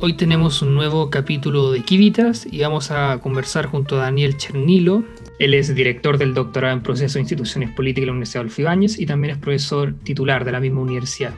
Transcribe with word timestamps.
Hoy 0.00 0.12
tenemos 0.12 0.62
un 0.62 0.76
nuevo 0.76 1.10
capítulo 1.10 1.72
de 1.72 1.82
Kivitas 1.82 2.46
y 2.48 2.60
vamos 2.60 2.92
a 2.92 3.18
conversar 3.18 3.66
junto 3.66 3.96
a 3.96 4.04
Daniel 4.04 4.36
Chernilo. 4.36 5.02
Él 5.40 5.54
es 5.54 5.74
director 5.74 6.18
del 6.18 6.34
doctorado 6.34 6.72
en 6.72 6.84
Proceso 6.84 7.14
de 7.14 7.22
Instituciones 7.22 7.70
Políticas 7.72 8.02
de 8.02 8.06
la 8.06 8.12
Universidad 8.12 8.42
Adolfo 8.42 8.60
Ibáñez 8.60 8.96
y 9.00 9.06
también 9.06 9.34
es 9.34 9.40
profesor 9.40 9.96
titular 10.04 10.44
de 10.44 10.52
la 10.52 10.60
misma 10.60 10.82
universidad. 10.82 11.34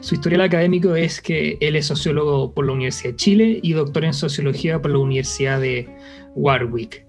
Su 0.00 0.16
historial 0.16 0.40
académico 0.40 0.96
es 0.96 1.20
que 1.20 1.56
él 1.60 1.76
es 1.76 1.86
sociólogo 1.86 2.52
por 2.52 2.66
la 2.66 2.72
Universidad 2.72 3.10
de 3.10 3.16
Chile 3.16 3.60
y 3.62 3.74
doctor 3.74 4.04
en 4.04 4.12
Sociología 4.12 4.82
por 4.82 4.90
la 4.90 4.98
Universidad 4.98 5.60
de 5.60 5.88
Warwick. 6.34 7.04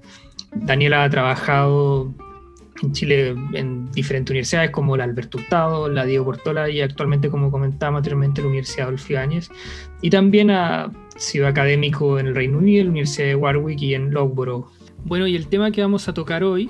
Daniel 0.54 0.94
ha 0.94 1.10
trabajado 1.10 2.14
en 2.82 2.94
Chile 2.94 3.36
en 3.54 3.92
diferentes 3.92 4.32
universidades 4.32 4.72
como 4.72 4.98
la 4.98 5.04
Alberto 5.04 5.38
Hurtado, 5.38 5.90
la 5.90 6.06
Diego 6.06 6.26
Portola 6.26 6.70
y 6.70 6.82
actualmente, 6.82 7.30
como 7.30 7.52
comentaba 7.52 7.98
anteriormente, 7.98 8.42
la 8.42 8.48
Universidad 8.48 8.88
Adolfo 8.88 9.14
Ibáñez. 9.14 9.50
Y 10.02 10.10
también 10.10 10.52
ha 10.52 10.92
sido 11.16 11.48
académico 11.48 12.20
en 12.20 12.28
el 12.28 12.36
Reino 12.36 12.58
Unido, 12.58 12.82
en 12.82 12.88
la 12.88 12.92
Universidad 12.92 13.28
de 13.28 13.36
Warwick 13.36 13.82
y 13.82 13.94
en 13.94 14.12
Loughborough. 14.12 14.68
Bueno, 15.06 15.28
y 15.28 15.36
el 15.36 15.48
tema 15.48 15.72
que 15.72 15.82
vamos 15.82 16.08
a 16.08 16.14
tocar 16.14 16.44
hoy 16.44 16.70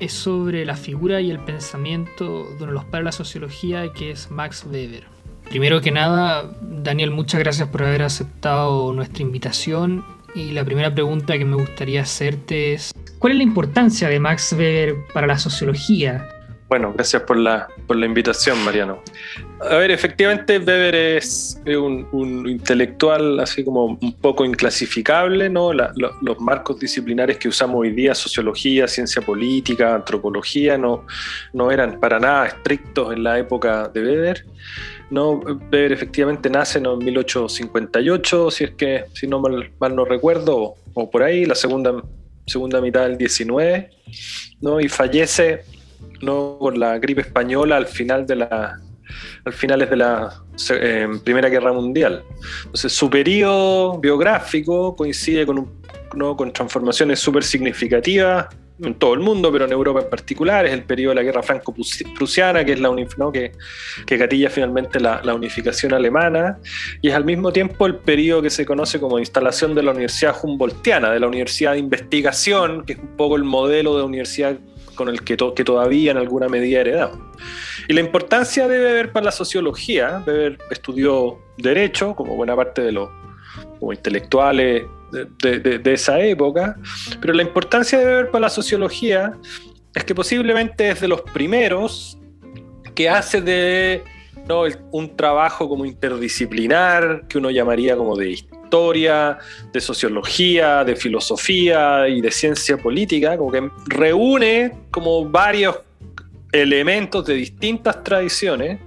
es 0.00 0.12
sobre 0.12 0.64
la 0.64 0.76
figura 0.76 1.20
y 1.20 1.30
el 1.30 1.38
pensamiento 1.38 2.44
de 2.50 2.56
uno 2.56 2.66
de 2.66 2.72
los 2.72 2.84
padres 2.84 3.00
de 3.00 3.04
la 3.04 3.12
sociología, 3.12 3.92
que 3.92 4.10
es 4.10 4.30
Max 4.30 4.64
Weber. 4.70 5.04
Primero 5.48 5.80
que 5.80 5.90
nada, 5.90 6.54
Daniel, 6.60 7.10
muchas 7.10 7.40
gracias 7.40 7.68
por 7.68 7.82
haber 7.82 8.02
aceptado 8.02 8.92
nuestra 8.92 9.22
invitación. 9.22 10.04
Y 10.34 10.52
la 10.52 10.64
primera 10.64 10.94
pregunta 10.94 11.36
que 11.38 11.44
me 11.44 11.56
gustaría 11.56 12.02
hacerte 12.02 12.74
es, 12.74 12.92
¿Cuál 13.18 13.32
es 13.32 13.38
la 13.38 13.42
importancia 13.42 14.08
de 14.08 14.20
Max 14.20 14.52
Weber 14.52 14.94
para 15.12 15.26
la 15.26 15.38
sociología? 15.38 16.28
Bueno, 16.68 16.92
gracias 16.92 17.22
por 17.22 17.36
la, 17.36 17.66
por 17.86 17.96
la 17.96 18.06
invitación, 18.06 18.62
Mariano. 18.64 19.02
A 19.68 19.76
ver, 19.76 19.90
efectivamente 19.90 20.58
Weber 20.58 20.94
es 20.94 21.60
un, 21.66 22.46
intelectual 22.46 23.40
así 23.40 23.64
como 23.64 23.86
un 23.86 24.12
poco 24.20 24.44
inclasificable, 24.44 25.48
¿no? 25.48 25.72
los 25.72 26.40
marcos 26.40 26.78
disciplinares 26.78 27.38
que 27.38 27.48
usamos 27.48 27.80
hoy 27.80 27.90
día, 27.90 28.14
sociología, 28.14 28.86
ciencia 28.86 29.22
política, 29.22 29.94
antropología, 29.96 30.78
no, 30.78 31.06
no 31.54 31.72
eran 31.72 31.98
para 31.98 32.20
nada 32.20 32.46
estrictos 32.46 33.14
en 33.14 33.24
la 33.24 33.38
época 33.38 33.88
de 33.88 34.00
Weber. 34.00 34.44
¿No? 35.10 35.32
Weber 35.32 35.92
efectivamente 35.92 36.50
nace 36.50 36.78
en 36.78 36.98
1858, 36.98 38.50
si 38.50 38.64
es 38.64 38.70
que, 38.72 39.04
si 39.14 39.26
no 39.26 39.40
mal, 39.40 39.70
mal 39.78 39.96
no 39.96 40.04
recuerdo, 40.04 40.74
o 40.94 41.10
por 41.10 41.22
ahí, 41.22 41.44
la 41.44 41.54
segunda 41.54 42.02
segunda 42.48 42.80
mitad 42.80 43.02
del 43.02 43.18
19, 43.18 43.90
¿no? 44.60 44.80
y 44.80 44.88
fallece 44.88 45.64
¿no? 46.20 46.58
con 46.58 46.78
la 46.78 46.98
gripe 46.98 47.20
española 47.20 47.76
al 47.76 47.86
final 47.86 48.26
de 48.26 48.36
la 48.36 48.80
al 49.44 49.52
finales 49.54 49.88
de 49.88 49.96
la 49.96 50.42
eh, 50.70 51.08
Primera 51.24 51.48
Guerra 51.48 51.72
Mundial. 51.72 52.22
Entonces, 52.64 52.92
su 52.92 53.08
periodo 53.08 53.98
biográfico 53.98 54.94
coincide 54.94 55.46
con, 55.46 55.70
¿no? 56.14 56.36
con 56.36 56.52
transformaciones 56.52 57.18
súper 57.18 57.42
significativas 57.42 58.48
en 58.80 58.94
todo 58.94 59.14
el 59.14 59.20
mundo, 59.20 59.50
pero 59.50 59.64
en 59.64 59.72
Europa 59.72 60.00
en 60.00 60.10
particular, 60.10 60.66
es 60.66 60.72
el 60.72 60.84
periodo 60.84 61.10
de 61.10 61.16
la 61.16 61.22
guerra 61.22 61.42
franco-prusiana, 61.42 62.64
que 62.64 62.72
es 62.72 62.80
la 62.80 62.94
que, 63.32 63.52
que 64.06 64.16
gatilla 64.16 64.50
finalmente 64.50 65.00
la, 65.00 65.34
unificación 65.34 65.92
alemana, 65.92 66.58
y 67.00 67.08
es 67.08 67.14
al 67.14 67.24
mismo 67.24 67.52
tiempo 67.52 67.86
el 67.86 67.96
periodo 67.96 68.42
que 68.42 68.50
se 68.50 68.64
conoce 68.64 69.00
como 69.00 69.18
instalación 69.18 69.74
de 69.74 69.82
la 69.82 69.90
Universidad 69.90 70.36
Humboldtiana, 70.42 71.10
de 71.10 71.20
la 71.20 71.26
Universidad 71.26 71.72
de 71.72 71.78
Investigación, 71.78 72.84
que 72.84 72.94
es 72.94 72.98
un 72.98 73.16
poco 73.16 73.36
el 73.36 73.44
modelo 73.44 73.96
de 73.96 74.04
universidad 74.04 74.56
con 74.94 75.08
el 75.08 75.22
que, 75.22 75.36
que 75.36 75.64
todavía 75.64 76.10
en 76.10 76.16
alguna 76.16 76.48
medida 76.48 76.80
heredamos. 76.80 77.18
Y 77.88 77.92
la 77.92 78.00
importancia 78.00 78.66
de 78.66 78.80
Weber 78.80 79.12
para 79.12 79.26
la 79.26 79.32
sociología, 79.32 80.22
Weber 80.26 80.58
estudió 80.70 81.38
Derecho, 81.56 82.14
como 82.14 82.36
buena 82.36 82.54
parte 82.54 82.82
de 82.82 82.92
los 82.92 83.08
intelectuales 83.80 84.84
de, 85.10 85.92
esa 85.92 86.20
época, 86.20 86.76
pero 87.20 87.32
la 87.32 87.42
importancia 87.42 87.98
de 87.98 88.04
ver 88.04 88.30
para 88.30 88.42
la 88.42 88.50
sociología 88.50 89.32
es 89.94 90.04
que 90.04 90.14
posiblemente 90.14 90.90
es 90.90 91.00
de 91.00 91.08
los 91.08 91.22
primeros 91.22 92.18
que 92.94 93.08
hace 93.08 93.40
de 93.40 94.02
un 94.92 95.16
trabajo 95.16 95.68
como 95.68 95.84
interdisciplinar, 95.84 97.24
que 97.28 97.38
uno 97.38 97.50
llamaría 97.50 97.96
como 97.96 98.16
de 98.16 98.30
historia, 98.30 99.38
de 99.72 99.80
sociología, 99.80 100.84
de 100.84 100.96
filosofía 100.96 102.08
y 102.08 102.20
de 102.20 102.30
ciencia 102.30 102.76
política, 102.78 103.36
como 103.36 103.52
que 103.52 103.68
reúne 103.86 104.72
como 104.90 105.28
varios 105.28 105.76
elementos 106.52 107.26
de 107.26 107.34
distintas 107.34 108.02
tradiciones 108.02 108.80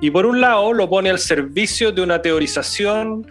y 0.00 0.10
por 0.10 0.26
un 0.26 0.40
lado 0.40 0.72
lo 0.72 0.88
pone 0.88 1.10
al 1.10 1.18
servicio 1.18 1.92
de 1.92 2.02
una 2.02 2.20
teorización 2.20 3.26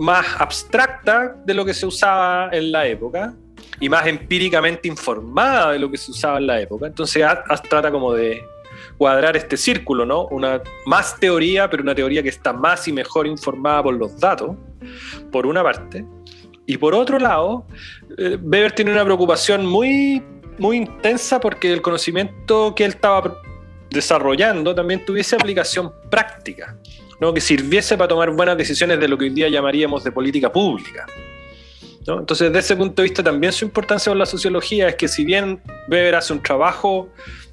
más 0.00 0.26
abstracta 0.38 1.36
de 1.44 1.52
lo 1.52 1.62
que 1.62 1.74
se 1.74 1.84
usaba 1.84 2.48
en 2.52 2.72
la 2.72 2.86
época 2.86 3.34
y 3.78 3.88
más 3.88 4.06
empíricamente 4.06 4.88
informada 4.88 5.72
de 5.72 5.78
lo 5.78 5.90
que 5.90 5.98
se 5.98 6.10
usaba 6.10 6.38
en 6.38 6.46
la 6.46 6.58
época. 6.58 6.86
Entonces 6.86 7.22
trata 7.68 7.90
como 7.90 8.14
de 8.14 8.42
cuadrar 8.96 9.36
este 9.36 9.58
círculo, 9.58 10.06
¿no? 10.06 10.26
Una 10.28 10.62
más 10.86 11.20
teoría, 11.20 11.68
pero 11.68 11.82
una 11.82 11.94
teoría 11.94 12.22
que 12.22 12.30
está 12.30 12.54
más 12.54 12.88
y 12.88 12.92
mejor 12.92 13.26
informada 13.26 13.82
por 13.82 13.94
los 13.94 14.18
datos, 14.18 14.56
por 15.30 15.46
una 15.46 15.62
parte. 15.62 16.02
Y 16.64 16.78
por 16.78 16.94
otro 16.94 17.18
lado, 17.18 17.66
eh, 18.16 18.38
Weber 18.40 18.72
tiene 18.72 18.92
una 18.92 19.04
preocupación 19.04 19.66
muy, 19.66 20.22
muy 20.58 20.78
intensa 20.78 21.40
porque 21.40 21.70
el 21.70 21.82
conocimiento 21.82 22.74
que 22.74 22.86
él 22.86 22.92
estaba 22.92 23.38
desarrollando 23.90 24.74
también 24.74 25.04
tuviese 25.04 25.36
aplicación 25.36 25.92
práctica 26.10 26.78
que 27.34 27.40
sirviese 27.40 27.96
para 27.96 28.08
tomar 28.08 28.30
buenas 28.30 28.56
decisiones 28.56 28.98
de 28.98 29.08
lo 29.08 29.18
que 29.18 29.24
hoy 29.24 29.30
día 29.30 29.48
llamaríamos 29.48 30.02
de 30.02 30.10
política 30.10 30.50
pública. 30.50 31.06
Entonces, 32.06 32.48
desde 32.48 32.58
ese 32.58 32.76
punto 32.76 33.02
de 33.02 33.08
vista, 33.08 33.22
también 33.22 33.52
su 33.52 33.64
importancia 33.64 34.10
con 34.10 34.18
la 34.18 34.26
sociología 34.26 34.88
es 34.88 34.96
que 34.96 35.06
si 35.06 35.24
bien 35.24 35.60
Weber 35.88 36.14
hace 36.14 36.32
un 36.32 36.42
trabajo 36.42 37.08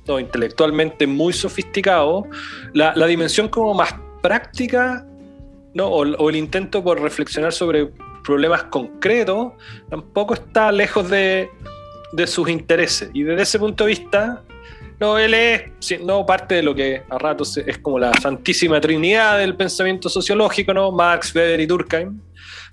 intelectualmente 0.07 1.06
muy 1.06 1.33
sofisticado, 1.33 2.25
la, 2.73 2.94
dimensión 3.07 3.50
como 3.50 3.73
más 3.73 3.94
práctica 4.22 5.06
¿no? 5.73 5.88
o, 5.88 6.29
el 6.29 6.35
intento 6.38 6.81
por 6.81 7.01
reflexionar 7.01 7.51
sobre 7.51 7.91
problemas 8.23 8.63
concretos 8.63 9.53
tampoco 9.89 10.33
está 10.33 10.72
lejos 10.72 11.09
de, 11.09 11.50
de 12.13 12.27
sus 12.27 12.50
intereses. 12.50 13.09
Y 13.13 13.23
desde 13.23 13.44
ese 13.44 13.59
punto 13.59 13.83
de 13.83 13.89
vista, 13.89 14.44
no, 14.99 15.17
él 15.19 15.33
es 15.33 15.63
parte 16.25 16.55
de 16.55 16.63
lo 16.63 16.73
que 16.73 17.03
a 17.09 17.17
ratos 17.17 17.57
es 17.57 17.77
como 17.77 17.99
la 17.99 18.11
santísima 18.13 18.81
trinidad 18.81 19.37
del 19.37 19.55
pensamiento 19.55 20.09
sociológico, 20.09 20.73
¿no? 20.73 20.91
Marx, 20.91 21.33
Weber 21.35 21.59
y 21.59 21.65
Durkheim. 21.65 22.19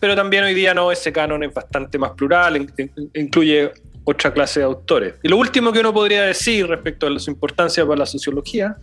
Pero 0.01 0.17
también 0.17 0.45
hoy 0.45 0.55
día 0.55 0.75
no, 0.75 0.91
ese 0.91 1.13
canon 1.13 1.43
es 1.45 1.53
bastante 1.53 1.99
más 1.99 2.13
plural, 2.13 2.67
incluye 3.15 3.71
otra 4.05 4.33
clase 4.33 4.61
de 4.61 4.67
autores. 4.67 5.15
Y 5.23 5.29
lo 5.29 5.37
último 5.37 5.73
que 5.73 5.81
uno 5.81 5.93
podría 5.93 6.23
decir 6.23 6.67
respecto 6.67 7.07
a 7.07 7.19
su 7.19 7.31
importancia 7.31 7.87
para 7.87 8.01
la 8.01 8.07
sociología 8.07 8.77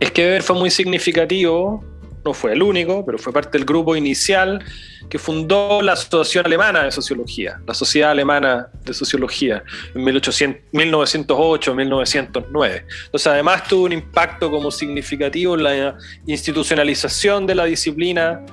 es 0.00 0.10
que 0.12 0.22
Weber 0.22 0.42
fue 0.42 0.56
muy 0.56 0.70
significativo 0.70 1.84
no 2.24 2.34
fue 2.34 2.52
el 2.52 2.62
único, 2.62 3.04
pero 3.04 3.18
fue 3.18 3.32
parte 3.32 3.58
del 3.58 3.64
grupo 3.64 3.96
inicial 3.96 4.64
que 5.08 5.18
fundó 5.18 5.82
la 5.82 5.92
Asociación 5.92 6.46
Alemana 6.46 6.84
de 6.84 6.92
Sociología, 6.92 7.60
la 7.66 7.74
Sociedad 7.74 8.10
Alemana 8.10 8.68
de 8.84 8.94
Sociología, 8.94 9.62
en 9.94 10.04
1908-1909. 10.04 12.84
Entonces, 13.06 13.26
además 13.26 13.66
tuvo 13.68 13.84
un 13.84 13.92
impacto 13.92 14.50
como 14.50 14.70
significativo 14.70 15.54
en 15.54 15.62
la 15.62 15.96
institucionalización 16.26 17.46
de 17.46 17.54
la 17.54 17.64
disciplina 17.64 18.44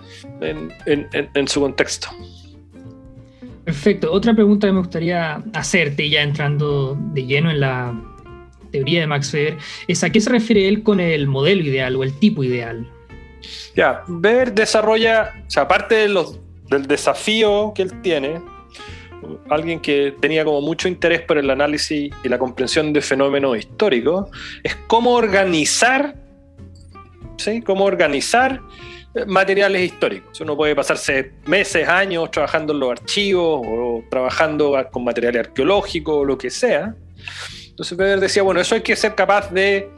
en, 0.42 1.48
su 1.48 1.62
contexto. 1.62 2.10
Perfecto. 3.66 4.12
Otra 4.12 4.34
pregunta 4.34 4.68
que 4.68 4.74
me 4.74 4.80
gustaría 4.80 5.44
hacerte, 5.54 6.10
ya 6.10 6.22
entrando 6.22 6.98
de 7.14 7.26
lleno 7.26 7.50
en 7.50 7.60
la 7.60 8.00
teoría 8.72 9.02
de 9.02 9.08
Max 9.08 9.34
Weber, 9.34 9.58
es 9.88 10.04
a 10.04 10.10
qué 10.10 10.22
se 10.22 10.30
refiere 10.30 10.68
él 10.68 10.84
con 10.84 11.00
el 11.00 11.28
modelo 11.28 11.64
ideal 11.64 11.96
o 11.96 12.04
el 12.04 12.14
tipo 12.20 12.44
ideal. 12.44 12.88
Ya, 13.76 14.04
Weber 14.08 14.54
desarrolla, 14.54 15.34
o 15.48 15.50
sea, 15.50 15.64
aparte 15.64 15.96
de 15.96 16.10
los, 16.10 16.40
del 16.70 16.88
desafío 16.88 17.74
que 17.76 17.84
él 17.84 18.02
tiene, 18.02 18.42
alguien 19.50 19.80
que 19.80 20.16
tenía 20.20 20.46
como 20.46 20.62
mucho 20.62 20.88
interés 20.88 21.22
por 21.22 21.38
el 21.38 21.50
análisis 21.50 22.14
y 22.24 22.30
la 22.30 22.38
comprensión 22.38 22.94
de 22.94 23.02
fenómenos 23.02 23.58
históricos, 23.58 24.30
es 24.64 24.76
cómo 24.88 25.14
organizar, 25.14 26.16
¿sí? 27.38 27.62
Cómo 27.62 27.86
organizar 27.86 28.62
eh, 29.16 29.26
materiales 29.26 29.82
históricos. 29.82 30.40
Uno 30.42 30.56
puede 30.56 30.76
pasarse 30.76 31.34
meses, 31.46 31.88
años 31.88 32.32
trabajando 32.32 32.74
en 32.74 32.80
los 32.80 32.92
archivos 32.92 33.62
o 33.66 34.04
trabajando 34.10 34.76
con 34.92 35.04
material 35.04 35.38
arqueológico 35.38 36.18
o 36.18 36.26
lo 36.26 36.38
que 36.38 36.50
sea. 36.50 36.96
Entonces 37.70 37.98
Weber 37.98 38.20
decía, 38.20 38.44
bueno, 38.44 38.62
eso 38.62 38.76
hay 38.76 38.82
que 38.82 38.96
ser 38.96 39.16
capaz 39.16 39.52
de 39.52 39.90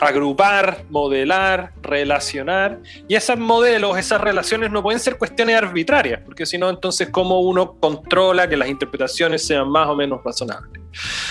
agrupar, 0.00 0.84
modelar, 0.90 1.72
relacionar. 1.82 2.80
Y 3.08 3.14
esos 3.14 3.38
modelos, 3.38 3.98
esas 3.98 4.20
relaciones 4.20 4.70
no 4.70 4.82
pueden 4.82 5.00
ser 5.00 5.18
cuestiones 5.18 5.56
arbitrarias, 5.56 6.20
porque 6.24 6.46
si 6.46 6.58
no, 6.58 6.70
entonces, 6.70 7.08
¿cómo 7.10 7.40
uno 7.40 7.74
controla 7.80 8.48
que 8.48 8.56
las 8.56 8.68
interpretaciones 8.68 9.44
sean 9.44 9.68
más 9.68 9.88
o 9.88 9.96
menos 9.96 10.20
razonables? 10.24 10.80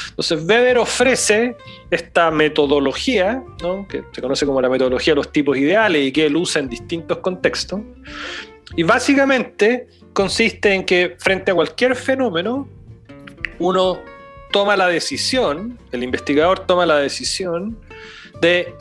Entonces, 0.10 0.44
Weber 0.44 0.78
ofrece 0.78 1.56
esta 1.90 2.32
metodología, 2.32 3.44
que 3.90 4.04
se 4.12 4.22
conoce 4.22 4.46
como 4.46 4.62
la 4.62 4.70
metodología 4.70 5.14
de 5.14 5.18
los 5.18 5.32
tipos 5.32 5.58
ideales 5.58 6.08
y 6.08 6.12
que 6.12 6.26
él 6.26 6.36
usa 6.36 6.62
en 6.62 6.70
distintos 6.70 7.20
contextos, 7.20 7.82
Y 8.76 8.84
básicamente 8.84 9.88
consiste 10.12 10.74
en 10.74 10.84
que 10.84 11.16
frente 11.20 11.52
a 11.52 11.56
cualquier 11.56 11.96
fenómeno, 11.96 12.68
uno 13.60 14.00
toma 14.52 14.76
la 14.76 14.88
decisión, 14.88 15.80
el 15.92 16.04
investigador 16.04 16.60
toma 16.60 16.86
la 16.86 16.98
decisión 16.98 17.78
de 18.42 18.76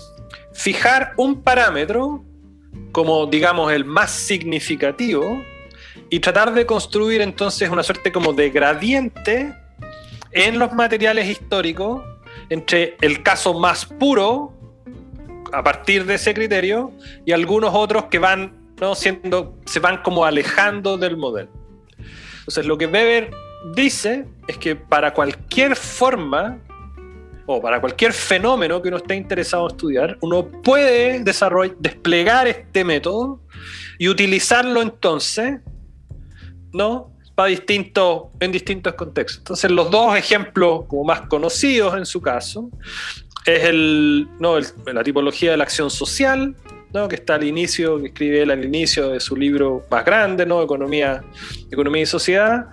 fijar 0.53 1.13
un 1.17 1.43
parámetro 1.43 2.25
como, 2.93 3.27
digamos, 3.27 3.73
el 3.73 3.85
más 3.85 4.11
significativo 4.11 5.43
y 6.11 6.21
tratar 6.21 6.55
de 6.55 6.67
construir 6.67 7.21
entonces 7.21 7.69
una 7.69 7.83
suerte 7.83 8.13
como 8.13 8.33
de 8.33 8.51
gradiente 8.51 9.55
en 10.33 10.59
los 10.59 10.73
materiales 10.73 11.29
históricos 11.29 12.03
entre 12.49 12.97
el 13.01 13.23
caso 13.23 13.59
más 13.59 13.85
puro 13.85 14.53
a 15.53 15.63
partir 15.63 16.05
de 16.05 16.15
ese 16.15 16.35
criterio 16.35 16.93
y 17.25 17.33
algunos 17.33 17.75
otros 17.75 18.05
que 18.05 18.19
van 18.19 18.67
¿no? 18.81 18.95
Siendo, 18.95 19.57
se 19.65 19.81
van 19.81 20.03
como 20.03 20.25
alejando 20.25 20.99
del 20.99 21.17
modelo. 21.17 21.51
Entonces 22.41 22.67
lo 22.67 22.79
que 22.79 22.87
Weber 22.87 23.31
dice 23.75 24.27
es 24.47 24.59
que 24.59 24.77
para 24.77 25.15
cualquier 25.15 25.77
forma 25.77 26.59
o 27.47 27.63
para 27.63 27.81
cualquier 27.81 28.13
fenómeno 28.13 28.83
que 28.83 28.89
uno 28.89 28.97
esté 28.99 29.15
interesado 29.15 29.69
en 29.69 29.71
estudiar, 29.71 30.19
uno 30.21 30.47
puede 30.63 31.21
desarrollar, 31.21 31.77
desplegar 31.79 32.49
este 32.49 32.85
método 32.85 33.41
y 33.99 34.09
utilizarlo 34.09 34.83
entonces, 34.83 35.61
¿no? 36.73 37.13
Para 37.35 37.49
distintos, 37.51 38.25
en 38.41 38.51
distintos 38.51 38.95
contextos. 38.95 39.39
Entonces, 39.39 39.71
los 39.71 39.91
dos 39.91 40.17
ejemplos 40.17 40.85
como 40.89 41.05
más 41.05 41.23
conocidos 41.23 41.97
en 41.97 42.07
su 42.07 42.21
caso 42.21 42.71
es 43.45 43.65
el, 43.65 44.29
¿no? 44.41 44.59
la 44.59 45.05
tipología 45.05 45.53
de 45.53 45.57
la 45.57 45.65
acción 45.65 45.91
social, 45.91 46.57
¿no? 46.93 47.07
que 47.09 47.17
está 47.17 47.37
al 47.37 47.45
inicio, 47.45 48.01
que 48.01 48.09
escribe 48.09 48.43
él 48.43 48.51
al 48.51 48.65
inicio 48.65 49.11
de 49.11 49.21
su 49.21 49.37
libro 49.37 49.87
más 49.91 50.05
grande, 50.05 50.47
¿no? 50.47 50.63
Economía, 50.63 51.23
Economía 51.71 52.03
y 52.03 52.07
Sociedad, 52.07 52.67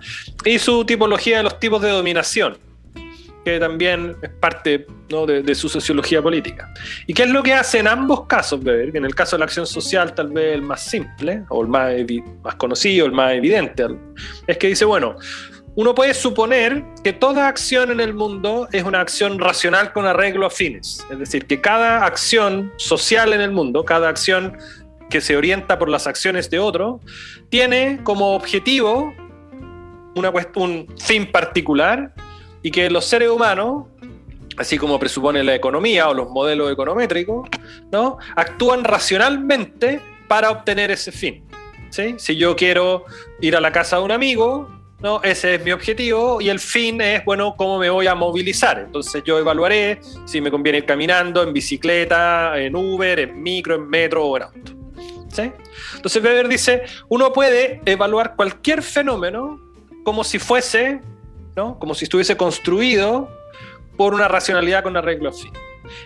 y 0.44 0.58
su 0.58 0.84
tipología 0.84 1.38
de 1.38 1.42
los 1.44 1.60
tipos 1.60 1.80
de 1.82 1.90
dominación, 1.90 2.58
que 3.44 3.60
también 3.60 4.16
es 4.22 4.30
parte 4.30 4.86
de, 5.08 5.54
su 5.54 5.68
sociología 5.68 6.22
política. 6.22 6.72
¿Y 7.06 7.14
qué 7.14 7.24
es 7.24 7.30
lo 7.30 7.42
que 7.42 7.52
hace 7.52 7.78
en 7.78 7.88
ambos 7.88 8.26
casos, 8.26 8.60
Weber? 8.64 8.96
En 8.96 9.04
el 9.04 9.14
caso 9.14 9.36
de 9.36 9.40
la 9.40 9.44
acción 9.44 9.66
social, 9.66 10.14
tal 10.14 10.28
vez 10.28 10.54
el 10.54 10.62
más 10.62 10.82
simple, 10.82 11.44
o 11.50 11.62
el 11.62 11.68
más, 11.68 11.92
más 12.42 12.54
conocido, 12.56 13.06
el 13.06 13.12
más 13.12 13.32
evidente, 13.32 13.84
es 14.46 14.58
que 14.58 14.68
dice, 14.68 14.84
bueno, 14.84 15.16
uno 15.76 15.94
puede 15.94 16.14
suponer 16.14 16.84
que 17.02 17.12
toda 17.12 17.48
acción 17.48 17.90
en 17.90 18.00
el 18.00 18.14
mundo 18.14 18.68
es 18.72 18.84
una 18.84 19.00
acción 19.00 19.38
racional 19.38 19.92
con 19.92 20.06
arreglo 20.06 20.46
a 20.46 20.50
fines. 20.50 21.04
Es 21.10 21.18
decir, 21.18 21.46
que 21.46 21.60
cada 21.60 22.06
acción 22.06 22.72
social 22.76 23.32
en 23.32 23.40
el 23.40 23.50
mundo, 23.50 23.84
cada 23.84 24.08
acción 24.08 24.56
que 25.10 25.20
se 25.20 25.36
orienta 25.36 25.78
por 25.78 25.88
las 25.88 26.06
acciones 26.06 26.48
de 26.48 26.60
otro, 26.60 27.00
tiene 27.48 28.00
como 28.04 28.34
objetivo 28.34 29.12
una, 30.14 30.32
un 30.54 30.86
fin 30.96 31.30
particular 31.30 32.14
y 32.64 32.70
que 32.70 32.88
los 32.88 33.04
seres 33.04 33.28
humanos, 33.28 33.84
así 34.56 34.78
como 34.78 34.98
presupone 34.98 35.44
la 35.44 35.54
economía 35.54 36.08
o 36.08 36.14
los 36.14 36.30
modelos 36.30 36.72
econométricos, 36.72 37.46
¿no? 37.92 38.16
actúan 38.34 38.82
racionalmente 38.84 40.00
para 40.26 40.50
obtener 40.50 40.90
ese 40.90 41.12
fin. 41.12 41.44
¿sí? 41.90 42.14
Si 42.16 42.36
yo 42.36 42.56
quiero 42.56 43.04
ir 43.42 43.54
a 43.54 43.60
la 43.60 43.70
casa 43.70 43.98
de 43.98 44.02
un 44.04 44.12
amigo, 44.12 44.70
¿no? 45.00 45.22
Ese 45.22 45.56
es 45.56 45.64
mi 45.64 45.72
objetivo 45.72 46.40
y 46.40 46.48
el 46.48 46.58
fin 46.58 47.02
es, 47.02 47.22
bueno, 47.26 47.54
cómo 47.54 47.78
me 47.78 47.90
voy 47.90 48.06
a 48.06 48.14
movilizar. 48.14 48.78
Entonces 48.78 49.22
yo 49.26 49.38
evaluaré 49.38 50.00
si 50.24 50.40
me 50.40 50.50
conviene 50.50 50.78
ir 50.78 50.86
caminando, 50.86 51.42
en 51.42 51.52
bicicleta, 51.52 52.58
en 52.58 52.74
Uber, 52.74 53.20
en 53.20 53.42
micro, 53.42 53.74
en 53.74 53.86
metro 53.86 54.24
o 54.24 54.36
en 54.38 54.44
auto. 54.44 54.72
¿Sí? 55.28 55.52
Entonces 55.96 56.24
Weber 56.24 56.48
dice, 56.48 56.84
uno 57.10 57.30
puede 57.30 57.82
evaluar 57.84 58.36
cualquier 58.36 58.82
fenómeno 58.82 59.60
como 60.02 60.24
si 60.24 60.38
fuese, 60.38 61.02
¿no? 61.56 61.78
Como 61.78 61.94
si 61.94 62.04
estuviese 62.04 62.36
construido 62.36 63.28
por 63.96 64.14
una 64.14 64.28
racionalidad 64.28 64.82
con 64.82 64.96
arreglo 64.96 65.32
fin. 65.32 65.52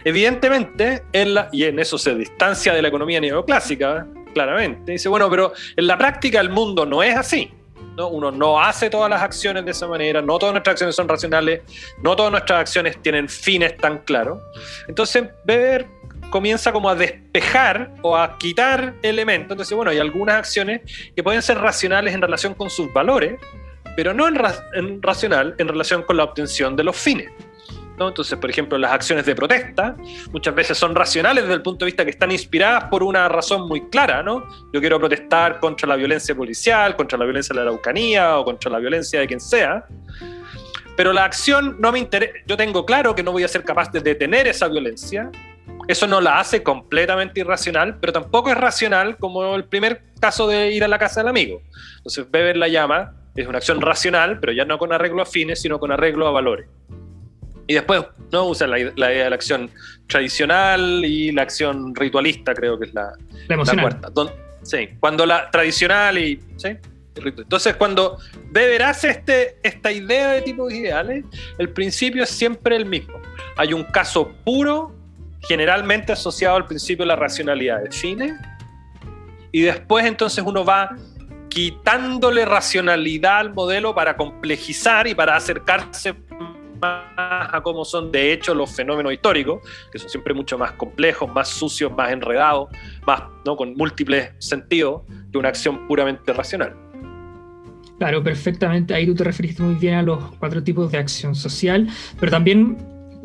Evidentemente, 0.04 1.02
en 1.12 1.34
la, 1.34 1.48
y 1.52 1.64
en 1.64 1.78
eso 1.78 1.98
se 1.98 2.14
distancia 2.14 2.72
de 2.72 2.82
la 2.82 2.88
economía 2.88 3.20
neoclásica, 3.20 4.06
claramente. 4.34 4.92
Dice, 4.92 5.08
bueno, 5.08 5.30
pero 5.30 5.52
en 5.76 5.86
la 5.86 5.96
práctica 5.96 6.40
el 6.40 6.50
mundo 6.50 6.84
no 6.84 7.02
es 7.02 7.16
así. 7.16 7.52
Uno 7.96 8.30
no 8.30 8.60
hace 8.60 8.90
todas 8.90 9.10
las 9.10 9.22
acciones 9.22 9.64
de 9.64 9.72
esa 9.72 9.88
manera, 9.88 10.22
no 10.22 10.38
todas 10.38 10.52
nuestras 10.52 10.74
acciones 10.74 10.94
son 10.94 11.08
racionales, 11.08 11.62
no 12.00 12.14
todas 12.14 12.30
nuestras 12.30 12.60
acciones 12.60 13.02
tienen 13.02 13.28
fines 13.28 13.76
tan 13.76 13.98
claros. 13.98 14.40
Entonces, 14.86 15.24
Weber 15.44 15.86
comienza 16.30 16.72
como 16.72 16.88
a 16.88 16.94
despejar 16.94 17.90
o 18.02 18.16
a 18.16 18.38
quitar 18.38 18.94
elementos. 19.02 19.50
Entonces, 19.52 19.76
bueno, 19.76 19.90
hay 19.90 19.98
algunas 19.98 20.36
acciones 20.36 20.82
que 21.16 21.22
pueden 21.24 21.42
ser 21.42 21.58
racionales 21.58 22.14
en 22.14 22.22
relación 22.22 22.54
con 22.54 22.70
sus 22.70 22.92
valores, 22.92 23.40
pero 23.98 24.14
no 24.14 24.28
en 24.28 25.02
racional 25.02 25.56
en 25.58 25.66
relación 25.66 26.04
con 26.04 26.18
la 26.18 26.22
obtención 26.22 26.76
de 26.76 26.84
los 26.84 26.94
fines. 26.94 27.32
Entonces, 27.98 28.38
por 28.38 28.48
ejemplo, 28.48 28.78
las 28.78 28.92
acciones 28.92 29.26
de 29.26 29.34
protesta 29.34 29.96
muchas 30.30 30.54
veces 30.54 30.78
son 30.78 30.94
racionales 30.94 31.42
desde 31.42 31.56
el 31.56 31.62
punto 31.62 31.84
de 31.84 31.86
vista 31.86 32.04
que 32.04 32.12
están 32.12 32.30
inspiradas 32.30 32.84
por 32.84 33.02
una 33.02 33.28
razón 33.28 33.66
muy 33.66 33.88
clara, 33.88 34.22
¿no? 34.22 34.46
Yo 34.72 34.78
quiero 34.78 35.00
protestar 35.00 35.58
contra 35.58 35.88
la 35.88 35.96
violencia 35.96 36.32
policial, 36.32 36.94
contra 36.94 37.18
la 37.18 37.24
violencia 37.24 37.52
de 37.52 37.56
la 37.56 37.62
Araucanía 37.62 38.38
o 38.38 38.44
contra 38.44 38.70
la 38.70 38.78
violencia 38.78 39.18
de 39.18 39.26
quien 39.26 39.40
sea. 39.40 39.84
Pero 40.96 41.12
la 41.12 41.24
acción 41.24 41.74
no 41.80 41.90
me 41.90 41.98
interesa, 41.98 42.32
yo 42.46 42.56
tengo 42.56 42.86
claro 42.86 43.16
que 43.16 43.24
no 43.24 43.32
voy 43.32 43.42
a 43.42 43.48
ser 43.48 43.64
capaz 43.64 43.90
de 43.90 43.98
detener 43.98 44.46
esa 44.46 44.68
violencia. 44.68 45.28
Eso 45.88 46.06
no 46.06 46.20
la 46.20 46.38
hace 46.38 46.62
completamente 46.62 47.40
irracional, 47.40 47.98
pero 47.98 48.12
tampoco 48.12 48.48
es 48.50 48.56
racional 48.56 49.16
como 49.16 49.56
el 49.56 49.64
primer 49.64 50.04
caso 50.20 50.46
de 50.46 50.70
ir 50.70 50.84
a 50.84 50.88
la 50.88 51.00
casa 51.00 51.18
del 51.18 51.30
amigo. 51.30 51.62
Entonces, 51.96 52.26
Weber 52.32 52.56
la 52.56 52.68
llama, 52.68 53.16
es 53.34 53.46
una 53.46 53.58
acción 53.58 53.80
racional, 53.80 54.40
pero 54.40 54.52
ya 54.52 54.64
no 54.64 54.78
con 54.78 54.92
arreglo 54.92 55.22
a 55.22 55.26
fines, 55.26 55.60
sino 55.60 55.78
con 55.78 55.92
arreglo 55.92 56.26
a 56.26 56.30
valores. 56.30 56.68
Y 57.66 57.74
después 57.74 58.02
no 58.32 58.46
usa 58.46 58.66
la, 58.66 58.78
idea 58.78 59.24
de 59.24 59.30
la 59.30 59.36
acción 59.36 59.70
tradicional 60.06 61.04
y 61.04 61.32
la 61.32 61.42
acción 61.42 61.94
ritualista, 61.94 62.54
creo 62.54 62.78
que 62.78 62.86
es 62.86 62.94
la, 62.94 63.12
la, 63.48 63.82
cuarta. 63.82 64.10
sí, 64.62 64.88
cuando 64.98 65.26
la 65.26 65.50
tradicional 65.50 66.18
y. 66.18 66.40
¿sí? 66.56 66.70
Entonces, 67.14 67.76
cuando 67.76 68.18
hace 68.84 69.10
este, 69.10 69.58
esta 69.62 69.90
idea 69.92 70.32
de 70.32 70.42
tipos 70.42 70.72
ideales, 70.72 71.24
el 71.58 71.68
principio 71.70 72.22
es 72.22 72.30
siempre 72.30 72.76
el 72.76 72.86
mismo. 72.86 73.20
Hay 73.56 73.72
un 73.72 73.84
caso 73.84 74.32
puro, 74.44 74.94
generalmente 75.40 76.12
asociado 76.12 76.56
al 76.56 76.66
principio 76.66 77.04
de 77.04 77.08
la 77.08 77.16
racionalidad 77.16 77.82
de 77.82 77.90
fines, 77.90 78.32
y 79.52 79.62
después 79.62 80.06
entonces 80.06 80.44
uno 80.46 80.64
va 80.64 80.96
quitándole 81.48 82.44
racionalidad 82.44 83.38
al 83.38 83.54
modelo 83.54 83.94
para 83.94 84.16
complejizar 84.16 85.06
y 85.06 85.14
para 85.14 85.36
acercarse 85.36 86.14
más 86.80 87.08
a 87.52 87.60
cómo 87.62 87.84
son 87.84 88.12
de 88.12 88.32
hecho 88.32 88.54
los 88.54 88.70
fenómenos 88.70 89.12
históricos, 89.12 89.60
que 89.90 89.98
son 89.98 90.08
siempre 90.08 90.34
mucho 90.34 90.56
más 90.58 90.72
complejos, 90.72 91.28
más 91.32 91.48
sucios, 91.48 91.90
más 91.92 92.12
enredados, 92.12 92.68
más 93.06 93.22
¿no? 93.44 93.56
con 93.56 93.74
múltiples 93.74 94.30
sentidos 94.38 95.02
que 95.32 95.38
una 95.38 95.48
acción 95.48 95.86
puramente 95.88 96.32
racional. 96.32 96.74
Claro, 97.98 98.22
perfectamente. 98.22 98.94
Ahí 98.94 99.06
tú 99.06 99.14
te 99.14 99.24
referiste 99.24 99.62
muy 99.62 99.74
bien 99.74 99.94
a 99.94 100.02
los 100.02 100.22
cuatro 100.36 100.62
tipos 100.62 100.92
de 100.92 100.98
acción 100.98 101.34
social, 101.34 101.88
pero 102.20 102.30
también 102.30 102.78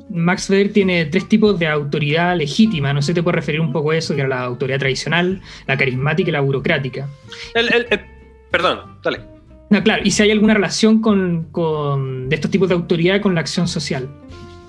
Max 0.10 0.50
Weber 0.50 0.74
tiene 0.74 1.06
tres 1.06 1.30
tipos 1.30 1.60
de 1.60 1.68
autoridad 1.68 2.36
legítima. 2.36 2.92
No 2.92 3.02
sé, 3.02 3.14
te 3.14 3.22
puedes 3.22 3.36
referir 3.36 3.62
un 3.62 3.72
poco 3.72 3.92
a 3.92 3.98
eso, 3.98 4.16
que 4.16 4.22
era 4.22 4.30
la 4.30 4.42
autoridad 4.42 4.80
tradicional, 4.80 5.42
la 5.68 5.78
carismática 5.78 6.30
y 6.30 6.34
la 6.34 6.42
burocrática. 6.42 7.08
Perdón, 8.54 9.00
dale 9.04 9.34
claro, 9.82 10.04
y 10.06 10.12
si 10.12 10.22
hay 10.22 10.32
alguna 10.32 10.54
relación 10.54 11.02
con, 11.02 12.30
de 12.30 12.36
estos 12.36 12.52
tipos 12.52 12.70
de 12.70 12.76
autoridad 12.76 13.22
con 13.22 13.34
la 13.34 13.42
acción 13.42 13.68
social. 13.68 14.08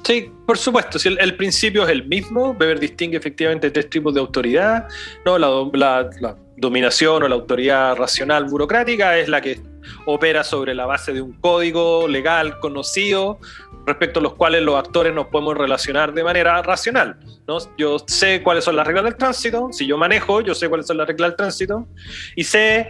Sí, 0.05 0.31
por 0.47 0.59
supuesto. 0.59 0.99
Si 0.99 1.09
el, 1.09 1.37
principio 1.37 1.85
es 1.85 1.89
el 1.91 2.07
mismo, 2.07 2.51
Weber 2.51 2.79
distingue 2.79 3.17
efectivamente 3.17 3.71
tres 3.71 3.89
tipos 3.89 4.15
de 4.15 4.21
autoridad. 4.21 4.87
¿no? 5.25 5.39
La, 5.39 6.09
dominación 6.57 7.25
o 7.25 7.29
la 7.29 7.35
autoridad 7.35 7.97
racional 7.97 8.45
burocrática 8.45 9.19
es 9.19 9.29
la 9.29 9.41
que 9.41 9.61
opera 10.07 10.45
sobre 10.45 10.73
la 10.73 10.87
base 10.87 11.13
de 11.13 11.21
un 11.21 11.33
código 11.33 12.07
legal 12.07 12.61
conocido 12.61 13.41
respecto 13.87 14.21
a 14.21 14.23
los 14.23 14.35
cuales 14.35 14.63
los 14.63 14.77
actores 14.77 15.13
nos 15.13 15.27
podemos 15.27 15.59
relacionar 15.59 16.15
de 16.15 16.23
manera 16.23 16.63
racional. 16.63 17.19
¿no? 17.49 17.59
Yo 17.77 17.99
sé 18.07 18.41
cuáles 18.43 18.65
son 18.65 18.77
las 18.77 18.87
reglas 18.87 19.05
del 19.05 19.17
tránsito, 19.17 19.69
si 19.73 19.85
yo 19.87 19.99
manejo, 19.99 20.43
yo 20.43 20.55
sé 20.55 20.69
cuáles 20.69 20.87
son 20.87 20.97
las 20.97 21.09
reglas 21.09 21.31
del 21.31 21.37
tránsito 21.37 21.89
y 22.37 22.45
sé 22.45 22.89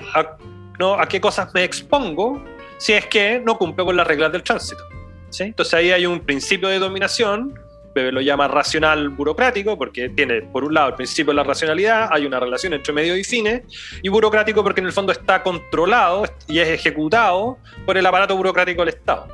¿no? 0.79 0.95
a 0.95 1.07
qué 1.07 1.21
cosas 1.21 1.53
me 1.55 1.65
expongo 1.65 2.43
si 2.79 2.93
es 2.93 3.07
que 3.07 3.41
no 3.45 3.57
cumplo 3.57 3.85
con 3.85 3.97
las 3.97 4.07
reglas 4.07 4.33
del 4.33 4.43
tránsito. 4.43 4.83
¿sí? 5.31 5.45
Entonces 5.45 5.75
ahí 5.75 5.91
hay 5.91 6.07
un 6.07 6.21
principio 6.21 6.69
de 6.69 6.79
dominación, 6.79 7.59
Bebe 7.95 8.11
lo 8.11 8.21
llama 8.21 8.49
racional 8.49 9.09
burocrático, 9.09 9.79
porque 9.79 10.09
tiene, 10.09 10.43
por 10.43 10.65
un 10.65 10.75
lado, 10.75 10.89
el 10.89 10.95
principio 10.95 11.31
de 11.31 11.37
la 11.37 11.45
racionalidad, 11.45 12.09
hay 12.11 12.27
una 12.27 12.41
relación 12.41 12.73
entre 12.73 12.93
medio 12.93 13.17
y 13.17 13.23
fines, 13.23 13.63
y 14.03 14.09
burocrático 14.09 14.63
porque 14.65 14.81
en 14.81 14.87
el 14.87 14.93
fondo 14.93 15.13
está 15.13 15.43
controlado 15.43 16.25
y 16.49 16.59
es 16.59 16.69
ejecutado 16.69 17.59
por 17.87 17.97
el 17.97 18.05
aparato 18.05 18.37
burocrático 18.37 18.83
del 18.83 18.95
Estado. 18.95 19.29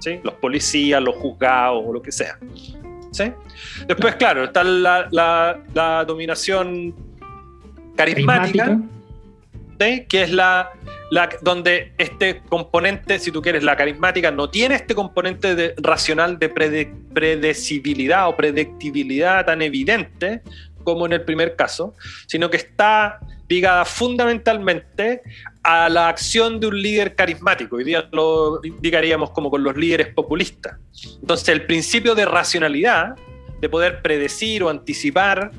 ¿sí? 0.00 0.18
Los 0.22 0.34
policías, 0.34 1.02
los 1.02 1.14
juzgados 1.16 1.84
o 1.86 1.92
lo 1.92 2.00
que 2.00 2.10
sea. 2.10 2.38
¿sí? 3.12 3.32
Después, 3.86 4.16
claro, 4.16 4.44
está 4.44 4.64
la, 4.64 5.08
la, 5.10 6.04
dominación 6.06 6.94
carismática 7.96 8.78
que 9.78 10.22
es 10.22 10.32
la, 10.32 10.70
la, 11.10 11.28
donde 11.42 11.92
este 11.98 12.42
componente, 12.48 13.18
si 13.18 13.30
tú 13.30 13.42
quieres, 13.42 13.62
la 13.62 13.76
carismática, 13.76 14.30
no 14.30 14.48
tiene 14.48 14.74
este 14.74 14.94
componente 14.94 15.54
de, 15.54 15.74
racional 15.78 16.38
de 16.38 16.48
predecibilidad 16.48 18.28
o 18.28 18.36
predictibilidad 18.36 19.44
tan 19.44 19.62
evidente 19.62 20.42
como 20.82 21.06
en 21.06 21.12
el 21.12 21.22
primer 21.22 21.56
caso, 21.56 21.94
sino 22.26 22.48
que 22.48 22.56
está 22.58 23.18
ligada 23.48 23.84
fundamentalmente 23.84 25.22
a 25.62 25.88
la 25.88 26.08
acción 26.08 26.60
de 26.60 26.68
un 26.68 26.80
líder 26.80 27.14
carismático. 27.14 27.76
Hoy 27.76 27.84
día 27.84 28.08
lo 28.12 28.60
indicaríamos 28.64 29.30
como 29.30 29.50
con 29.50 29.62
los 29.62 29.76
líderes 29.76 30.08
populistas. 30.14 30.78
Entonces, 31.20 31.48
el 31.48 31.66
principio 31.66 32.14
de 32.14 32.24
racionalidad, 32.24 33.16
de 33.60 33.68
poder 33.68 34.02
predecir 34.02 34.62
o 34.62 34.68
anticipar 34.68 35.50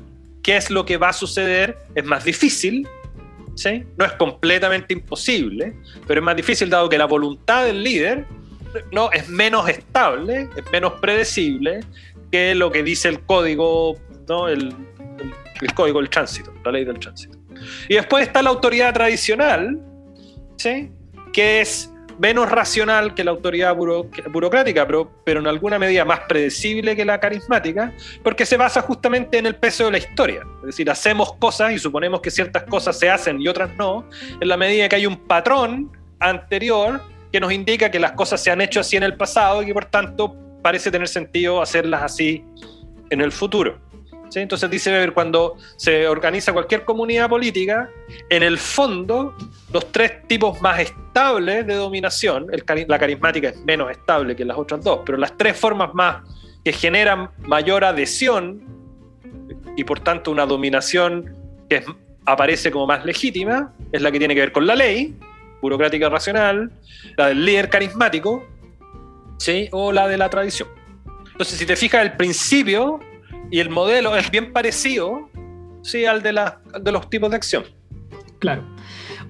qué 0.42 0.56
es 0.56 0.70
lo 0.70 0.84
que 0.86 0.96
va 0.96 1.10
a 1.10 1.12
suceder, 1.12 1.76
es 1.94 2.04
más 2.04 2.24
difícil 2.24 2.88
no 3.96 4.04
es 4.04 4.12
completamente 4.12 4.94
imposible, 4.94 5.74
pero 6.06 6.20
es 6.20 6.24
más 6.24 6.36
difícil 6.36 6.70
dado 6.70 6.88
que 6.88 6.98
la 6.98 7.06
voluntad 7.06 7.64
del 7.64 7.82
líder 7.82 8.26
no, 8.92 9.10
es 9.12 9.28
menos 9.28 9.68
estable, 9.68 10.48
es 10.56 10.70
menos 10.70 10.94
predecible 11.00 11.80
que 12.30 12.54
lo 12.54 12.70
que 12.70 12.82
dice 12.82 13.08
el 13.08 13.20
código, 13.20 13.96
¿no? 14.28 14.48
el, 14.48 14.74
el, 15.60 15.74
código 15.74 16.00
del 16.00 16.10
tránsito, 16.10 16.52
la 16.64 16.72
ley 16.72 16.84
del 16.84 16.98
tránsito. 16.98 17.38
Y 17.88 17.94
después 17.94 18.26
está 18.26 18.42
la 18.42 18.50
autoridad 18.50 18.92
tradicional, 18.92 19.80
¿sí? 20.56 20.90
que 21.32 21.62
es 21.62 21.90
menos 22.18 22.50
racional 22.50 23.14
que 23.14 23.24
la 23.24 23.30
autoridad 23.30 23.74
burocrática, 23.76 24.86
pero, 24.86 25.10
pero 25.24 25.40
en 25.40 25.46
alguna 25.46 25.78
medida 25.78 26.04
más 26.04 26.20
predecible 26.28 26.96
que 26.96 27.04
la 27.04 27.20
carismática, 27.20 27.92
porque 28.22 28.44
se 28.44 28.56
basa 28.56 28.82
justamente 28.82 29.38
en 29.38 29.46
el 29.46 29.54
peso 29.54 29.86
de 29.86 29.92
la 29.92 29.98
historia. 29.98 30.42
Es 30.60 30.66
decir, 30.66 30.90
hacemos 30.90 31.32
cosas 31.34 31.72
y 31.72 31.78
suponemos 31.78 32.20
que 32.20 32.30
ciertas 32.30 32.64
cosas 32.64 32.98
se 32.98 33.08
hacen 33.08 33.40
y 33.40 33.48
otras 33.48 33.74
no, 33.76 34.08
en 34.40 34.48
la 34.48 34.56
medida 34.56 34.88
que 34.88 34.96
hay 34.96 35.06
un 35.06 35.16
patrón 35.16 35.90
anterior 36.20 37.00
que 37.32 37.40
nos 37.40 37.52
indica 37.52 37.90
que 37.90 37.98
las 37.98 38.12
cosas 38.12 38.42
se 38.42 38.50
han 38.50 38.60
hecho 38.60 38.80
así 38.80 38.96
en 38.96 39.02
el 39.02 39.16
pasado 39.16 39.62
y 39.62 39.66
que 39.66 39.74
por 39.74 39.84
tanto 39.84 40.34
parece 40.62 40.90
tener 40.90 41.08
sentido 41.08 41.62
hacerlas 41.62 42.02
así 42.02 42.44
en 43.10 43.20
el 43.20 43.32
futuro. 43.32 43.78
Entonces 44.34 44.70
dice 44.70 44.90
Weber, 44.90 45.12
cuando 45.12 45.56
se 45.76 46.06
organiza 46.06 46.52
cualquier 46.52 46.84
comunidad 46.84 47.28
política, 47.28 47.90
en 48.28 48.42
el 48.42 48.58
fondo, 48.58 49.34
los 49.72 49.90
tres 49.90 50.26
tipos 50.26 50.60
más 50.60 50.80
estables 50.80 51.66
de 51.66 51.74
dominación, 51.74 52.46
la 52.86 52.98
carismática 52.98 53.48
es 53.48 53.64
menos 53.64 53.90
estable 53.90 54.36
que 54.36 54.44
las 54.44 54.56
otras 54.56 54.82
dos, 54.82 55.00
pero 55.04 55.18
las 55.18 55.36
tres 55.36 55.56
formas 55.56 55.94
más 55.94 56.22
que 56.64 56.72
generan 56.72 57.30
mayor 57.40 57.84
adhesión 57.84 58.62
y 59.76 59.84
por 59.84 60.00
tanto 60.00 60.30
una 60.30 60.44
dominación 60.44 61.34
que 61.68 61.84
aparece 62.26 62.70
como 62.70 62.86
más 62.86 63.04
legítima, 63.04 63.72
es 63.92 64.02
la 64.02 64.10
que 64.10 64.18
tiene 64.18 64.34
que 64.34 64.40
ver 64.40 64.52
con 64.52 64.66
la 64.66 64.74
ley, 64.74 65.16
burocrática 65.62 66.08
racional, 66.08 66.70
la 67.16 67.28
del 67.28 67.44
líder 67.44 67.70
carismático, 67.70 68.46
¿sí? 69.38 69.68
o 69.72 69.92
la 69.92 70.08
de 70.08 70.18
la 70.18 70.28
tradición. 70.28 70.68
Entonces, 71.32 71.58
si 71.58 71.66
te 71.66 71.76
fijas, 71.76 72.02
el 72.02 72.12
principio 72.14 73.00
y 73.50 73.60
el 73.60 73.70
modelo 73.70 74.16
es 74.16 74.30
bien 74.30 74.52
parecido 74.52 75.28
sí, 75.82 76.04
al 76.04 76.22
de, 76.22 76.32
la, 76.32 76.60
de 76.80 76.92
los 76.92 77.08
tipos 77.10 77.30
de 77.30 77.36
acción. 77.36 77.64
Claro. 78.38 78.62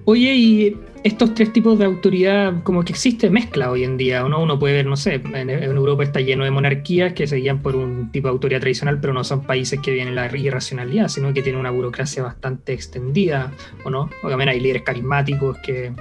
Oye, 0.05 0.35
y 0.35 0.77
estos 1.03 1.33
tres 1.33 1.53
tipos 1.53 1.77
de 1.77 1.85
autoridad, 1.85 2.63
como 2.63 2.83
que 2.83 2.93
existe 2.93 3.29
mezcla 3.29 3.71
hoy 3.71 3.83
en 3.83 3.97
día, 3.97 4.25
¿o 4.25 4.29
no? 4.29 4.41
Uno 4.41 4.57
puede 4.57 4.75
ver, 4.75 4.85
no 4.85 4.97
sé, 4.97 5.15
en, 5.15 5.49
Europa 5.49 6.03
está 6.03 6.19
lleno 6.19 6.43
de 6.43 6.51
monarquías 6.51 7.13
que 7.13 7.27
se 7.27 7.37
guían 7.37 7.61
por 7.61 7.75
un 7.75 8.11
tipo 8.11 8.27
de 8.27 8.31
autoridad 8.31 8.59
tradicional, 8.59 8.99
pero 8.99 9.13
no 9.13 9.23
son 9.23 9.43
países 9.43 9.79
que 9.79 9.91
vienen 9.91 10.15
la 10.15 10.35
irracionalidad, 10.35 11.07
sino 11.07 11.33
que 11.33 11.41
tienen 11.41 11.59
una 11.59 11.71
burocracia 11.71 12.23
bastante 12.23 12.73
extendida, 12.73 13.51
¿o 13.83 13.89
no? 13.89 14.09
Obviamente 14.23 14.51
hay 14.51 14.59
líderes 14.59 14.83
carismáticos 14.83 15.57
que, 15.59 15.91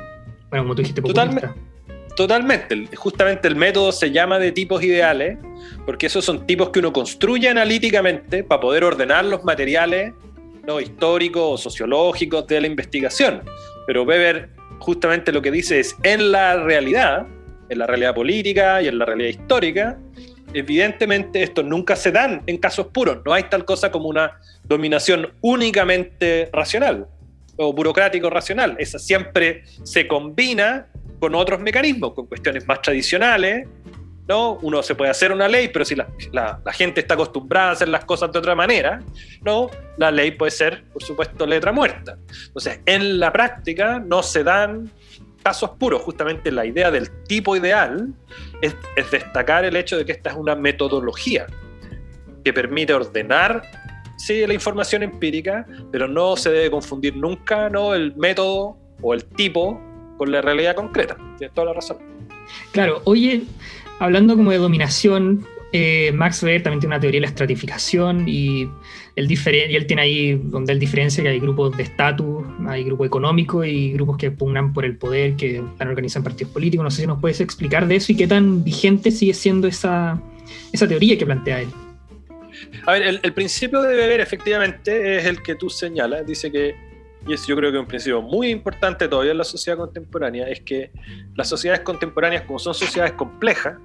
bueno, 0.50 0.64
como 0.64 0.74
tú 0.74 0.82
dijiste, 0.82 1.02
populista. 1.02 1.24
Totalmente. 1.30 1.67
Justamente 2.96 3.48
el 3.48 3.56
método 3.56 3.92
se 3.92 4.10
llama 4.10 4.38
de 4.38 4.52
tipos 4.52 4.82
ideales, 4.82 5.38
porque 5.86 6.06
esos 6.06 6.24
son 6.24 6.46
tipos 6.46 6.70
que 6.70 6.80
uno 6.80 6.92
construye 6.92 7.48
analíticamente 7.48 8.42
para 8.42 8.60
poder 8.60 8.84
ordenar 8.84 9.24
los 9.24 9.44
materiales 9.44 10.14
¿no? 10.66 10.80
históricos 10.80 11.42
o 11.42 11.56
sociológicos 11.56 12.46
de 12.46 12.60
la 12.60 12.66
investigación. 12.66 13.42
Pero 13.86 14.02
Weber 14.02 14.50
justamente 14.78 15.32
lo 15.32 15.42
que 15.42 15.50
dice 15.50 15.80
es, 15.80 15.96
en 16.02 16.32
la 16.32 16.56
realidad, 16.56 17.26
en 17.68 17.78
la 17.78 17.86
realidad 17.86 18.14
política 18.14 18.82
y 18.82 18.88
en 18.88 18.98
la 18.98 19.04
realidad 19.04 19.28
histórica, 19.30 19.98
evidentemente 20.54 21.42
estos 21.42 21.64
nunca 21.64 21.96
se 21.96 22.12
dan 22.12 22.42
en 22.46 22.58
casos 22.58 22.86
puros. 22.88 23.18
No 23.24 23.32
hay 23.32 23.44
tal 23.44 23.64
cosa 23.64 23.90
como 23.90 24.08
una 24.08 24.38
dominación 24.64 25.32
únicamente 25.40 26.48
racional 26.52 27.06
o 27.56 27.72
burocrático 27.72 28.30
racional. 28.30 28.76
Esa 28.78 28.98
siempre 28.98 29.64
se 29.82 30.06
combina 30.06 30.86
con 31.18 31.34
otros 31.34 31.60
mecanismos, 31.60 32.14
con 32.14 32.26
cuestiones 32.26 32.66
más 32.66 32.82
tradicionales, 32.82 33.66
¿no? 34.26 34.58
Uno 34.62 34.82
se 34.82 34.94
puede 34.94 35.10
hacer 35.10 35.32
una 35.32 35.48
ley, 35.48 35.68
pero 35.68 35.84
si 35.84 35.94
la, 35.94 36.60
gente 36.72 37.00
está 37.00 37.14
acostumbrada 37.14 37.70
a 37.70 37.72
hacer 37.72 37.88
las 37.88 38.04
cosas 38.04 38.30
de 38.30 38.38
otra 38.38 38.54
manera, 38.54 39.00
¿no? 39.42 39.70
La 39.96 40.10
ley 40.10 40.32
puede 40.32 40.50
ser, 40.50 40.84
por 40.92 41.02
supuesto, 41.02 41.46
letra 41.46 41.72
muerta. 41.72 42.18
Entonces, 42.46 42.80
en 42.84 43.18
la 43.18 43.32
práctica 43.32 43.98
no 43.98 44.22
se 44.22 44.44
dan 44.44 44.90
casos 45.42 45.70
puros. 45.78 46.02
Justamente 46.02 46.52
la 46.52 46.66
idea 46.66 46.90
del 46.90 47.10
tipo 47.24 47.56
ideal 47.56 48.12
es, 48.60 48.76
es 48.96 49.10
destacar 49.10 49.64
el 49.64 49.76
hecho 49.76 49.96
de 49.96 50.04
que 50.04 50.12
esta 50.12 50.30
es 50.30 50.36
una 50.36 50.54
metodología 50.54 51.46
que 52.44 52.52
permite 52.52 52.92
ordenar 52.92 53.62
sí, 54.18 54.46
la 54.46 54.52
información 54.52 55.02
empírica, 55.02 55.66
pero 55.90 56.06
no 56.06 56.36
se 56.36 56.50
debe 56.50 56.70
confundir 56.70 57.16
nunca 57.16 57.70
¿no? 57.70 57.94
el 57.94 58.14
método 58.16 58.76
o 59.00 59.14
el 59.14 59.24
tipo 59.24 59.80
con 60.18 60.30
la 60.30 60.42
realidad 60.42 60.74
concreta. 60.74 61.16
Tienes 61.38 61.54
toda 61.54 61.68
la 61.68 61.72
razón. 61.72 61.96
Claro, 62.72 63.00
oye, 63.04 63.44
hablando 63.98 64.36
como 64.36 64.50
de 64.50 64.58
dominación, 64.58 65.46
eh, 65.72 66.12
Max 66.14 66.42
Weber 66.42 66.62
también 66.62 66.80
tiene 66.80 66.94
una 66.94 67.00
teoría 67.00 67.18
de 67.18 67.22
la 67.22 67.28
estratificación 67.28 68.26
y 68.26 68.68
él, 69.16 69.30
y 69.30 69.76
él 69.76 69.86
tiene 69.86 70.02
ahí 70.02 70.40
donde 70.44 70.72
él 70.72 70.78
diferencia 70.78 71.22
que 71.22 71.28
hay 71.28 71.40
grupos 71.40 71.76
de 71.76 71.82
estatus, 71.82 72.44
hay 72.66 72.84
grupos 72.84 73.06
económicos 73.06 73.66
y 73.66 73.92
grupos 73.92 74.16
que 74.16 74.30
pugnan 74.30 74.72
por 74.72 74.84
el 74.84 74.96
poder, 74.96 75.36
que 75.36 75.56
en 76.16 76.22
partidos 76.22 76.52
políticos. 76.52 76.84
No 76.84 76.90
sé 76.90 77.02
si 77.02 77.06
nos 77.06 77.20
puedes 77.20 77.40
explicar 77.40 77.86
de 77.86 77.96
eso 77.96 78.12
y 78.12 78.16
qué 78.16 78.26
tan 78.26 78.64
vigente 78.64 79.10
sigue 79.10 79.34
siendo 79.34 79.68
esa, 79.68 80.20
esa 80.72 80.88
teoría 80.88 81.18
que 81.18 81.26
plantea 81.26 81.60
él. 81.60 81.68
A 82.86 82.92
ver, 82.92 83.02
el, 83.02 83.20
el 83.22 83.32
principio 83.34 83.82
de 83.82 83.94
Weber 83.94 84.20
efectivamente 84.20 85.18
es 85.18 85.26
el 85.26 85.42
que 85.42 85.54
tú 85.54 85.68
señalas. 85.68 86.26
Dice 86.26 86.50
que 86.50 86.87
y 87.28 87.34
es 87.34 87.46
yo 87.46 87.54
creo 87.56 87.70
que 87.70 87.78
un 87.78 87.86
principio 87.86 88.22
muy 88.22 88.48
importante 88.48 89.06
todavía 89.06 89.32
en 89.32 89.38
la 89.38 89.44
sociedad 89.44 89.76
contemporánea, 89.76 90.48
es 90.48 90.60
que 90.62 90.90
las 91.36 91.48
sociedades 91.48 91.82
contemporáneas, 91.82 92.42
como 92.44 92.58
son 92.58 92.72
sociedades 92.72 93.12
complejas, 93.12 93.76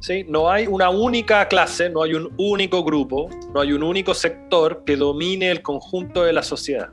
¿sí? 0.00 0.24
no 0.28 0.50
hay 0.50 0.66
una 0.66 0.90
única 0.90 1.46
clase, 1.46 1.88
no 1.88 2.02
hay 2.02 2.14
un 2.14 2.32
único 2.36 2.82
grupo, 2.82 3.30
no 3.54 3.60
hay 3.60 3.72
un 3.72 3.84
único 3.84 4.12
sector 4.12 4.82
que 4.84 4.96
domine 4.96 5.52
el 5.52 5.62
conjunto 5.62 6.24
de 6.24 6.32
la 6.32 6.42
sociedad, 6.42 6.90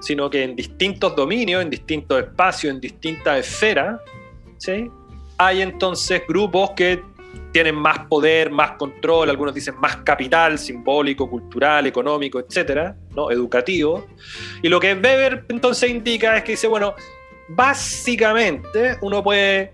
sino 0.00 0.30
que 0.30 0.44
en 0.44 0.54
distintos 0.54 1.16
dominios, 1.16 1.60
en 1.62 1.70
distintos 1.70 2.22
espacios, 2.22 2.72
en 2.74 2.80
distintas 2.80 3.40
esferas, 3.40 4.00
¿sí? 4.58 4.88
hay 5.38 5.60
entonces 5.60 6.22
grupos 6.28 6.70
que 6.76 7.02
tienen 7.54 7.76
más 7.76 8.00
poder, 8.08 8.50
más 8.50 8.72
control, 8.72 9.30
algunos 9.30 9.54
dicen 9.54 9.76
más 9.78 9.98
capital 9.98 10.58
simbólico, 10.58 11.30
cultural, 11.30 11.86
económico, 11.86 12.40
etcétera, 12.40 12.96
¿no? 13.14 13.30
educativo. 13.30 14.08
Y 14.60 14.68
lo 14.68 14.80
que 14.80 14.92
Weber 14.92 15.44
entonces 15.48 15.88
indica 15.88 16.36
es 16.36 16.42
que 16.42 16.52
dice, 16.52 16.66
bueno, 16.66 16.96
básicamente 17.46 18.96
uno 19.02 19.22
puede 19.22 19.70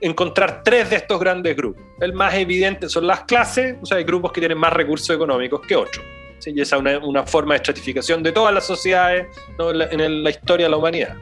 encontrar 0.00 0.64
tres 0.64 0.90
de 0.90 0.96
estos 0.96 1.20
grandes 1.20 1.56
grupos. 1.56 1.80
El 2.00 2.12
más 2.12 2.34
evidente 2.34 2.88
son 2.88 3.06
las 3.06 3.22
clases, 3.22 3.76
o 3.80 3.86
sea, 3.86 3.98
hay 3.98 4.04
grupos 4.04 4.32
que 4.32 4.40
tienen 4.40 4.58
más 4.58 4.72
recursos 4.72 5.14
económicos 5.14 5.60
que 5.60 5.76
otros. 5.76 6.04
Y 6.44 6.60
esa 6.60 6.78
es 6.78 7.02
una, 7.04 7.24
forma 7.24 7.54
de 7.54 7.58
estratificación 7.58 8.20
de 8.24 8.32
todas 8.32 8.52
las 8.52 8.66
sociedades 8.66 9.28
en 9.60 10.24
la 10.24 10.30
historia 10.30 10.66
de 10.66 10.70
la 10.70 10.76
humanidad. 10.76 11.16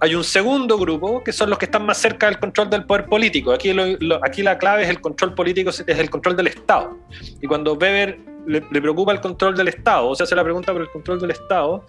Hay 0.00 0.14
un 0.14 0.24
segundo 0.24 0.78
grupo 0.78 1.22
que 1.24 1.32
son 1.32 1.50
los 1.50 1.58
que 1.58 1.64
están 1.64 1.84
más 1.84 1.98
cerca 1.98 2.26
del 2.26 2.38
control 2.38 2.70
del 2.70 2.84
poder 2.84 3.06
político. 3.06 3.52
Aquí, 3.52 3.72
la 3.72 4.58
clave 4.58 4.84
es 4.84 4.88
el 4.88 5.00
control 5.00 5.34
político, 5.34 5.70
es 5.70 5.84
el 5.86 6.10
control 6.10 6.36
del 6.36 6.48
Estado. 6.48 6.96
Y 7.40 7.46
cuando 7.46 7.74
Weber 7.74 8.18
le, 8.46 8.60
preocupa 8.60 9.12
el 9.12 9.20
control 9.20 9.56
del 9.56 9.68
Estado, 9.68 10.08
o 10.08 10.14
se 10.14 10.22
hace 10.22 10.36
la 10.36 10.44
pregunta 10.44 10.72
por 10.72 10.82
el 10.82 10.90
control 10.90 11.20
del 11.20 11.32
Estado, 11.32 11.84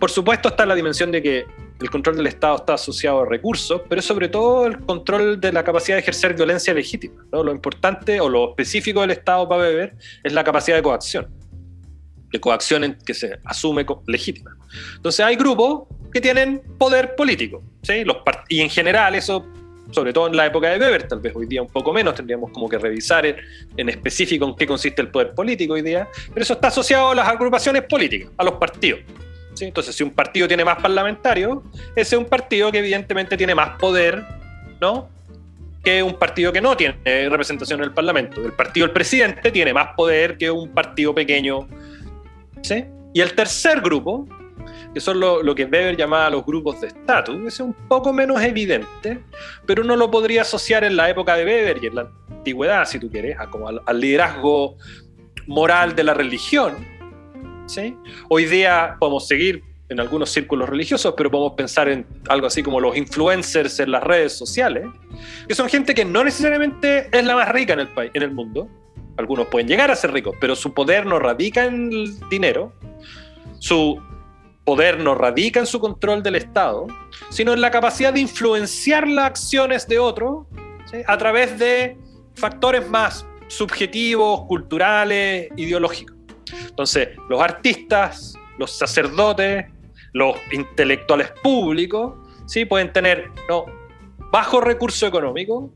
por 0.00 0.10
supuesto 0.10 0.48
está 0.48 0.66
la 0.66 0.74
dimensión 0.74 1.10
de 1.10 1.22
que 1.22 1.46
el 1.80 1.90
control 1.90 2.16
del 2.16 2.26
Estado 2.26 2.56
está 2.56 2.74
asociado 2.74 3.20
a 3.20 3.26
recursos, 3.26 3.82
pero 3.88 4.02
sobre 4.02 4.28
todo 4.28 4.66
el 4.66 4.78
control 4.80 5.40
de 5.40 5.52
la 5.52 5.62
capacidad 5.62 5.96
de 5.96 6.00
ejercer 6.00 6.34
violencia 6.34 6.74
legítima. 6.74 7.24
Lo 7.32 7.52
importante 7.52 8.20
o 8.20 8.28
lo 8.28 8.50
específico 8.50 9.00
del 9.02 9.12
Estado 9.12 9.48
para 9.48 9.62
Weber 9.62 9.94
es 10.22 10.32
la 10.32 10.42
capacidad 10.42 10.76
de 10.76 10.82
coacción 10.82 11.45
de 12.36 12.40
coacción 12.40 12.96
que 13.04 13.14
se 13.14 13.38
asume 13.44 13.86
legítima. 14.06 14.56
Entonces 14.96 15.24
hay 15.24 15.36
grupos 15.36 15.84
que 16.12 16.20
tienen 16.20 16.62
poder 16.78 17.14
político, 17.14 17.62
¿sí? 17.82 18.04
Los 18.04 18.18
y 18.48 18.60
en 18.60 18.70
general 18.70 19.14
eso, 19.14 19.46
sobre 19.90 20.12
todo 20.12 20.26
en 20.28 20.36
la 20.36 20.46
época 20.46 20.68
de 20.68 20.78
Weber, 20.78 21.08
tal 21.08 21.20
vez 21.20 21.34
hoy 21.34 21.46
día 21.46 21.62
un 21.62 21.68
poco 21.68 21.92
menos, 21.92 22.14
tendríamos 22.14 22.50
como 22.50 22.68
que 22.68 22.78
revisar 22.78 23.26
en, 23.26 23.88
específico 23.88 24.46
en 24.46 24.54
qué 24.54 24.66
consiste 24.66 25.02
el 25.02 25.08
poder 25.08 25.34
político 25.34 25.74
hoy 25.74 25.82
día, 25.82 26.08
pero 26.32 26.42
eso 26.42 26.54
está 26.54 26.68
asociado 26.68 27.10
a 27.10 27.14
las 27.14 27.28
agrupaciones 27.28 27.82
políticas, 27.82 28.30
a 28.36 28.44
los 28.44 28.54
partidos. 28.54 29.00
Entonces, 29.58 29.94
si 29.94 30.02
un 30.02 30.10
partido 30.10 30.46
tiene 30.46 30.64
más 30.64 30.82
parlamentarios, 30.82 31.58
ese 31.94 32.16
es 32.16 32.18
un 32.20 32.26
partido 32.26 32.70
que 32.70 32.78
evidentemente 32.78 33.36
tiene 33.36 33.54
más 33.54 33.78
poder, 33.78 34.22
¿no? 34.80 35.08
Que 35.82 36.02
un 36.02 36.14
partido 36.14 36.52
que 36.52 36.60
no 36.60 36.76
tiene 36.76 36.98
representación 37.30 37.80
en 37.80 37.84
el 37.84 37.92
Parlamento. 37.92 38.44
El 38.44 38.52
partido 38.52 38.86
del 38.86 38.92
presidente 38.92 39.50
tiene 39.50 39.72
más 39.72 39.94
poder 39.96 40.36
que 40.36 40.50
un 40.50 40.68
partido 40.70 41.14
pequeño. 41.14 41.66
¿Sí? 42.66 42.84
Y 43.14 43.20
el 43.20 43.34
tercer 43.34 43.80
grupo, 43.80 44.26
que 44.92 45.00
son 45.00 45.20
lo, 45.20 45.54
que 45.54 45.64
Weber 45.64 45.96
llamaba 45.96 46.30
los 46.30 46.44
grupos 46.44 46.80
de 46.80 46.88
estatus, 46.88 47.46
es 47.46 47.60
un 47.60 47.72
poco 47.88 48.12
menos 48.12 48.42
evidente, 48.42 49.22
pero 49.66 49.82
uno 49.82 49.96
lo 49.96 50.10
podría 50.10 50.42
asociar 50.42 50.84
en 50.84 50.96
la 50.96 51.08
época 51.08 51.36
de 51.36 51.44
Weber 51.44 51.78
y 51.82 51.86
en 51.86 51.94
la 51.94 52.10
antigüedad, 52.30 52.84
si 52.84 52.98
tú 52.98 53.10
quieres, 53.10 53.36
como 53.50 53.68
al, 53.68 53.80
al 53.86 54.00
liderazgo 54.00 54.76
moral 55.46 55.94
de 55.94 56.04
la 56.04 56.14
religión, 56.14 56.74
Hoy 58.28 58.44
día 58.44 58.96
podemos 58.98 59.26
seguir 59.26 59.62
en 59.88 60.00
algunos 60.00 60.30
círculos 60.30 60.68
religiosos, 60.68 61.14
pero 61.16 61.30
podemos 61.30 61.54
pensar 61.54 61.88
en 61.88 62.06
algo 62.28 62.46
así 62.46 62.62
como 62.62 62.80
los 62.80 62.96
influencers 62.96 63.80
en 63.80 63.90
las 63.90 64.02
redes 64.02 64.32
sociales, 64.32 64.86
que 65.48 65.54
son 65.54 65.68
gente 65.68 65.94
que 65.94 66.04
no 66.04 66.22
necesariamente 66.24 67.08
es 67.10 67.24
la 67.24 67.34
más 67.34 67.48
rica 67.48 67.72
en 67.72 67.80
el, 67.80 67.88
país, 67.88 68.10
en 68.14 68.22
el 68.22 68.30
mundo. 68.30 68.68
Algunos 69.16 69.46
pueden 69.46 69.68
llegar 69.68 69.90
a 69.90 69.96
ser 69.96 70.12
ricos, 70.12 70.36
pero 70.40 70.54
su 70.54 70.74
poder 70.74 71.06
no 71.06 71.18
radica 71.18 71.64
en 71.64 71.92
el 71.92 72.28
dinero, 72.28 72.72
su 73.58 74.00
poder 74.64 74.98
no 74.98 75.14
radica 75.14 75.60
en 75.60 75.66
su 75.66 75.80
control 75.80 76.22
del 76.22 76.34
Estado, 76.34 76.86
sino 77.30 77.52
en 77.52 77.60
la 77.60 77.70
capacidad 77.70 78.12
de 78.12 78.20
influenciar 78.20 79.06
las 79.06 79.26
acciones 79.26 79.86
de 79.86 79.98
otros 79.98 80.46
a 81.06 81.16
través 81.16 81.58
de 81.58 81.96
factores 82.34 82.88
más 82.88 83.26
subjetivos, 83.48 84.42
culturales, 84.46 85.48
ideológicos. 85.56 86.16
Entonces, 86.68 87.10
los 87.28 87.40
artistas, 87.40 88.34
los 88.58 88.76
sacerdotes, 88.76 89.66
los 90.12 90.36
intelectuales 90.52 91.32
públicos, 91.42 92.14
¿sí? 92.46 92.64
pueden 92.64 92.92
tener 92.92 93.30
¿no? 93.48 93.66
bajo 94.32 94.60
recurso 94.60 95.06
económico, 95.06 95.70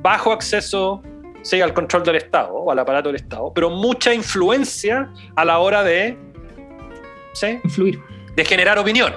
bajo 0.00 0.32
acceso 0.32 1.02
¿sí? 1.46 1.60
al 1.60 1.72
control 1.72 2.02
del 2.02 2.16
Estado 2.16 2.52
o 2.52 2.70
al 2.70 2.78
aparato 2.78 3.08
del 3.08 3.16
Estado, 3.16 3.52
pero 3.54 3.70
mucha 3.70 4.12
influencia 4.12 5.12
a 5.36 5.44
la 5.44 5.58
hora 5.58 5.84
de 5.84 6.16
¿sí? 7.34 7.60
influir, 7.62 8.00
de 8.34 8.44
generar 8.44 8.78
opinión. 8.78 9.14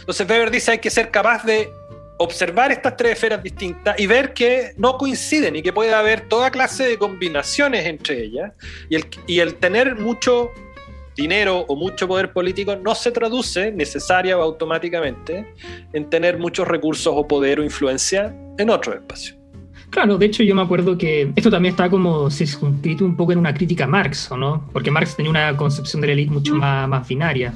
Entonces 0.00 0.28
Weber 0.28 0.50
dice 0.50 0.72
hay 0.72 0.78
que 0.78 0.90
ser 0.90 1.10
capaz 1.10 1.44
de 1.44 1.72
observar 2.18 2.70
estas 2.70 2.96
tres 2.96 3.12
esferas 3.12 3.42
distintas 3.42 3.98
y 3.98 4.06
ver 4.06 4.34
que 4.34 4.72
no 4.76 4.98
coinciden 4.98 5.56
y 5.56 5.62
que 5.62 5.72
puede 5.72 5.94
haber 5.94 6.28
toda 6.28 6.50
clase 6.50 6.84
de 6.84 6.98
combinaciones 6.98 7.86
entre 7.86 8.22
ellas 8.22 8.52
y 8.88 8.96
el, 8.96 9.06
y 9.26 9.40
el 9.40 9.56
tener 9.56 9.96
mucho 9.96 10.50
dinero 11.16 11.64
o 11.68 11.76
mucho 11.76 12.06
poder 12.06 12.32
político 12.32 12.76
no 12.76 12.94
se 12.94 13.10
traduce 13.10 13.72
necesaria 13.72 14.38
o 14.38 14.42
automáticamente 14.42 15.54
en 15.92 16.10
tener 16.10 16.38
muchos 16.38 16.68
recursos 16.68 17.12
o 17.16 17.26
poder 17.26 17.60
o 17.60 17.64
influencia 17.64 18.34
en 18.58 18.70
otros 18.70 18.96
espacios. 18.96 19.41
Claro, 19.92 20.16
de 20.16 20.24
hecho 20.24 20.42
yo 20.42 20.54
me 20.54 20.62
acuerdo 20.62 20.96
que 20.96 21.30
esto 21.36 21.50
también 21.50 21.74
está 21.74 21.90
como 21.90 22.30
circunscrito 22.30 23.04
un 23.04 23.14
poco 23.14 23.32
en 23.32 23.38
una 23.38 23.52
crítica 23.52 23.84
a 23.84 23.86
Marx, 23.86 24.32
¿o 24.32 24.38
no? 24.38 24.66
Porque 24.72 24.90
Marx 24.90 25.14
tenía 25.14 25.30
una 25.30 25.54
concepción 25.54 26.00
de 26.00 26.06
la 26.06 26.12
élite 26.14 26.30
mucho 26.30 26.54
mm. 26.54 26.58
más, 26.58 26.88
más 26.88 27.06
binaria. 27.06 27.52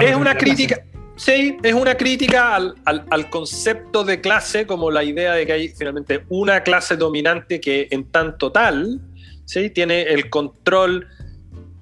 es 0.00 0.16
una 0.16 0.36
crítica, 0.36 0.82
Sí, 1.14 1.56
es 1.62 1.74
una 1.74 1.96
crítica 1.96 2.56
al, 2.56 3.30
concepto 3.30 4.02
de 4.02 4.20
clase, 4.20 4.66
como 4.66 4.90
la 4.90 5.04
idea 5.04 5.34
de 5.34 5.46
que 5.46 5.52
hay 5.52 5.68
finalmente 5.68 6.24
una 6.28 6.64
clase 6.64 6.96
dominante 6.96 7.60
que 7.60 7.86
en 7.92 8.10
tanto 8.10 8.50
tal 8.50 9.00
¿sí? 9.44 9.70
tiene 9.70 10.02
el 10.02 10.28
control, 10.28 11.06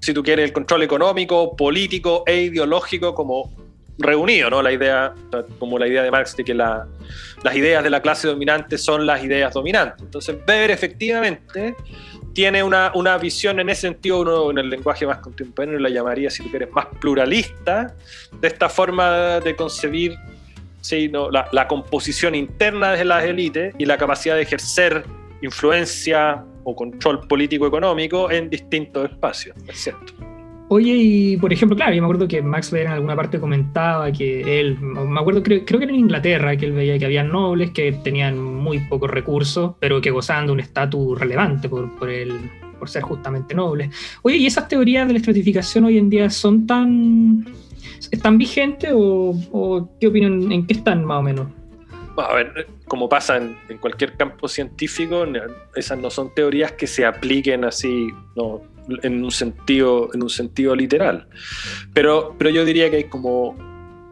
si 0.01 0.13
tú 0.13 0.23
quieres, 0.23 0.45
el 0.45 0.53
control 0.53 0.83
económico, 0.83 1.57
político 1.57 2.25
e 2.27 2.43
ideológico 2.43 3.15
como 3.15 3.51
reunido, 4.01 4.51
¿no? 4.51 4.63
La 4.63 4.73
idea, 4.73 5.15
como 5.59 5.79
la 5.79 5.87
idea 5.87 6.03
de 6.03 6.11
Marx 6.11 6.37
de 6.37 6.45
que 6.45 6.55
las 6.55 6.87
ideas 7.55 7.85
de 7.85 7.91
la 7.91 8.01
clase 8.01 8.29
dominante 8.29 8.79
son 8.79 9.07
las 9.07 9.23
ideas 9.23 9.55
dominantes. 9.55 10.03
Entonces, 10.03 10.37
Weber 10.47 10.71
efectivamente 10.71 11.75
tiene 12.33 12.63
una, 12.63 13.19
visión 13.19 13.61
en 13.61 13.69
ese 13.71 13.83
sentido, 13.83 14.51
en 14.51 14.59
el 14.59 14.71
lenguaje 14.71 15.07
más 15.07 15.19
contemporáneo 15.19 15.79
la 15.79 15.91
llamaría, 15.91 16.31
si 16.31 16.43
tú 16.43 16.51
quieres, 16.51 16.71
más 16.73 16.87
pluralista, 17.01 17.95
de 18.41 18.49
esta 18.49 18.69
forma 18.69 19.41
de 19.41 19.57
concebir 19.57 20.17
la, 21.53 21.69
composición 21.69 22.35
interna 22.35 22.93
de 22.93 23.05
las 23.05 23.25
élites 23.25 23.75
y 23.79 23.85
la 23.85 23.99
capacidad 23.99 24.37
de 24.37 24.43
ejercer 24.43 25.05
influencia 25.43 26.45
o 26.65 26.77
control 26.77 27.27
político-económico 27.27 28.31
en 28.31 28.49
distintos 28.49 29.11
espacios, 29.11 29.57
es 29.67 29.79
cierto. 29.79 30.30
Oye, 30.73 30.95
y 30.95 31.37
por 31.37 31.53
ejemplo, 31.53 31.77
claro, 31.77 31.93
yo 31.95 32.01
me 32.01 32.07
acuerdo 32.07 32.29
que 32.29 32.41
Max 32.43 32.73
en 32.73 32.87
alguna 32.87 33.17
parte 33.17 33.41
comentaba 33.41 34.13
que 34.13 34.61
él, 34.61 34.79
me 34.79 35.19
acuerdo, 35.19 35.43
creo, 35.43 35.65
creo 35.65 35.81
que 35.81 35.85
era 35.85 35.93
en 35.93 35.99
Inglaterra, 35.99 36.57
que 36.57 36.67
él 36.67 36.73
veía 36.73 36.97
que 36.97 37.07
había 37.07 37.25
nobles 37.25 37.73
que 37.73 37.91
tenían 37.91 38.39
muy 38.39 38.79
pocos 38.79 39.11
recursos, 39.11 39.73
pero 39.81 40.01
que 40.01 40.13
gozaban 40.13 40.47
de 40.47 40.53
un 40.53 40.61
estatus 40.61 41.19
relevante 41.19 41.69
por, 41.69 41.99
por, 41.99 42.09
el, 42.09 42.39
por 42.79 42.89
ser 42.89 43.03
justamente 43.03 43.53
nobles. 43.53 43.91
Oye, 44.23 44.37
¿y 44.37 44.47
esas 44.47 44.69
teorías 44.69 45.09
de 45.09 45.15
la 45.15 45.19
estratificación 45.19 45.87
hoy 45.87 45.99
en 45.99 46.09
día 46.09 46.31
son 46.31 46.69
tan... 46.69 47.45
¿Están 48.13 48.39
vigentes 48.39 48.93
o, 48.95 49.35
o 49.51 49.99
qué 49.99 50.07
opinan, 50.07 50.53
en 50.53 50.69
qué 50.69 50.75
están 50.75 51.05
más 51.05 51.19
o 51.19 51.23
menos? 51.23 51.49
a 52.17 52.35
ver, 52.35 52.69
como 52.87 53.09
pasa 53.09 53.39
en, 53.39 53.57
en, 53.71 53.79
cualquier 53.79 54.17
campo 54.17 54.47
científico, 54.47 55.25
esas 55.75 55.99
no 55.99 56.11
son 56.11 56.33
teorías 56.35 56.73
que 56.73 56.87
se 56.87 57.07
apliquen 57.07 57.65
así, 57.65 58.09
no, 58.37 58.61
en 59.03 59.25
un 59.25 59.31
sentido, 59.31 60.11
en 60.13 60.23
un 60.23 60.31
sentido 60.31 60.75
literal. 60.75 61.27
Pero, 61.93 62.35
pero 62.39 62.51
yo 62.51 62.65
diría 62.65 62.91
que 62.91 62.97
hay 62.97 63.05
como 63.05 63.57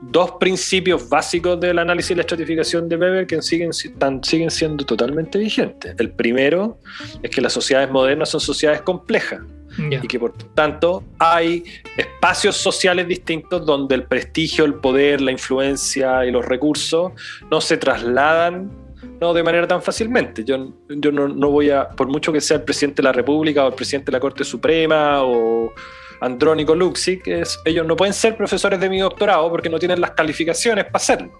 dos 0.00 0.32
principios 0.38 1.08
básicos 1.08 1.58
del 1.60 1.78
análisis 1.78 2.12
y 2.12 2.14
la 2.14 2.22
estratificación 2.22 2.88
de 2.88 2.96
Weber 2.96 3.26
que 3.26 3.42
siguen, 3.42 3.72
siguen 3.72 4.50
siendo 4.50 4.84
totalmente 4.84 5.38
vigentes. 5.38 5.94
El 5.98 6.10
primero 6.10 6.78
es 7.22 7.30
que 7.30 7.40
las 7.40 7.52
sociedades 7.52 7.90
modernas 7.90 8.30
son 8.30 8.40
sociedades 8.40 8.82
complejas. 8.82 9.40
Y 9.78 10.08
que 10.08 10.18
por 10.18 10.32
tanto 10.54 11.04
hay 11.20 11.62
espacios 11.96 12.56
sociales 12.56 13.06
distintos 13.06 13.64
donde 13.64 13.94
el 13.94 14.04
prestigio, 14.04 14.64
el 14.64 14.74
poder, 14.74 15.20
la 15.20 15.30
influencia 15.30 16.26
y 16.26 16.32
los 16.32 16.44
recursos 16.44 17.12
no 17.48 17.60
se 17.60 17.76
trasladan 17.76 18.72
no 19.20 19.32
de 19.32 19.42
manera 19.42 19.66
tan 19.66 19.82
fácilmente. 19.82 20.44
Yo, 20.44 20.72
yo 20.88 21.12
no, 21.12 21.28
no, 21.28 21.50
voy 21.50 21.70
a, 21.70 21.88
por 21.88 22.08
mucho 22.08 22.32
que 22.32 22.40
sea 22.40 22.58
el 22.58 22.62
presidente 22.64 23.02
de 23.02 23.04
la 23.04 23.12
República 23.12 23.64
o 23.64 23.68
el 23.68 23.74
presidente 23.74 24.06
de 24.06 24.12
la 24.12 24.20
Corte 24.20 24.44
Suprema 24.44 25.22
o 25.22 25.72
Andrónico 26.20 26.74
Luxi, 26.74 27.20
que 27.20 27.40
es, 27.40 27.58
ellos 27.64 27.86
no 27.86 27.96
pueden 27.96 28.14
ser 28.14 28.36
profesores 28.36 28.80
de 28.80 28.88
mi 28.88 28.98
doctorado 28.98 29.48
porque 29.50 29.68
no 29.68 29.78
tienen 29.78 30.00
las 30.00 30.12
calificaciones 30.12 30.84
para 30.86 30.96
hacerlo, 30.96 31.32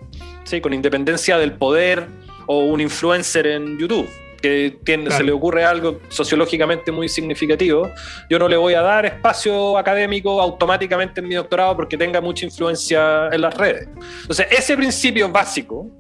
¿sí? 0.45 0.61
con 0.61 0.73
independencia 0.73 1.39
del 1.39 1.53
poder 1.53 2.07
o 2.47 2.65
un 2.65 2.81
influencer 2.81 3.47
en 3.47 3.79
YouTube 3.79 4.09
que 4.41 4.79
tiene, 4.85 5.11
se 5.11 5.25
le 5.25 5.33
ocurre 5.33 5.65
algo 5.65 6.01
sociológicamente 6.09 6.93
muy 6.93 7.09
significativo, 7.09 7.91
yo 8.31 8.39
no 8.39 8.49
le 8.49 8.57
voy 8.57 8.75
a 8.75 8.83
dar 8.83 9.05
espacio 9.05 9.77
académico 9.77 10.41
automáticamente 10.41 11.21
en 11.21 11.29
mi 11.29 11.35
doctorado 11.35 11.77
porque 11.77 11.97
tenga 11.97 12.21
mucha 12.21 12.45
influencia 12.45 13.29
en 13.33 13.41
las 13.41 13.57
redes. 13.57 13.89
Entonces, 14.23 14.47
ese 14.51 14.77
principio 14.77 15.29
básico 15.29 15.91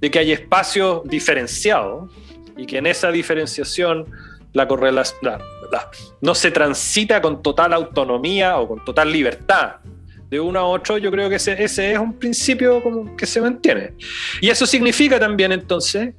de 0.00 0.10
que 0.10 0.18
hay 0.18 0.32
espacios 0.32 1.02
diferenciados 1.04 2.10
y 2.56 2.66
que 2.66 2.78
en 2.78 2.86
esa 2.86 3.10
diferenciación 3.10 4.06
la 4.52 4.66
correlación 4.66 5.40
no 6.20 6.34
se 6.34 6.50
transita 6.50 7.20
con 7.20 7.42
total 7.42 7.72
autonomía 7.72 8.58
o 8.58 8.68
con 8.68 8.84
total 8.84 9.12
libertad 9.12 9.76
de 10.30 10.40
uno 10.40 10.58
a 10.58 10.64
otro, 10.64 10.98
yo 10.98 11.10
creo 11.10 11.28
que 11.28 11.36
ese, 11.36 11.62
ese 11.62 11.92
es 11.92 11.98
un 11.98 12.18
principio 12.18 12.82
como 12.82 13.16
que 13.16 13.24
se 13.24 13.40
mantiene. 13.40 13.94
Y 14.42 14.50
eso 14.50 14.66
significa 14.66 15.18
también 15.18 15.52
entonces, 15.52 16.14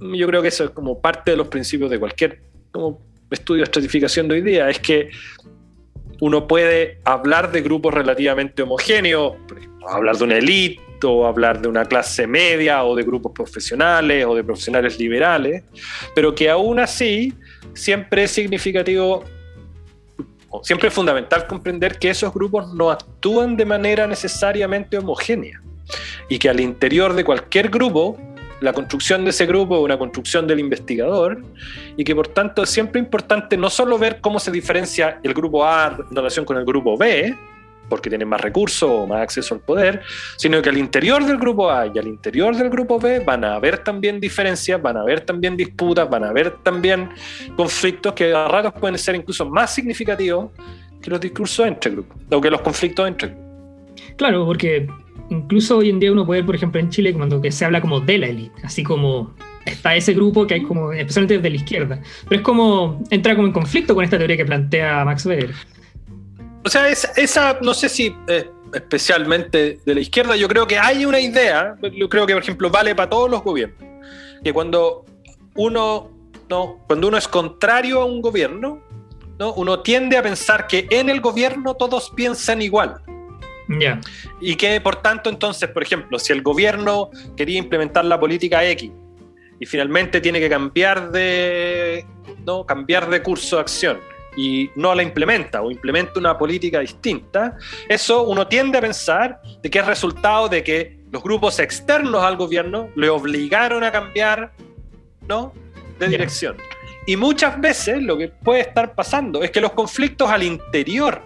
yo 0.00 0.26
creo 0.26 0.40
que 0.40 0.48
eso 0.48 0.64
es 0.64 0.70
como 0.70 1.00
parte 1.00 1.32
de 1.32 1.36
los 1.36 1.48
principios 1.48 1.90
de 1.90 1.98
cualquier 1.98 2.40
como 2.70 3.00
estudio 3.30 3.60
de 3.60 3.64
estratificación 3.64 4.28
de 4.28 4.34
hoy 4.36 4.40
día, 4.40 4.70
es 4.70 4.78
que 4.78 5.10
uno 6.20 6.46
puede 6.46 6.98
hablar 7.04 7.52
de 7.52 7.60
grupos 7.60 7.92
relativamente 7.92 8.62
homogéneos, 8.62 9.34
hablar 9.86 10.16
de 10.16 10.24
una 10.24 10.36
élite, 10.38 10.80
o 11.04 11.26
hablar 11.26 11.60
de 11.60 11.68
una 11.68 11.84
clase 11.84 12.26
media 12.26 12.84
o 12.84 12.94
de 12.96 13.02
grupos 13.02 13.32
profesionales 13.32 14.24
o 14.26 14.34
de 14.34 14.44
profesionales 14.44 14.98
liberales, 14.98 15.64
pero 16.14 16.34
que 16.34 16.48
aún 16.48 16.78
así 16.78 17.34
siempre 17.74 18.24
es 18.24 18.30
significativo, 18.30 19.24
siempre 20.62 20.88
es 20.88 20.94
fundamental 20.94 21.46
comprender 21.46 21.98
que 21.98 22.10
esos 22.10 22.32
grupos 22.32 22.72
no 22.74 22.90
actúan 22.90 23.56
de 23.56 23.64
manera 23.64 24.06
necesariamente 24.06 24.98
homogénea 24.98 25.60
y 26.28 26.38
que 26.38 26.48
al 26.48 26.60
interior 26.60 27.14
de 27.14 27.24
cualquier 27.24 27.68
grupo 27.68 28.18
la 28.60 28.72
construcción 28.72 29.24
de 29.24 29.30
ese 29.30 29.44
grupo 29.46 29.76
es 29.76 29.82
una 29.82 29.98
construcción 29.98 30.46
del 30.46 30.60
investigador 30.60 31.42
y 31.96 32.04
que 32.04 32.14
por 32.14 32.28
tanto 32.28 32.62
es 32.62 32.70
siempre 32.70 33.00
importante 33.00 33.56
no 33.56 33.68
solo 33.68 33.98
ver 33.98 34.20
cómo 34.20 34.40
se 34.40 34.50
diferencia 34.50 35.20
el 35.22 35.34
grupo 35.34 35.64
A 35.64 35.96
en 36.10 36.16
relación 36.16 36.44
con 36.44 36.56
el 36.56 36.64
grupo 36.64 36.96
B, 36.96 37.36
porque 37.88 38.08
tienen 38.08 38.28
más 38.28 38.40
recursos 38.40 38.88
o 38.90 39.06
más 39.06 39.22
acceso 39.22 39.54
al 39.54 39.60
poder, 39.60 40.02
sino 40.36 40.60
que 40.62 40.68
al 40.68 40.78
interior 40.78 41.24
del 41.24 41.38
grupo 41.38 41.70
A 41.70 41.86
y 41.86 41.98
al 41.98 42.06
interior 42.06 42.56
del 42.56 42.70
grupo 42.70 42.98
B 42.98 43.20
van 43.20 43.44
a 43.44 43.54
haber 43.54 43.78
también 43.78 44.20
diferencias, 44.20 44.80
van 44.80 44.96
a 44.96 45.00
haber 45.00 45.20
también 45.20 45.56
disputas, 45.56 46.08
van 46.08 46.24
a 46.24 46.28
haber 46.28 46.50
también 46.62 47.10
conflictos 47.56 48.12
que 48.12 48.32
a 48.32 48.48
ratos 48.48 48.72
pueden 48.74 48.98
ser 48.98 49.14
incluso 49.14 49.48
más 49.48 49.74
significativos 49.74 50.50
que 51.00 51.10
los 51.10 51.20
discursos 51.20 51.66
entre 51.66 51.90
grupos, 51.92 52.16
o 52.30 52.40
que 52.40 52.50
los 52.50 52.60
conflictos 52.60 53.06
entre 53.06 53.28
grupos. 53.28 53.46
Claro, 54.16 54.46
porque 54.46 54.88
incluso 55.30 55.78
hoy 55.78 55.90
en 55.90 56.00
día 56.00 56.12
uno 56.12 56.26
puede 56.26 56.40
ver, 56.40 56.46
por 56.46 56.56
ejemplo, 56.56 56.80
en 56.80 56.90
Chile, 56.90 57.12
cuando 57.12 57.40
se 57.50 57.64
habla 57.64 57.80
como 57.80 58.00
de 58.00 58.18
la 58.18 58.26
élite, 58.26 58.62
así 58.64 58.82
como 58.82 59.34
está 59.64 59.94
ese 59.96 60.14
grupo 60.14 60.46
que 60.46 60.54
hay 60.54 60.62
como, 60.62 60.92
especialmente 60.92 61.34
desde 61.34 61.50
la 61.50 61.56
izquierda, 61.56 62.00
pero 62.28 62.40
es 62.40 62.44
como, 62.44 63.02
entra 63.10 63.34
como 63.34 63.48
en 63.48 63.52
conflicto 63.52 63.94
con 63.94 64.04
esta 64.04 64.16
teoría 64.16 64.36
que 64.36 64.44
plantea 64.44 65.04
Max 65.04 65.26
Weber. 65.26 65.50
O 66.66 66.68
sea, 66.68 66.88
esa, 66.88 67.60
no 67.62 67.74
sé 67.74 67.88
si 67.88 68.12
eh, 68.26 68.50
especialmente 68.74 69.78
de 69.86 69.94
la 69.94 70.00
izquierda, 70.00 70.34
yo 70.34 70.48
creo 70.48 70.66
que 70.66 70.76
hay 70.76 71.06
una 71.06 71.20
idea, 71.20 71.76
yo 71.92 72.08
creo 72.08 72.26
que 72.26 72.32
por 72.32 72.42
ejemplo 72.42 72.70
vale 72.70 72.92
para 72.92 73.08
todos 73.08 73.30
los 73.30 73.44
gobiernos, 73.44 73.78
que 74.42 74.52
cuando 74.52 75.04
uno, 75.54 76.10
no, 76.50 76.82
cuando 76.88 77.06
uno 77.06 77.18
es 77.18 77.28
contrario 77.28 78.02
a 78.02 78.04
un 78.04 78.20
gobierno, 78.20 78.82
¿no? 79.38 79.52
uno 79.52 79.78
tiende 79.78 80.16
a 80.16 80.24
pensar 80.24 80.66
que 80.66 80.88
en 80.90 81.08
el 81.08 81.20
gobierno 81.20 81.74
todos 81.74 82.10
piensan 82.16 82.60
igual. 82.60 83.00
Y 84.40 84.56
que 84.56 84.80
por 84.80 84.96
tanto 84.96 85.30
entonces, 85.30 85.70
por 85.70 85.84
ejemplo, 85.84 86.18
si 86.18 86.32
el 86.32 86.42
gobierno 86.42 87.10
quería 87.36 87.60
implementar 87.60 88.04
la 88.04 88.18
política 88.18 88.64
X 88.70 88.90
y 89.60 89.66
finalmente 89.66 90.20
tiene 90.20 90.40
que 90.40 90.48
cambiar 90.48 91.12
de, 91.12 92.04
¿no? 92.44 92.66
cambiar 92.66 93.08
de 93.08 93.22
curso 93.22 93.54
de 93.54 93.62
acción 93.62 94.15
y 94.36 94.70
no 94.76 94.94
la 94.94 95.02
implementa 95.02 95.62
o 95.62 95.70
implementa 95.70 96.18
una 96.20 96.36
política 96.36 96.80
distinta, 96.80 97.56
eso 97.88 98.24
uno 98.24 98.46
tiende 98.46 98.78
a 98.78 98.80
pensar 98.80 99.40
de 99.62 99.70
que 99.70 99.78
es 99.78 99.86
resultado 99.86 100.48
de 100.48 100.62
que 100.62 100.98
los 101.10 101.22
grupos 101.22 101.58
externos 101.58 102.22
al 102.22 102.36
gobierno 102.36 102.90
le 102.94 103.08
obligaron 103.08 103.82
a 103.84 103.90
cambiar 103.90 104.52
¿no? 105.26 105.52
de 105.98 106.08
dirección. 106.08 106.56
Y 107.06 107.16
muchas 107.16 107.60
veces 107.60 108.02
lo 108.02 108.18
que 108.18 108.28
puede 108.28 108.60
estar 108.60 108.94
pasando 108.94 109.42
es 109.42 109.50
que 109.50 109.60
los 109.60 109.72
conflictos 109.72 110.28
al 110.28 110.42
interior 110.42 111.22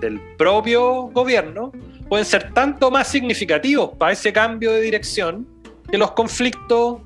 del 0.00 0.20
propio 0.36 1.02
gobierno 1.12 1.72
pueden 2.08 2.26
ser 2.26 2.52
tanto 2.52 2.90
más 2.90 3.08
significativos 3.08 3.90
para 3.96 4.12
ese 4.12 4.32
cambio 4.32 4.72
de 4.72 4.80
dirección 4.80 5.46
que 5.88 5.96
los 5.96 6.10
conflictos 6.12 7.00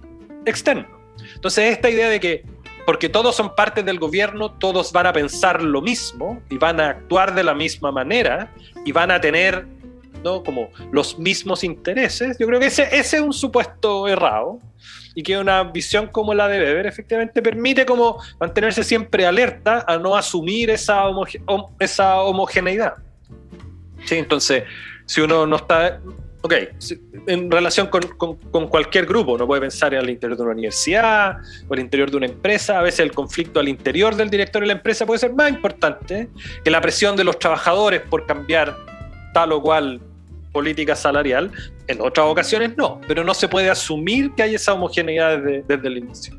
externo. 0.46 0.86
Entonces, 1.34 1.72
esta 1.72 1.90
idea 1.90 2.08
de 2.08 2.20
que 2.20 2.44
porque 2.86 3.08
todos 3.08 3.34
son 3.34 3.54
parte 3.54 3.82
del 3.82 3.98
gobierno, 3.98 4.50
todos 4.52 4.92
van 4.92 5.06
a 5.06 5.12
pensar 5.12 5.62
lo 5.62 5.80
mismo 5.80 6.42
y 6.50 6.58
van 6.58 6.80
a 6.80 6.90
actuar 6.90 7.34
de 7.34 7.44
la 7.44 7.54
misma 7.54 7.92
manera 7.92 8.52
y 8.84 8.92
van 8.92 9.10
a 9.10 9.20
tener 9.20 9.66
¿no? 10.22 10.42
como 10.42 10.70
los 10.90 11.18
mismos 11.18 11.64
intereses, 11.64 12.38
yo 12.38 12.46
creo 12.46 12.58
que 12.58 12.66
ese, 12.66 12.84
ese 12.84 13.16
es 13.16 13.22
un 13.22 13.32
supuesto 13.32 14.08
errado 14.08 14.58
y 15.14 15.22
que 15.22 15.38
una 15.38 15.62
visión 15.64 16.08
como 16.08 16.34
la 16.34 16.48
de 16.48 16.58
Weber 16.58 16.86
efectivamente 16.86 17.40
permite 17.40 17.86
como 17.86 18.18
mantenerse 18.40 18.82
siempre 18.82 19.26
alerta 19.26 19.84
a 19.86 19.96
no 19.96 20.16
asumir 20.16 20.70
esa, 20.70 21.04
esa 21.78 22.20
homogeneidad. 22.22 22.94
Sí, 24.04 24.16
entonces, 24.16 24.64
si 25.06 25.20
uno 25.20 25.46
no 25.46 25.56
está 25.56 26.00
ok, 26.44 26.52
en 27.26 27.50
relación 27.50 27.88
con, 27.88 28.68
cualquier 28.68 29.06
grupo, 29.06 29.32
uno 29.32 29.46
puede 29.46 29.62
pensar 29.62 29.94
en 29.94 30.00
el 30.00 30.10
interior 30.10 30.36
de 30.36 30.42
una 30.42 30.52
universidad 30.52 31.38
o 31.66 31.72
el 31.72 31.80
interior 31.80 32.10
de 32.10 32.18
una 32.18 32.26
empresa, 32.26 32.78
a 32.78 32.82
veces 32.82 33.00
el 33.00 33.12
conflicto 33.12 33.60
al 33.60 33.68
interior 33.68 34.14
del 34.14 34.28
director 34.28 34.60
de 34.60 34.66
la 34.66 34.74
empresa 34.74 35.06
puede 35.06 35.20
ser 35.20 35.32
más 35.32 35.48
importante 35.48 36.28
que 36.62 36.70
la 36.70 36.82
presión 36.82 37.16
de 37.16 37.24
los 37.24 37.38
trabajadores 37.38 38.02
por 38.02 38.26
cambiar 38.26 38.76
tal 39.32 39.52
o 39.52 39.62
cual 39.62 40.02
política 40.52 40.94
salarial, 40.94 41.50
en 41.86 42.02
otras 42.02 42.26
ocasiones 42.26 42.76
no, 42.76 43.00
pero 43.08 43.24
no 43.24 43.32
se 43.32 43.48
puede 43.48 43.70
asumir 43.70 44.32
que 44.34 44.42
hay 44.42 44.54
esa 44.54 44.74
homogeneidad 44.74 45.38
desde, 45.38 45.64
desde 45.66 45.88
el 45.88 45.96
inicio. 45.96 46.36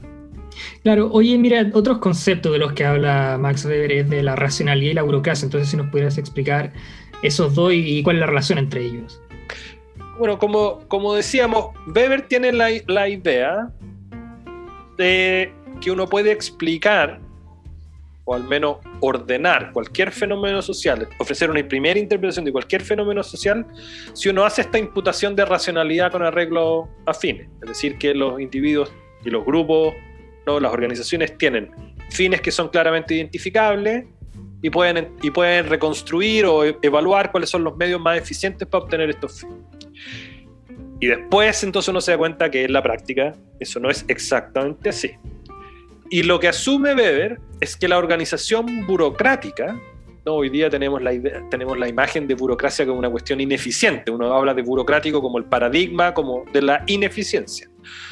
Claro, 0.84 1.10
oye, 1.12 1.36
mira, 1.40 1.68
otros 1.74 1.98
conceptos 1.98 2.52
de 2.52 2.60
los 2.60 2.74
que 2.74 2.86
habla 2.86 3.40
Max 3.40 3.66
Weber 3.66 3.92
es 3.92 4.10
de 4.12 4.22
la 4.22 4.36
racionalidad 4.36 4.92
y 4.92 4.94
la 4.94 5.02
burocracia, 5.02 5.46
entonces 5.46 5.68
si 5.68 5.78
nos 5.78 5.88
pudieras 5.88 6.20
explicar 6.20 6.74
esos 7.24 7.56
dos 7.56 7.74
y 7.74 8.04
cuál 8.04 8.18
es 8.18 8.20
la 8.20 8.28
relación 8.28 8.60
entre 8.60 8.86
ellos 8.86 9.20
bueno, 10.18 10.38
como, 10.38 10.80
como 10.88 11.14
decíamos, 11.14 11.68
Weber 11.88 12.28
tiene 12.28 12.52
la, 12.52 12.70
la 12.88 13.10
idea 13.10 13.70
de 14.98 15.54
que 15.82 15.92
uno 15.92 16.08
puede 16.08 16.32
explicar 16.32 17.20
o 18.26 18.34
al 18.34 18.44
menos 18.44 18.78
ordenar 19.02 19.72
cualquier 19.72 20.12
fenómeno 20.12 20.62
social, 20.62 21.08
ofrecer 21.20 21.50
una 21.50 21.66
primera 21.68 22.00
interpretación 22.00 22.44
de 22.44 22.52
cualquier 22.52 22.82
fenómeno 22.82 23.24
social, 23.24 23.66
si 24.14 24.30
uno 24.30 24.44
hace 24.44 24.62
esta 24.62 24.80
imputación 24.80 25.36
de 25.36 25.46
racionalidad 25.46 26.12
con 26.12 26.24
arreglo 26.24 26.90
afines. 27.06 27.48
Es 27.62 27.70
decir, 27.70 27.98
que 28.00 28.16
los 28.16 28.40
individuos 28.42 28.92
y 29.24 29.30
los 29.30 29.46
grupos, 29.46 29.94
¿no? 30.48 30.60
las 30.60 30.74
organizaciones 30.74 31.38
tienen 31.38 31.70
fines 32.10 32.42
que 32.42 32.52
son 32.52 32.70
claramente 32.70 33.14
identificables 33.14 34.06
y 34.62 34.72
pueden, 34.72 35.10
y 35.22 35.30
pueden 35.30 35.68
reconstruir 35.70 36.46
o 36.46 36.64
evaluar 36.64 37.32
cuáles 37.32 37.52
son 37.52 37.64
los 37.64 37.78
medios 37.78 38.02
más 38.02 38.18
eficientes 38.18 38.68
para 38.68 38.86
obtener 38.86 39.12
estos 39.12 39.40
fines. 39.40 39.75
Y 41.00 41.08
después 41.08 41.64
entonces 41.64 41.90
uno 41.90 42.02
se 42.02 42.12
da 42.12 42.18
cuenta 42.18 42.50
que 42.50 42.66
en 42.66 42.74
la 42.74 42.82
práctica 42.82 43.34
eso 43.60 43.80
no 43.80 43.90
es 43.90 44.06
exactamente 44.08 44.90
así. 44.90 45.12
Y 46.10 46.24
lo 46.24 46.40
que 46.40 46.48
asume 46.48 46.94
Weber 46.94 47.40
es 47.60 47.76
que 47.76 47.88
la 47.88 47.98
organización 47.98 48.86
burocrática, 48.86 49.80
¿no? 50.26 50.34
hoy 50.34 50.50
día 50.50 50.70
tenemos 50.70 51.02
la, 51.02 51.12
tenemos 51.50 51.78
la 51.78 51.88
imagen 51.88 52.28
de 52.28 52.36
burocracia 52.36 52.86
como 52.86 53.00
una 53.00 53.10
cuestión 53.10 53.42
ineficiente, 53.42 54.12
uno 54.12 54.34
habla 54.34 54.54
de 54.54 54.62
burocrático 54.62 55.22
como 55.22 55.38
el 55.38 55.46
paradigma 55.46 56.14
como 56.14 56.46
de 56.54 56.62
la 56.62 56.84
ineficiencia. 56.88 57.70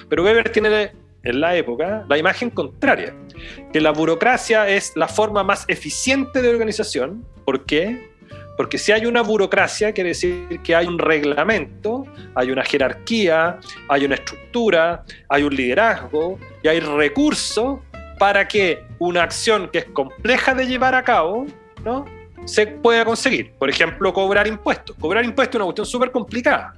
Pero 0.10 0.24
Weber 0.24 0.50
tiene 0.50 0.92
en 1.24 1.40
la 1.40 1.56
época 1.56 2.06
la 2.10 2.18
imagen 2.18 2.50
contraria, 2.50 3.16
que 3.72 3.80
la 3.80 3.92
burocracia 3.92 4.68
es 4.68 4.94
la 4.96 5.08
forma 5.08 5.44
más 5.44 5.66
eficiente 5.68 6.42
de 6.42 6.50
organización. 6.50 7.26
¿Por 7.46 7.66
qué? 7.66 8.13
Porque 8.58 8.78
si 8.78 8.92
hay 8.92 9.06
una 9.06 9.22
burocracia, 9.22 9.92
quiere 9.94 10.10
decir 10.10 10.60
que 10.64 10.76
hay 10.76 10.86
un 10.86 11.00
reglamento, 11.00 12.06
hay 12.36 12.52
una 12.52 12.64
jerarquía, 12.64 13.60
hay 13.90 14.06
una 14.06 14.16
estructura, 14.16 15.04
hay 15.30 15.44
un 15.44 15.56
liderazgo 15.56 16.38
y 16.62 16.68
hay 16.68 16.80
recursos 16.80 17.80
para 18.20 18.48
que 18.48 18.84
una 19.00 19.24
acción 19.24 19.70
que 19.70 19.80
es 19.80 19.86
compleja 19.86 20.54
de 20.54 20.68
llevar 20.68 20.96
a 20.96 21.04
cabo, 21.04 21.46
¿no? 21.84 22.06
se 22.46 22.68
pueda 22.68 23.06
conseguir. 23.06 23.54
Por 23.54 23.70
ejemplo, 23.70 24.14
cobrar 24.14 24.48
impuestos. 24.48 24.96
Cobrar 25.00 25.24
impuestos 25.24 25.56
es 25.56 25.56
una 25.56 25.66
cuestión 25.66 25.86
súper 25.86 26.12
complicada 26.12 26.74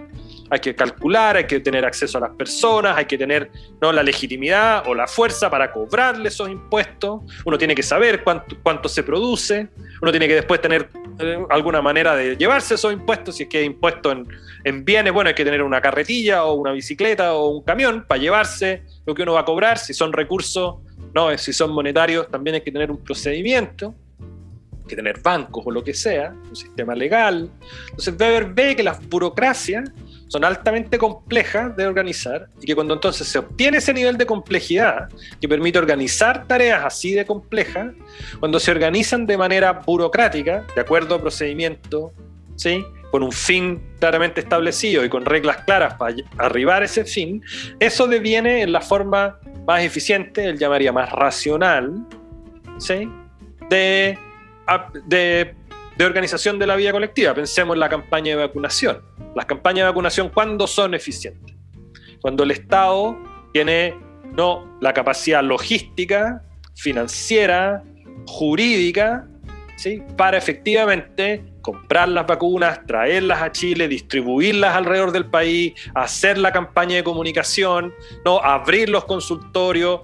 hay 0.49 0.59
que 0.59 0.75
calcular, 0.75 1.37
hay 1.37 1.45
que 1.45 1.59
tener 1.59 1.85
acceso 1.85 2.17
a 2.17 2.21
las 2.21 2.31
personas, 2.31 2.97
hay 2.97 3.05
que 3.05 3.17
tener 3.17 3.51
¿no? 3.81 3.91
la 3.91 4.03
legitimidad 4.03 4.83
o 4.87 4.93
la 4.93 5.07
fuerza 5.07 5.49
para 5.49 5.71
cobrarle 5.71 6.29
esos 6.29 6.49
impuestos, 6.49 7.21
uno 7.45 7.57
tiene 7.57 7.73
que 7.73 7.83
saber 7.83 8.23
cuánto, 8.23 8.55
cuánto 8.61 8.87
se 8.87 9.03
produce, 9.03 9.69
uno 10.01 10.11
tiene 10.11 10.27
que 10.27 10.35
después 10.35 10.61
tener 10.61 10.89
eh, 11.19 11.43
alguna 11.49 11.81
manera 11.81 12.15
de 12.15 12.35
llevarse 12.37 12.75
esos 12.75 12.93
impuestos, 12.93 13.37
si 13.37 13.43
es 13.43 13.49
que 13.49 13.59
hay 13.59 13.65
impuesto 13.65 14.11
en, 14.11 14.27
en, 14.63 14.85
bienes, 14.85 15.13
bueno, 15.13 15.29
hay 15.29 15.35
que 15.35 15.45
tener 15.45 15.63
una 15.63 15.81
carretilla 15.81 16.45
o 16.45 16.53
una 16.53 16.71
bicicleta 16.71 17.33
o 17.33 17.49
un 17.49 17.63
camión 17.63 18.05
para 18.07 18.21
llevarse 18.21 18.83
lo 19.05 19.15
que 19.15 19.23
uno 19.23 19.33
va 19.33 19.41
a 19.41 19.45
cobrar, 19.45 19.77
si 19.77 19.93
son 19.93 20.13
recursos, 20.13 20.75
no, 21.13 21.35
si 21.37 21.53
son 21.53 21.71
monetarios, 21.71 22.29
también 22.29 22.55
hay 22.55 22.61
que 22.61 22.71
tener 22.71 22.91
un 22.91 23.03
procedimiento. 23.03 23.95
Que 24.87 24.95
tener 24.95 25.19
bancos 25.19 25.65
o 25.65 25.71
lo 25.71 25.83
que 25.83 25.95
sea, 25.95 26.35
un 26.47 26.55
sistema 26.55 26.93
legal. 26.93 27.49
Entonces 27.85 28.13
Weber 28.19 28.53
ve 28.53 28.75
que 28.75 28.83
las 28.83 29.03
burocracias 29.09 29.89
son 30.35 30.43
altamente 30.43 30.97
complejas 30.97 31.77
de 31.77 31.87
organizar 31.87 32.49
y 32.61 32.65
que 32.65 32.75
cuando 32.75 32.93
entonces 32.93 33.25
se 33.25 33.39
obtiene 33.39 33.77
ese 33.77 33.93
nivel 33.93 34.17
de 34.17 34.25
complejidad 34.25 35.07
que 35.39 35.47
permite 35.47 35.79
organizar 35.79 36.45
tareas 36.45 36.83
así 36.83 37.13
de 37.13 37.25
complejas, 37.25 37.93
cuando 38.41 38.59
se 38.59 38.69
organizan 38.69 39.25
de 39.25 39.37
manera 39.37 39.71
burocrática, 39.71 40.65
de 40.75 40.81
acuerdo 40.81 41.15
a 41.15 41.21
procedimiento, 41.21 42.11
¿sí? 42.57 42.83
con 43.11 43.23
un 43.23 43.31
fin 43.31 43.81
claramente 43.97 44.41
establecido 44.41 45.05
y 45.05 45.09
con 45.09 45.23
reglas 45.23 45.63
claras 45.63 45.93
para 45.93 46.13
arribar 46.37 46.81
a 46.81 46.85
ese 46.85 47.05
fin, 47.05 47.41
eso 47.79 48.05
deviene 48.05 48.61
en 48.61 48.73
la 48.73 48.81
forma 48.81 49.39
más 49.65 49.83
eficiente, 49.83 50.49
él 50.49 50.59
llamaría 50.59 50.91
más 50.91 51.13
racional, 51.13 51.93
¿sí? 52.77 53.09
de, 53.69 54.19
de 55.05 55.55
de 55.97 56.05
organización 56.05 56.59
de 56.59 56.67
la 56.67 56.75
vida 56.75 56.91
colectiva. 56.91 57.33
Pensemos 57.33 57.75
en 57.75 57.79
la 57.79 57.89
campaña 57.89 58.35
de 58.35 58.47
vacunación. 58.47 59.01
Las 59.35 59.45
campañas 59.45 59.85
de 59.85 59.89
vacunación, 59.89 60.29
¿cuándo 60.29 60.67
son 60.67 60.93
eficientes? 60.93 61.55
Cuando 62.21 62.43
el 62.43 62.51
Estado 62.51 63.17
tiene 63.53 63.95
no 64.33 64.77
la 64.81 64.93
capacidad 64.93 65.43
logística, 65.43 66.43
financiera, 66.75 67.83
jurídica, 68.27 69.27
¿sí? 69.77 70.01
para 70.17 70.37
efectivamente 70.37 71.43
comprar 71.61 72.09
las 72.09 72.27
vacunas, 72.27 72.85
traerlas 72.85 73.41
a 73.41 73.51
Chile, 73.51 73.87
distribuirlas 73.87 74.75
alrededor 74.75 75.11
del 75.11 75.25
país, 75.25 75.73
hacer 75.95 76.37
la 76.37 76.51
campaña 76.51 76.97
de 76.97 77.03
comunicación, 77.03 77.93
¿no? 78.23 78.39
abrir 78.39 78.89
los 78.89 79.05
consultorios, 79.05 80.01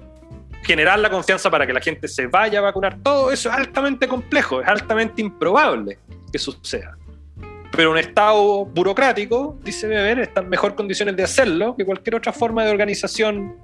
generar 0.64 1.00
la 1.00 1.10
confianza 1.10 1.50
para 1.50 1.66
que 1.66 1.74
la 1.74 1.82
gente 1.82 2.08
se 2.08 2.28
vaya 2.28 2.60
a 2.60 2.62
vacunar, 2.62 2.98
todo 3.02 3.32
eso 3.32 3.50
es 3.50 3.56
altamente 3.56 4.08
complejo, 4.08 4.62
es 4.62 4.68
altamente 4.68 5.22
improbable 5.22 5.98
que 6.32 6.40
suceda. 6.40 6.98
Pero 7.76 7.92
un 7.92 7.98
Estado 7.98 8.66
burocrático, 8.66 9.58
dice 9.64 9.88
Weber, 9.88 10.20
está 10.20 10.42
en 10.42 10.50
mejor 10.50 10.76
condiciones 10.76 11.16
de 11.16 11.24
hacerlo 11.24 11.76
que 11.78 11.86
cualquier 11.86 12.16
otra 12.16 12.34
forma 12.34 12.66
de 12.66 12.72
organización 12.72 13.56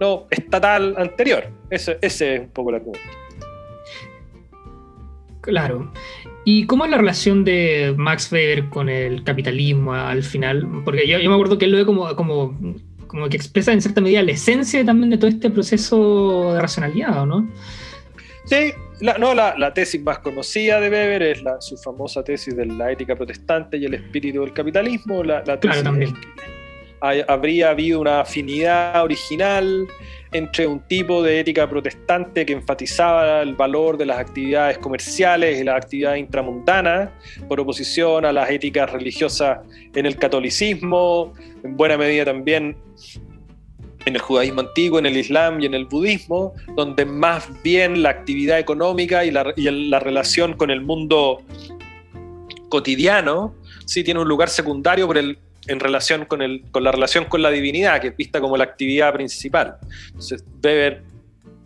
no, 0.00 0.26
estatal 0.30 0.94
anterior. 0.96 1.50
Ese, 1.70 1.98
es 2.00 2.20
un 2.20 2.50
poco 2.50 2.70
la 2.70 2.78
argumento. 2.78 3.08
Claro. 5.42 5.92
¿Y 6.46 6.66
cómo 6.66 6.84
es 6.84 6.90
la 6.90 6.96
relación 6.96 7.44
de 7.44 7.94
Max 7.96 8.32
Weber 8.32 8.68
con 8.70 8.88
el 8.88 9.24
capitalismo 9.24 9.94
al 9.94 10.22
final? 10.22 10.66
Porque 10.84 11.06
yo, 11.06 11.18
me 11.18 11.34
acuerdo 11.34 11.58
que 11.58 11.66
él 11.66 11.72
lo 11.72 11.78
ve 11.78 11.86
como, 11.86 12.16
como, 12.16 12.58
como 13.14 13.28
que 13.28 13.36
expresa 13.36 13.72
en 13.72 13.80
cierta 13.80 14.00
medida 14.00 14.24
la 14.24 14.32
esencia 14.32 14.84
también 14.84 15.10
de 15.10 15.18
todo 15.18 15.28
este 15.28 15.48
proceso 15.48 16.52
de 16.54 16.60
racionalidad, 16.60 17.24
¿no? 17.24 17.48
Sí, 18.44 18.72
la, 19.00 19.18
no, 19.18 19.34
la, 19.34 19.72
tesis 19.72 20.02
más 20.02 20.18
conocida 20.18 20.80
de 20.80 20.90
Weber 20.90 21.22
es 21.22 21.42
la, 21.44 21.60
su 21.60 21.76
famosa 21.76 22.24
tesis 22.24 22.56
de 22.56 22.66
la 22.66 22.90
ética 22.90 23.14
protestante 23.14 23.76
y 23.76 23.84
el 23.84 23.94
espíritu 23.94 24.40
del 24.40 24.52
capitalismo. 24.52 25.22
La, 25.22 25.44
tesis 25.44 25.60
claro, 25.60 25.82
también. 25.84 26.12
Habría 27.28 27.70
habido 27.70 28.00
una 28.00 28.20
afinidad 28.20 29.02
original 29.02 29.86
entre 30.34 30.66
un 30.66 30.80
tipo 30.80 31.22
de 31.22 31.38
ética 31.38 31.68
protestante 31.68 32.44
que 32.44 32.52
enfatizaba 32.52 33.40
el 33.42 33.54
valor 33.54 33.96
de 33.96 34.06
las 34.06 34.18
actividades 34.18 34.78
comerciales 34.78 35.60
y 35.60 35.64
las 35.64 35.76
actividades 35.76 36.18
intramundanas, 36.18 37.10
por 37.48 37.60
oposición 37.60 38.24
a 38.24 38.32
las 38.32 38.50
éticas 38.50 38.90
religiosas 38.90 39.60
en 39.94 40.06
el 40.06 40.16
catolicismo, 40.16 41.32
en 41.62 41.76
buena 41.76 41.96
medida 41.96 42.24
también 42.24 42.76
en 44.06 44.14
el 44.16 44.20
judaísmo 44.20 44.60
antiguo, 44.60 44.98
en 44.98 45.06
el 45.06 45.16
islam 45.16 45.60
y 45.60 45.66
en 45.66 45.74
el 45.74 45.86
budismo, 45.86 46.52
donde 46.74 47.04
más 47.04 47.48
bien 47.62 48.02
la 48.02 48.10
actividad 48.10 48.58
económica 48.58 49.24
y 49.24 49.30
la, 49.30 49.44
relación 50.00 50.54
con 50.54 50.70
el 50.70 50.80
mundo 50.80 51.42
cotidiano 52.68 53.54
sí 53.86 54.02
tiene 54.02 54.20
un 54.20 54.28
lugar 54.28 54.48
secundario 54.48 55.06
por 55.06 55.16
el, 55.16 55.38
en 55.68 55.80
relación 55.80 56.24
con, 56.24 56.42
el, 56.42 56.62
con 56.70 56.84
la 56.84 56.92
relación 56.92 57.24
con 57.24 57.42
la 57.42 57.50
divinidad, 57.50 58.00
que 58.00 58.08
es 58.08 58.16
vista 58.16 58.40
como 58.40 58.56
la 58.56 58.64
actividad 58.64 59.12
principal. 59.12 59.76
Entonces, 60.08 60.44
Weber 60.62 61.02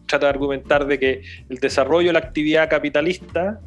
trata 0.06 0.26
de 0.26 0.30
argumentar 0.30 0.86
de 0.86 0.98
que 0.98 1.22
el 1.48 1.58
desarrollo 1.58 2.08
de 2.08 2.12
la 2.14 2.18
actividad 2.20 2.68
capitalista 2.68 3.60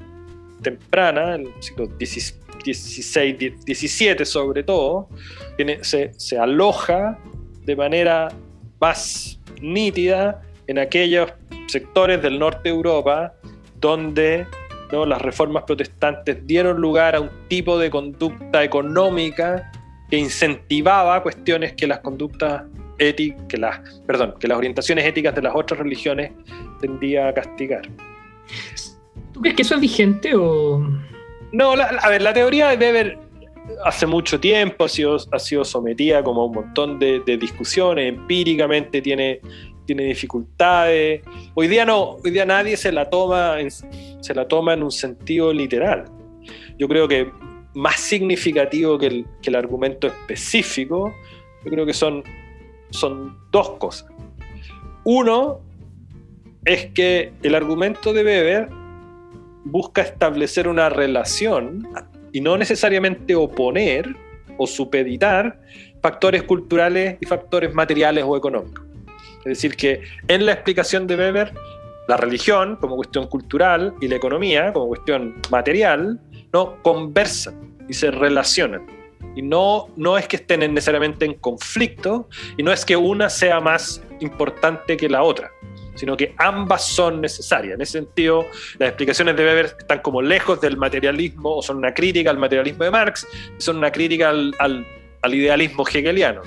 temprana, 0.62 1.36
el 1.36 1.50
siglo 1.60 1.88
XVI, 2.00 3.56
XVII 3.66 4.26
sobre 4.26 4.64
todo, 4.64 5.10
tiene, 5.58 5.84
se, 5.84 6.12
se 6.18 6.38
aloja 6.38 7.18
de 7.64 7.76
manera 7.76 8.30
más 8.80 9.40
nítida 9.62 10.42
en 10.68 10.80
aquellos 10.80 11.32
sectores 11.68 12.22
del 12.22 12.40
norte 12.40 12.70
de 12.70 12.76
Europa 12.76 13.34
donde 13.80 14.46
¿no? 14.92 15.06
las 15.06 15.22
reformas 15.22 15.64
protestantes 15.64 16.46
dieron 16.46 16.80
lugar 16.80 17.16
a 17.16 17.22
un 17.22 17.30
tipo 17.48 17.78
de 17.78 17.90
conducta 17.90 18.64
económica 18.64 19.72
que 20.12 20.18
incentivaba 20.18 21.24
cuestiones 21.24 21.74
que 21.74 21.88
las 21.88 22.00
conductas 22.00 22.64
éticas, 23.00 23.42
que 23.48 23.58
las, 23.58 23.80
perdón, 24.06 24.36
que 24.40 24.48
las 24.48 24.58
orientaciones 24.58 25.06
éticas 25.06 25.34
de 25.34 25.42
las 25.42 25.56
otras 25.56 25.80
religiones 25.80 26.34
tendía 26.82 27.30
a 27.30 27.34
castigar. 27.34 27.82
¿Tú 29.32 29.40
crees 29.40 29.56
que 29.56 29.62
eso 29.62 29.76
es 29.76 29.82
vigente 29.82 30.36
o...? 30.36 30.86
No, 31.54 31.72
a 31.72 32.10
ver, 32.10 32.22
la 32.22 32.34
teoría 32.34 32.70
de 32.70 32.78
Weber 32.78 33.18
hace 33.86 34.06
mucho 34.06 34.40
tiempo 34.40 34.84
ha 34.84 34.90
sido, 34.90 35.18
ha 35.32 35.40
sido 35.40 35.64
sometida 35.64 36.24
como 36.24 36.42
a 36.42 36.46
un 36.46 36.54
montón 36.54 37.00
de, 37.00 37.22
discusiones, 37.40 38.10
empíricamente 38.10 39.02
tiene, 39.02 39.40
tiene 39.86 40.04
dificultades. 40.04 41.22
Hoy 41.54 41.68
día 41.68 41.86
no, 41.86 42.18
hoy 42.24 42.32
día 42.32 42.46
nadie 42.46 42.76
se 42.78 42.92
la 42.92 43.10
toma 43.10 43.56
se 44.22 44.36
la 44.36 44.48
toma 44.48 44.74
en 44.74 44.84
un 44.84 44.92
sentido 44.92 45.54
literal. 45.54 46.06
Yo 46.78 46.88
creo 46.88 47.08
que 47.08 47.30
más 47.74 48.00
significativo 48.00 48.98
que 48.98 49.08
el, 49.08 49.26
que 49.42 49.50
el 49.50 49.56
argumento 49.56 50.08
específico, 50.08 51.14
yo 51.64 51.72
creo 51.72 51.86
que 51.86 51.94
son, 51.94 52.24
son 52.90 53.38
dos 53.52 53.72
cosas. 53.72 54.10
Uno 55.04 55.62
es 56.66 56.88
que 56.88 57.34
el 57.42 57.56
argumento 57.56 58.14
de 58.14 58.24
Weber 58.24 58.70
busca 59.64 60.02
establecer 60.02 60.68
una 60.68 60.90
relación 60.90 61.88
y 62.32 62.42
no 62.42 62.58
necesariamente 62.58 63.36
oponer 63.36 64.16
o 64.58 64.68
supeditar 64.68 65.60
factores 66.02 66.44
culturales 66.44 67.18
y 67.20 67.26
factores 67.26 67.74
materiales 67.74 68.24
o 68.28 68.36
económicos. 68.38 68.86
Es 69.40 69.46
decir, 69.46 69.76
que 69.76 70.02
en 70.28 70.46
la 70.46 70.54
explicación 70.54 71.08
de 71.08 71.16
Weber, 71.16 71.54
la 72.08 72.18
religión 72.18 72.76
como 72.76 72.96
cuestión 72.96 73.28
cultural 73.28 73.94
y 74.02 74.08
la 74.08 74.16
economía 74.16 74.72
como 74.74 74.88
cuestión 74.88 75.36
material 75.50 76.20
no 76.54 76.82
conversan 76.82 77.76
y 77.88 77.94
se 77.94 78.12
relacionan. 78.12 78.86
Y 79.36 79.42
no, 79.42 79.88
no 79.96 80.18
es 80.18 80.28
que 80.28 80.38
estén 80.38 80.60
necesariamente 80.74 81.26
en 81.26 81.36
conflicto 81.36 82.28
y 82.58 82.64
no 82.64 82.72
es 82.72 82.84
que 82.84 82.98
una 82.98 83.30
sea 83.30 83.60
más 83.60 84.04
importante 84.20 84.98
que 84.98 85.08
la 85.08 85.24
otra, 85.24 85.52
sino 85.96 86.18
que 86.18 86.36
ambas 86.38 86.88
son 86.88 87.22
necesarias. 87.22 87.76
En 87.76 87.82
ese 87.82 87.94
sentido, 87.94 88.46
las 88.78 88.90
explicaciones 88.90 89.36
de 89.38 89.46
Weber 89.46 89.66
están 89.80 90.00
como 90.00 90.22
lejos 90.22 90.60
del 90.60 90.76
materialismo 90.76 91.58
o 91.58 91.62
son 91.62 91.78
una 91.78 91.94
crítica 91.94 92.30
al 92.30 92.38
materialismo 92.38 92.84
de 92.84 92.92
Marx 92.92 93.26
son 93.58 93.78
una 93.78 93.92
crítica 93.92 94.30
al, 94.30 94.54
al, 94.60 95.34
idealismo 95.34 95.88
hegeliano. 95.88 96.42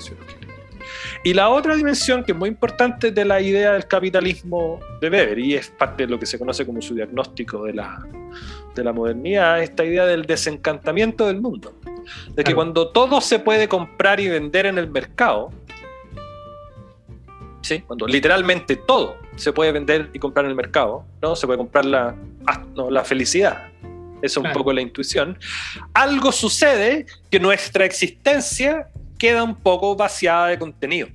y 1.23 1.33
la 1.33 1.49
otra 1.49 1.75
dimensión 1.75 2.23
que 2.23 2.33
es 2.33 2.37
muy 2.37 2.49
importante 2.49 3.11
de 3.11 3.25
la 3.25 3.41
idea 3.41 3.73
del 3.73 3.87
capitalismo 3.87 4.79
de 5.01 5.09
Weber, 5.09 5.39
y 5.39 5.55
es 5.55 5.69
parte 5.69 6.05
de 6.05 6.11
lo 6.11 6.19
que 6.19 6.27
se 6.27 6.37
conoce 6.37 6.65
como 6.65 6.81
su 6.81 6.93
diagnóstico 6.93 7.63
de 7.63 7.73
la, 7.73 8.05
de 8.75 8.83
la 8.83 8.93
modernidad, 8.93 9.61
esta 9.61 9.83
idea 9.83 10.05
del 10.05 10.25
desencantamiento 10.25 11.27
del 11.27 11.41
mundo. 11.41 11.73
De 12.35 12.43
que 12.43 12.53
cuando 12.53 12.89
todo 12.89 13.21
se 13.21 13.39
puede 13.39 13.67
comprar 13.67 14.19
y 14.19 14.27
vender 14.27 14.67
en 14.67 14.77
el 14.77 14.89
mercado, 14.89 15.51
¿sí? 17.61 17.81
cuando 17.81 18.05
literalmente 18.05 18.75
todo 18.75 19.17
se 19.35 19.51
puede 19.51 19.71
vender 19.71 20.09
y 20.13 20.19
comprar 20.19 20.45
en 20.45 20.51
el 20.51 20.55
mercado, 20.55 21.05
¿no? 21.21 21.35
se 21.35 21.47
puede 21.47 21.57
comprar 21.57 21.85
la, 21.85 22.15
ah, 22.45 22.63
la 22.89 23.03
felicidad. 23.03 23.69
Esa 24.21 24.39
es 24.39 24.45
un 24.45 24.51
poco 24.53 24.71
la 24.71 24.81
intuición. 24.81 25.37
Algo 25.93 26.31
sucede 26.31 27.05
que 27.29 27.39
nuestra 27.39 27.85
existencia 27.85 28.87
queda 29.17 29.43
un 29.43 29.55
poco 29.55 29.95
vaciada 29.95 30.47
de 30.47 30.59
contenido. 30.59 31.07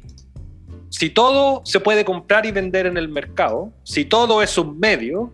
Si 0.90 1.08
todo 1.10 1.62
se 1.64 1.80
puede 1.80 2.04
comprar 2.04 2.46
y 2.46 2.50
vender 2.50 2.86
en 2.86 2.96
el 2.96 3.08
mercado, 3.08 3.72
si 3.84 4.04
todo 4.04 4.42
es 4.42 4.58
un 4.58 4.78
medio, 4.78 5.32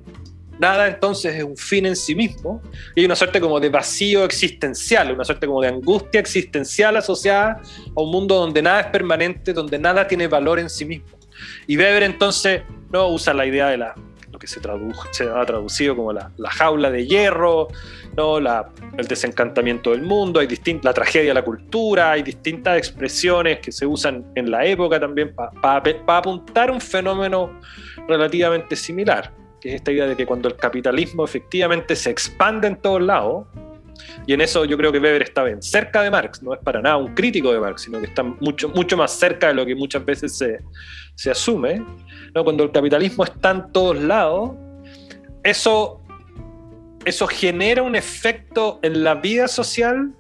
nada 0.59 0.87
entonces 0.87 1.35
es 1.35 1.45
un 1.45 1.57
fin 1.57 1.87
en 1.87 1.97
sí 1.97 2.15
mismo 2.15 2.63
y 2.95 3.01
hay 3.01 3.07
una 3.07 3.17
suerte 3.17 3.41
como 3.41 3.61
de 3.61 3.69
vacío 3.69 4.25
existencial, 4.25 5.13
una 5.13 5.25
suerte 5.25 5.47
como 5.47 5.61
de 5.61 5.69
angustia 5.69 6.21
existencial 6.21 6.97
asociada 6.97 7.61
a 7.95 8.01
un 8.01 8.11
mundo 8.11 8.37
donde 8.37 8.63
nada 8.63 8.81
es 8.81 8.87
permanente, 8.87 9.53
donde 9.53 9.79
nada 9.79 10.07
tiene 10.07 10.29
valor 10.29 10.59
en 10.59 10.71
sí 10.71 10.85
mismo. 10.85 11.19
Y 11.67 11.77
Weber 11.77 12.03
entonces 12.03 12.63
no 12.91 13.09
usa 13.09 13.35
la 13.35 13.45
idea 13.45 13.69
de 13.69 13.77
la, 13.77 13.95
lo 14.33 14.39
que 14.39 14.47
se, 14.47 14.61
se 15.11 15.29
ha 15.29 15.45
traducido 15.45 15.97
como 15.97 16.13
la, 16.13 16.31
jaula 16.51 16.91
de 16.91 17.07
hierro, 17.07 17.69
¿no? 18.17 18.41
La, 18.41 18.71
el 18.97 19.07
desencantamiento 19.07 19.91
del 19.91 20.03
mundo, 20.03 20.41
hay 20.41 20.49
la 20.83 20.95
tragedia 20.95 21.29
de 21.29 21.35
la 21.35 21.45
cultura, 21.45 22.13
hay 22.13 22.23
distintas 22.23 22.79
expresiones 22.79 23.59
que 23.61 23.71
se 23.71 23.85
usan 23.85 24.25
en 24.35 24.51
la 24.51 24.65
época 24.65 24.99
también 24.99 25.35
para 25.35 25.83
apuntar 26.07 26.71
un 26.71 26.81
fenómeno 26.81 27.61
relativamente 28.09 28.77
similar 28.77 29.31
es 29.69 29.75
esta 29.77 29.93
idea 29.93 30.07
de 30.07 30.17
que 30.17 30.27
cuando 30.27 30.49
el 30.49 30.57
capitalismo 30.57 31.25
efectivamente 31.25 31.97
se 31.97 32.11
expande 32.11 32.69
en 32.69 32.77
todos 32.77 33.03
lados, 33.03 33.47
y 34.27 34.33
en 34.33 34.41
eso 34.41 34.65
yo 34.65 34.77
creo 34.77 34.93
que 34.93 34.99
Weber 34.99 35.23
está 35.23 35.45
bien 35.45 35.63
cerca 35.63 36.03
de 36.03 36.11
Marx, 36.11 36.43
no 36.43 36.53
es 36.53 36.61
para 36.61 36.81
nada 36.81 36.97
un 36.97 37.15
crítico 37.15 37.53
de 37.53 37.61
Marx, 37.61 37.83
sino 37.83 38.01
que 38.01 38.07
está 38.07 38.23
mucho, 38.23 38.69
mucho 38.69 38.97
más 38.97 39.13
cerca 39.13 39.49
de 39.49 39.55
lo 39.55 39.65
que 39.65 39.75
muchas 39.75 40.05
veces 40.05 40.37
se, 40.37 40.61
se 41.15 41.31
asume. 41.31 41.85
¿no? 42.35 42.45
Cuando 42.45 42.65
el 42.65 42.73
capitalismo 42.73 43.25
está 43.25 43.53
en 43.53 43.73
todos 43.73 43.97
lados, 43.97 44.53
eso, 45.45 46.01
eso 47.05 47.27
genera 47.27 47.83
un 47.83 47.95
efecto 47.95 48.81
en 48.83 49.05
la 49.05 49.15
vida 49.15 49.49
social 49.49 50.13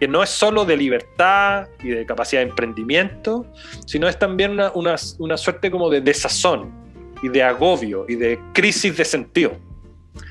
que 0.00 0.06
no 0.06 0.22
es 0.22 0.30
solo 0.30 0.64
de 0.64 0.76
libertad 0.76 1.66
y 1.82 1.88
de 1.88 2.06
capacidad 2.06 2.42
de 2.42 2.50
emprendimiento, 2.50 3.46
sino 3.84 4.08
es 4.08 4.16
también 4.18 4.52
una, 4.52 4.70
una, 4.72 4.94
una 5.18 5.36
suerte 5.36 5.70
como 5.70 5.90
de 5.90 6.00
desazón 6.00 6.77
y 7.22 7.28
de 7.28 7.42
agobio 7.42 8.06
y 8.08 8.16
de 8.16 8.38
crisis 8.52 8.96
de 8.96 9.04
sentido. 9.04 9.56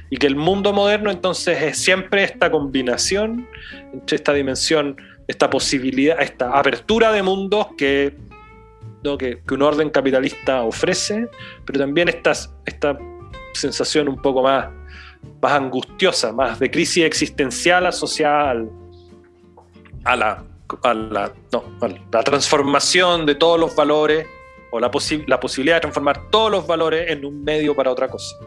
Y 0.09 0.17
que 0.17 0.27
el 0.27 0.35
mundo 0.35 0.71
moderno 0.73 1.11
entonces 1.11 1.61
es 1.61 1.77
siempre 1.77 2.23
esta 2.23 2.49
combinación 2.49 3.47
entre 3.93 4.15
esta 4.15 4.33
dimensión, 4.33 4.95
esta 5.27 5.49
posibilidad, 5.49 6.21
esta 6.21 6.57
apertura 6.57 7.11
de 7.11 7.23
mundos 7.23 7.67
que, 7.77 8.15
que, 9.19 9.53
un 9.53 9.61
orden 9.61 9.89
capitalista 9.89 10.61
ofrece, 10.63 11.27
pero 11.65 11.79
también 11.79 12.07
esta, 12.07 12.31
esta 12.65 12.97
sensación 13.53 14.07
un 14.07 14.21
poco 14.21 14.43
más, 14.43 14.67
más 15.41 15.51
angustiosa, 15.51 16.31
más 16.31 16.59
de 16.59 16.71
crisis 16.71 17.03
existencial 17.03 17.85
asociada 17.85 18.63
a, 20.05 20.15
la, 20.15 20.43
a, 20.83 20.93
la, 20.93 21.33
no, 21.51 21.63
a 21.81 21.87
la 21.87 22.23
transformación 22.23 23.25
de 23.25 23.35
todos 23.35 23.59
los 23.59 23.75
valores 23.75 24.25
o 24.71 24.79
la, 24.79 24.91
la 25.27 25.39
posibilidad 25.39 25.77
de 25.77 25.81
transformar 25.81 26.29
todos 26.29 26.51
los 26.51 26.67
valores 26.67 27.09
en 27.09 27.25
un 27.25 27.43
medio 27.43 27.75
para 27.75 27.91
otra 27.91 28.07
cosa. 28.07 28.37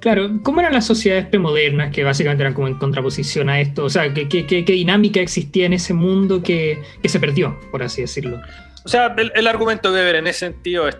Claro, 0.00 0.28
¿cómo 0.42 0.60
eran 0.60 0.72
las 0.72 0.86
sociedades 0.86 1.26
premodernas 1.26 1.92
que 1.92 2.04
básicamente 2.04 2.42
eran 2.42 2.54
como 2.54 2.68
en 2.68 2.74
contraposición 2.74 3.48
a 3.48 3.60
esto? 3.60 3.84
O 3.84 3.90
sea, 3.90 4.12
¿qué, 4.12 4.28
qué, 4.28 4.62
dinámica 4.62 5.20
existía 5.20 5.66
en 5.66 5.72
ese 5.72 5.94
mundo 5.94 6.42
que, 6.42 6.82
que, 7.02 7.08
se 7.08 7.18
perdió, 7.18 7.58
por 7.70 7.82
así 7.82 8.02
decirlo? 8.02 8.40
O 8.84 8.88
sea, 8.88 9.14
el, 9.34 9.46
argumento 9.46 9.92
de 9.92 10.00
Weber 10.00 10.16
en 10.16 10.26
ese 10.26 10.40
sentido 10.40 10.88
es 10.88 10.96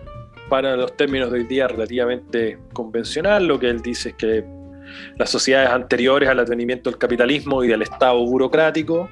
para 0.49 0.75
los 0.75 0.95
términos 0.95 1.31
de 1.31 1.39
hoy 1.39 1.45
día 1.45 1.67
relativamente 1.67 2.57
convencional. 2.73 3.45
Lo 3.45 3.59
que 3.59 3.69
él 3.69 3.81
dice 3.81 4.09
es 4.09 4.15
que 4.15 4.45
Las 5.17 5.29
sociedades 5.29 5.69
anteriores 5.69 6.29
al 6.29 6.39
advenimiento 6.39 6.89
del 6.89 6.97
capitalismo 6.97 7.63
y 7.63 7.67
del 7.67 7.81
Estado 7.81 8.17
burocrático 8.25 9.09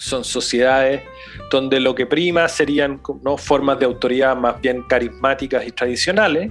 son 0.00 0.24
sociedades 0.24 1.02
donde 1.50 1.78
lo 1.78 1.94
que 1.94 2.06
prima 2.06 2.48
serían 2.48 3.02
¿no? 3.22 3.36
formas 3.36 3.78
de 3.78 3.84
autoridad 3.84 4.34
más 4.34 4.58
bien 4.60 4.82
carismáticas 4.84 5.66
y 5.66 5.72
tradicionales, 5.72 6.50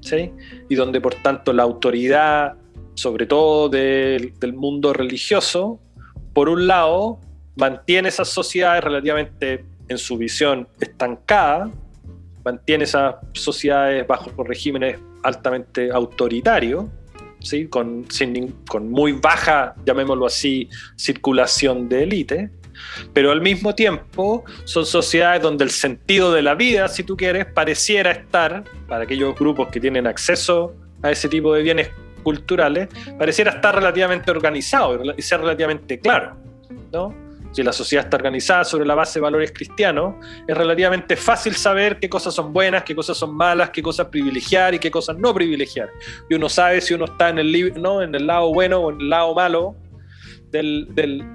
¿sí? 0.00 0.32
y 0.68 0.74
donde 0.74 1.00
por 1.00 1.14
tanto 1.14 1.52
la 1.52 1.62
autoridad, 1.62 2.54
sobre 2.94 3.26
todo 3.26 3.68
del, 3.68 4.34
del 4.40 4.54
mundo 4.54 4.92
religioso, 4.92 5.78
por 6.32 6.48
un 6.48 6.66
lado, 6.66 7.20
mantiene 7.54 8.08
esas 8.08 8.28
sociedades 8.28 8.82
relativamente 8.82 9.64
en 9.88 9.98
su 9.98 10.18
visión 10.18 10.66
estancada, 10.80 11.70
mantiene 12.44 12.84
esas 12.84 13.16
sociedades 13.34 14.04
bajo 14.04 14.30
regímenes 14.42 14.98
altamente 15.22 15.92
autoritarios, 15.92 16.86
¿sí? 17.42 17.66
con, 17.68 18.06
con 18.68 18.90
muy 18.90 19.12
baja, 19.12 19.74
llamémoslo 19.84 20.26
así, 20.26 20.68
circulación 20.96 21.88
de 21.88 22.02
élite, 22.02 22.50
pero 23.12 23.30
al 23.30 23.40
mismo 23.40 23.74
tiempo 23.74 24.44
son 24.64 24.86
sociedades 24.86 25.42
donde 25.42 25.64
el 25.64 25.70
sentido 25.70 26.32
de 26.32 26.42
la 26.42 26.54
vida, 26.54 26.88
si 26.88 27.02
tú 27.02 27.16
quieres, 27.16 27.46
pareciera 27.46 28.10
estar, 28.10 28.64
para 28.88 29.04
aquellos 29.04 29.38
grupos 29.38 29.68
que 29.68 29.80
tienen 29.80 30.06
acceso 30.06 30.74
a 31.02 31.10
ese 31.10 31.28
tipo 31.28 31.54
de 31.54 31.62
bienes 31.62 31.90
culturales, 32.22 32.88
pareciera 33.18 33.52
estar 33.52 33.74
relativamente 33.74 34.30
organizado 34.30 35.00
y 35.16 35.22
ser 35.22 35.40
relativamente 35.40 35.98
claro. 35.98 36.36
¿no? 36.92 37.14
Si 37.52 37.62
la 37.62 37.72
sociedad 37.72 38.06
está 38.06 38.16
organizada 38.16 38.64
sobre 38.64 38.86
la 38.86 38.94
base 38.94 39.18
de 39.18 39.22
valores 39.22 39.52
cristianos, 39.52 40.14
es 40.46 40.56
relativamente 40.56 41.16
fácil 41.16 41.54
saber 41.54 41.98
qué 41.98 42.08
cosas 42.08 42.34
son 42.34 42.52
buenas, 42.52 42.82
qué 42.82 42.94
cosas 42.94 43.16
son 43.16 43.34
malas, 43.34 43.70
qué 43.70 43.82
cosas 43.82 44.08
privilegiar 44.08 44.74
y 44.74 44.78
qué 44.78 44.90
cosas 44.90 45.18
no 45.18 45.34
privilegiar. 45.34 45.90
Y 46.28 46.34
uno 46.34 46.48
sabe 46.48 46.80
si 46.80 46.94
uno 46.94 47.04
está 47.04 47.28
en 47.28 47.38
el, 47.38 47.74
¿no? 47.80 48.02
en 48.02 48.14
el 48.14 48.26
lado 48.26 48.52
bueno 48.52 48.78
o 48.78 48.90
en 48.90 49.00
el 49.00 49.10
lado 49.10 49.34
malo 49.34 49.76
del, 50.50 50.86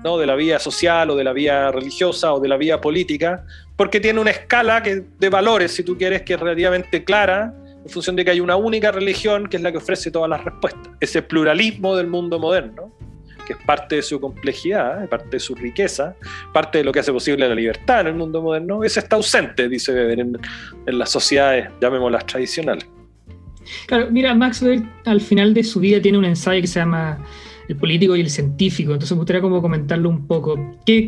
¿no? 0.03 0.17
de 0.17 0.25
la 0.25 0.35
vía 0.35 0.59
social 0.59 1.09
o 1.09 1.15
de 1.15 1.23
la 1.23 1.33
vía 1.33 1.71
religiosa 1.71 2.33
o 2.33 2.39
de 2.39 2.47
la 2.47 2.57
vía 2.57 2.81
política, 2.81 3.45
porque 3.75 3.99
tiene 3.99 4.19
una 4.19 4.31
escala 4.31 4.81
de 4.81 5.29
valores, 5.29 5.73
si 5.73 5.83
tú 5.83 5.97
quieres, 5.97 6.23
que 6.23 6.33
es 6.33 6.39
relativamente 6.39 7.03
clara 7.03 7.53
en 7.83 7.89
función 7.89 8.15
de 8.15 8.25
que 8.25 8.31
hay 8.31 8.39
una 8.39 8.55
única 8.55 8.91
religión 8.91 9.47
que 9.47 9.57
es 9.57 9.63
la 9.63 9.71
que 9.71 9.77
ofrece 9.77 10.11
todas 10.11 10.29
las 10.29 10.43
respuestas. 10.43 10.89
Ese 10.99 11.21
pluralismo 11.21 11.95
del 11.95 12.07
mundo 12.07 12.39
moderno 12.39 12.96
que 13.47 13.53
es 13.53 13.59
parte 13.65 13.95
de 13.95 14.01
su 14.01 14.19
complejidad, 14.19 15.07
parte 15.07 15.29
de 15.29 15.39
su 15.39 15.55
riqueza, 15.55 16.15
parte 16.53 16.79
de 16.79 16.83
lo 16.83 16.91
que 16.91 16.99
hace 16.99 17.13
posible 17.13 17.47
la 17.47 17.55
libertad 17.55 18.01
en 18.01 18.07
el 18.07 18.15
mundo 18.15 18.41
moderno, 18.41 18.83
ese 18.83 18.99
está 18.99 19.15
ausente, 19.15 19.69
dice 19.69 19.93
Weber, 19.93 20.19
en, 20.19 20.37
las 20.85 21.09
sociedades, 21.09 21.69
llamémoslas 21.81 22.25
tradicionales. 22.25 22.85
Claro, 23.85 24.09
mira, 24.11 24.35
Max 24.35 24.61
Weber 24.61 24.83
al 25.05 25.21
final 25.21 25.53
de 25.53 25.63
su 25.63 25.79
vida 25.79 26.01
tiene 26.01 26.17
un 26.17 26.25
ensayo 26.25 26.59
que 26.59 26.67
se 26.67 26.79
llama 26.79 27.17
El 27.69 27.77
político 27.77 28.15
y 28.15 28.21
el 28.21 28.29
científico, 28.29 28.91
entonces 28.91 29.11
me 29.13 29.19
gustaría 29.19 29.41
como 29.41 29.61
comentarlo 29.61 30.09
un 30.09 30.27
poco. 30.27 30.77
¿Qué, 30.85 31.07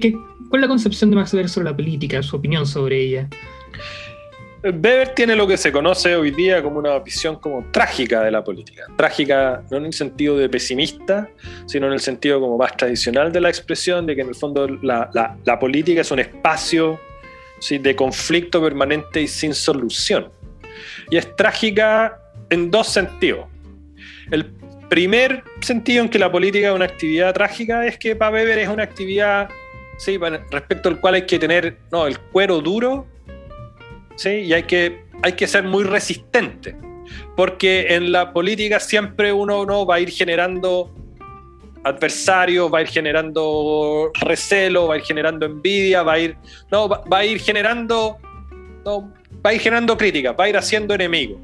cuál 0.49 0.61
es 0.61 0.61
la 0.61 0.67
concepción 0.67 1.09
de 1.09 1.17
Max 1.17 1.33
Weber 1.33 1.49
sobre 1.49 1.65
la 1.65 1.75
política, 1.75 2.23
su 2.23 2.37
opinión 2.37 2.65
sobre 2.65 3.01
ella? 3.01 3.29
Weber 4.61 5.09
tiene 5.15 5.35
lo 5.35 5.47
que 5.47 5.55
se 5.55 5.71
conoce 5.71 6.15
hoy 6.15 6.31
día 6.31 6.61
como 6.61 6.79
una 6.79 6.99
visión 6.99 7.37
como 7.37 7.65
trágica 7.71 8.21
de 8.21 8.31
la 8.31 8.43
política. 8.43 8.87
Trágica 8.97 9.63
no 9.71 9.77
en 9.77 9.85
el 9.85 9.93
sentido 9.93 10.37
de 10.37 10.49
pesimista, 10.49 11.29
sino 11.65 11.87
en 11.87 11.93
el 11.93 12.01
sentido 12.01 12.41
como 12.41 12.57
más 12.57 12.75
tradicional 12.75 13.31
de 13.31 13.39
la 13.39 13.49
expresión, 13.49 14.05
de 14.05 14.15
que 14.15 14.21
en 14.21 14.29
el 14.29 14.35
fondo 14.35 14.67
la, 14.81 15.09
la, 15.45 15.59
política 15.59 16.01
es 16.01 16.11
un 16.11 16.19
espacio 16.19 16.99
¿sí? 17.59 17.77
de 17.77 17.95
conflicto 17.95 18.61
permanente 18.61 19.21
y 19.21 19.27
sin 19.27 19.53
solución. 19.53 20.29
Y 21.09 21.17
es 21.17 21.35
trágica 21.37 22.19
en 22.49 22.69
dos 22.69 22.87
sentidos. 22.87 23.45
El 24.29 24.45
primer 24.89 25.43
sentido 25.61 26.03
en 26.03 26.09
que 26.09 26.19
la 26.19 26.31
política 26.31 26.69
es 26.69 26.75
una 26.75 26.85
actividad 26.85 27.33
trágica 27.33 27.85
es 27.85 27.97
que 27.97 28.15
para 28.15 28.31
Weber 28.31 28.59
es 28.59 28.67
una 28.67 28.83
actividad 28.83 29.47
¿sí? 29.97 30.19
respecto 30.51 30.89
al 30.89 30.99
cual 30.99 31.13
hay 31.13 31.25
que 31.25 31.39
tener 31.39 31.77
no, 31.91 32.07
el 32.07 32.19
cuero 32.19 32.59
duro 32.59 33.07
y 34.25 34.53
hay 34.53 34.63
que, 34.63 35.03
hay 35.23 35.33
que 35.33 35.47
ser 35.47 35.63
muy 35.63 35.83
resistente, 35.83 36.75
porque 37.35 37.87
en 37.89 38.11
la 38.11 38.33
política 38.33 38.79
siempre 38.79 39.31
uno, 39.31 39.65
no 39.65 39.85
va 39.85 39.95
a 39.95 39.99
ir 39.99 40.09
generando 40.09 40.93
adversarios, 41.83 42.71
va 42.73 42.79
a 42.79 42.81
ir 42.81 42.87
generando 42.87 44.11
recelo, 44.21 44.87
va 44.87 44.95
a 44.95 44.97
ir 44.97 45.03
generando 45.03 45.45
envidia, 45.45 46.03
va 46.03 46.13
a 46.13 46.19
ir, 46.19 46.35
no, 46.71 46.89
va, 46.89 47.03
a 47.11 47.25
ir 47.25 47.39
generando, 47.39 48.17
no, 48.85 49.13
va 49.45 49.51
a 49.51 49.53
ir 49.53 49.61
generando 49.61 49.97
crítica, 49.97 50.33
va 50.33 50.45
a 50.45 50.49
ir 50.49 50.57
haciendo 50.57 50.93
enemigos. 50.93 51.39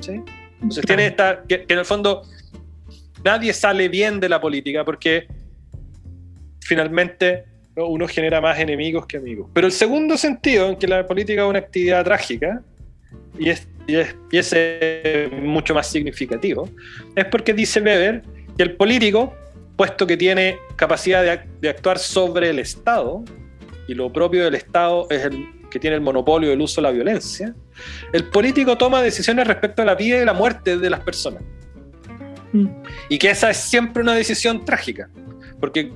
¿sí? 0.00 0.20
Entonces 0.54 0.84
tiene 0.84 1.06
esta, 1.06 1.42
que, 1.48 1.64
en 1.68 1.78
el 1.78 1.84
fondo 1.84 2.22
nadie 3.24 3.52
sale 3.52 3.88
bien 3.88 4.20
de 4.20 4.28
la 4.28 4.40
política 4.40 4.84
porque 4.84 5.26
finalmente 6.60 7.44
uno 7.86 8.08
genera 8.08 8.40
más 8.40 8.58
enemigos 8.58 9.06
que 9.06 9.18
amigos. 9.18 9.50
Pero 9.52 9.66
el 9.66 9.72
segundo 9.72 10.16
sentido 10.16 10.68
en 10.68 10.76
que 10.76 10.86
la 10.86 11.06
política 11.06 11.42
es 11.42 11.48
una 11.48 11.58
actividad 11.58 12.04
trágica, 12.04 12.62
y, 13.38 13.50
es, 13.50 13.68
y, 13.86 13.96
es, 14.36 15.32
mucho 15.42 15.74
más 15.74 15.90
significativo, 15.90 16.68
es 17.14 17.24
porque 17.26 17.52
dice 17.52 17.80
Weber 17.80 18.22
que 18.56 18.62
el 18.62 18.74
político, 18.74 19.34
puesto 19.76 20.06
que 20.06 20.16
tiene 20.16 20.58
capacidad 20.76 21.22
de, 21.22 21.40
de 21.60 21.68
actuar 21.68 21.98
sobre 21.98 22.50
el 22.50 22.58
Estado, 22.58 23.24
y 23.86 23.94
lo 23.94 24.12
propio 24.12 24.44
del 24.44 24.54
Estado 24.54 25.06
es 25.10 25.24
el 25.24 25.46
que 25.70 25.78
tiene 25.78 25.96
el 25.96 26.02
monopolio 26.02 26.50
del 26.50 26.60
uso 26.60 26.80
de 26.80 26.88
la 26.88 26.90
violencia, 26.90 27.54
el 28.12 28.24
político 28.24 28.76
toma 28.76 29.02
decisiones 29.02 29.46
respecto 29.46 29.82
a 29.82 29.84
la 29.84 29.94
vida 29.94 30.20
y 30.20 30.24
la 30.24 30.32
muerte 30.32 30.78
de 30.78 30.90
las 30.90 31.00
personas. 31.00 31.42
Mm. 32.52 32.66
Y 33.08 33.18
que 33.18 33.30
esa 33.30 33.50
es 33.50 33.58
siempre 33.58 34.02
una 34.02 34.14
decisión 34.14 34.64
trágica, 34.64 35.10
porque 35.60 35.92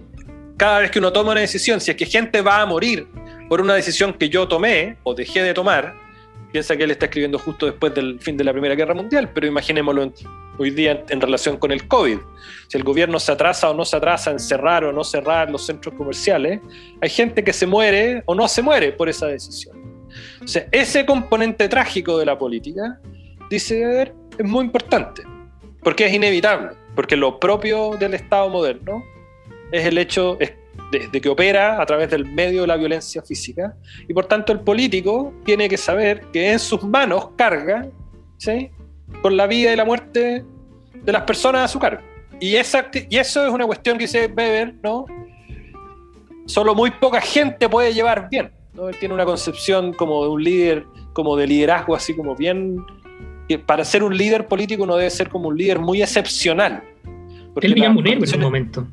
cada 0.63 0.79
vez 0.79 0.93
que 0.93 1.01
uno 1.01 1.13
toma 1.13 1.33
una 1.33 1.41
decisión, 1.41 1.81
si 1.81 1.91
es 1.91 1.97
que 1.97 2.07
gente 2.07 2.41
va 2.41 2.61
a 2.61 2.67
morir 2.67 3.09
por 3.49 3.61
una 3.61 3.75
decisión 3.75 4.13
que 4.13 4.29
yo 4.29 4.47
tomé 4.47 4.97
o 5.03 5.13
dejé 5.13 5.43
de 5.43 5.53
tomar, 5.55 5.93
piensa 6.53 6.77
que 6.77 6.85
él 6.85 6.93
está 6.93 7.07
escribiendo 7.07 7.37
justo 7.37 7.67
después 7.67 7.93
del 7.93 8.21
fin 8.21 8.37
de 8.37 8.45
la 8.45 8.53
Primera 8.53 8.77
Guerra 8.77 8.95
Mundial, 8.95 9.29
pero 9.35 9.49
imaginémoslo 9.49 10.13
hoy 10.59 10.71
día 10.71 11.03
en, 11.09 11.21
relación 11.21 11.57
con 11.57 11.73
el 11.73 11.89
COVID. 11.89 12.17
Si 12.69 12.79
el 12.79 12.85
gobierno 12.85 13.19
se 13.19 13.33
atrasa 13.33 13.71
o 13.71 13.75
no 13.75 13.85
se 13.85 13.97
atrasa 13.97 14.31
en 14.31 14.39
cerrar 14.39 14.85
o 14.85 14.93
no 14.93 15.03
cerrar 15.03 15.51
los 15.51 15.67
centros 15.67 15.97
comerciales, 15.97 16.61
hay 17.01 17.11
gente 17.11 17.43
que 17.43 17.53
se 17.53 17.67
muere 17.67 18.23
o 18.27 18.37
no 18.37 18.47
se 18.47 18.63
muere 18.63 18.93
por 18.93 19.09
esa 19.09 19.27
decisión. 19.27 19.77
O 20.45 20.47
sea, 20.47 20.69
ese 20.71 21.05
componente 21.05 21.69
trágico 21.69 22.19
de 22.19 22.27
la 22.27 22.39
política, 22.39 23.01
dice 23.51 23.85
ver, 23.85 24.15
es 24.39 24.47
muy 24.47 24.65
importante, 24.65 25.25
porque 25.83 26.07
es 26.07 26.15
inevitable, 26.15 26.77
porque 26.95 27.17
lo 27.17 27.41
propio 27.41 27.97
del 27.99 28.15
Estado 28.15 28.49
moderno 28.49 29.03
es 29.73 29.87
el 29.87 29.99
hecho 29.99 30.39
de, 30.91 31.21
que 31.21 31.29
opera 31.29 31.81
a 31.81 31.87
través 31.87 32.11
del 32.11 32.27
medio 32.27 32.61
de 32.61 32.67
la 32.67 32.77
violencia 32.77 33.23
física 33.23 33.75
y 34.07 34.13
por 34.13 34.27
tanto 34.27 34.53
el 34.53 34.61
político 34.61 35.33
tiene 35.45 35.69
que 35.69 35.79
saber 35.79 36.27
que 36.33 36.53
en 36.53 36.59
sus 36.59 36.85
manos 36.85 37.31
carga 37.37 37.89
¿sí? 38.37 38.71
con 39.23 39.37
la 39.37 39.47
vida 39.47 39.73
y 39.73 39.77
la 39.77 39.85
muerte 39.85 40.45
de 41.03 41.13
las 41.13 41.23
personas 41.23 41.65
a 41.65 41.69
su 41.69 41.79
cargo. 41.79 42.03
Y, 42.39 42.57
esa, 42.57 42.91
y 43.09 43.17
eso 43.17 43.47
es 43.47 43.53
una 43.53 43.67
cuestión 43.67 43.97
que 43.97 44.05
dice 44.05 44.27
Weber, 44.27 44.75
¿no? 44.83 45.07
Solo 46.47 46.75
muy 46.75 46.91
poca 46.91 47.21
gente 47.21 47.69
puede 47.69 47.95
llevar 47.95 48.29
bien. 48.29 48.53
¿no? 48.75 48.89
Él 48.89 48.97
tiene 48.99 49.15
una 49.15 49.25
concepción 49.25 49.93
como 49.93 50.25
de 50.25 50.31
un 50.31 50.43
líder, 50.43 50.85
como 51.13 51.37
de 51.37 51.47
liderazgo, 51.47 51.95
así 51.95 52.17
como 52.17 52.35
bien. 52.35 52.85
Que 53.49 53.59
para 53.59 53.85
ser 53.85 54.03
un 54.03 54.17
líder 54.17 54.49
político 54.49 54.83
uno 54.83 54.97
debe 54.97 55.11
ser 55.11 55.29
como 55.29 55.49
un 55.51 55.57
líder 55.57 55.79
muy 55.79 56.03
excepcional. 56.03 56.83
Él 57.61 57.75
veía 57.75 57.91
un 57.91 58.07
en 58.07 58.35
un 58.35 58.41
momento. 58.41 58.87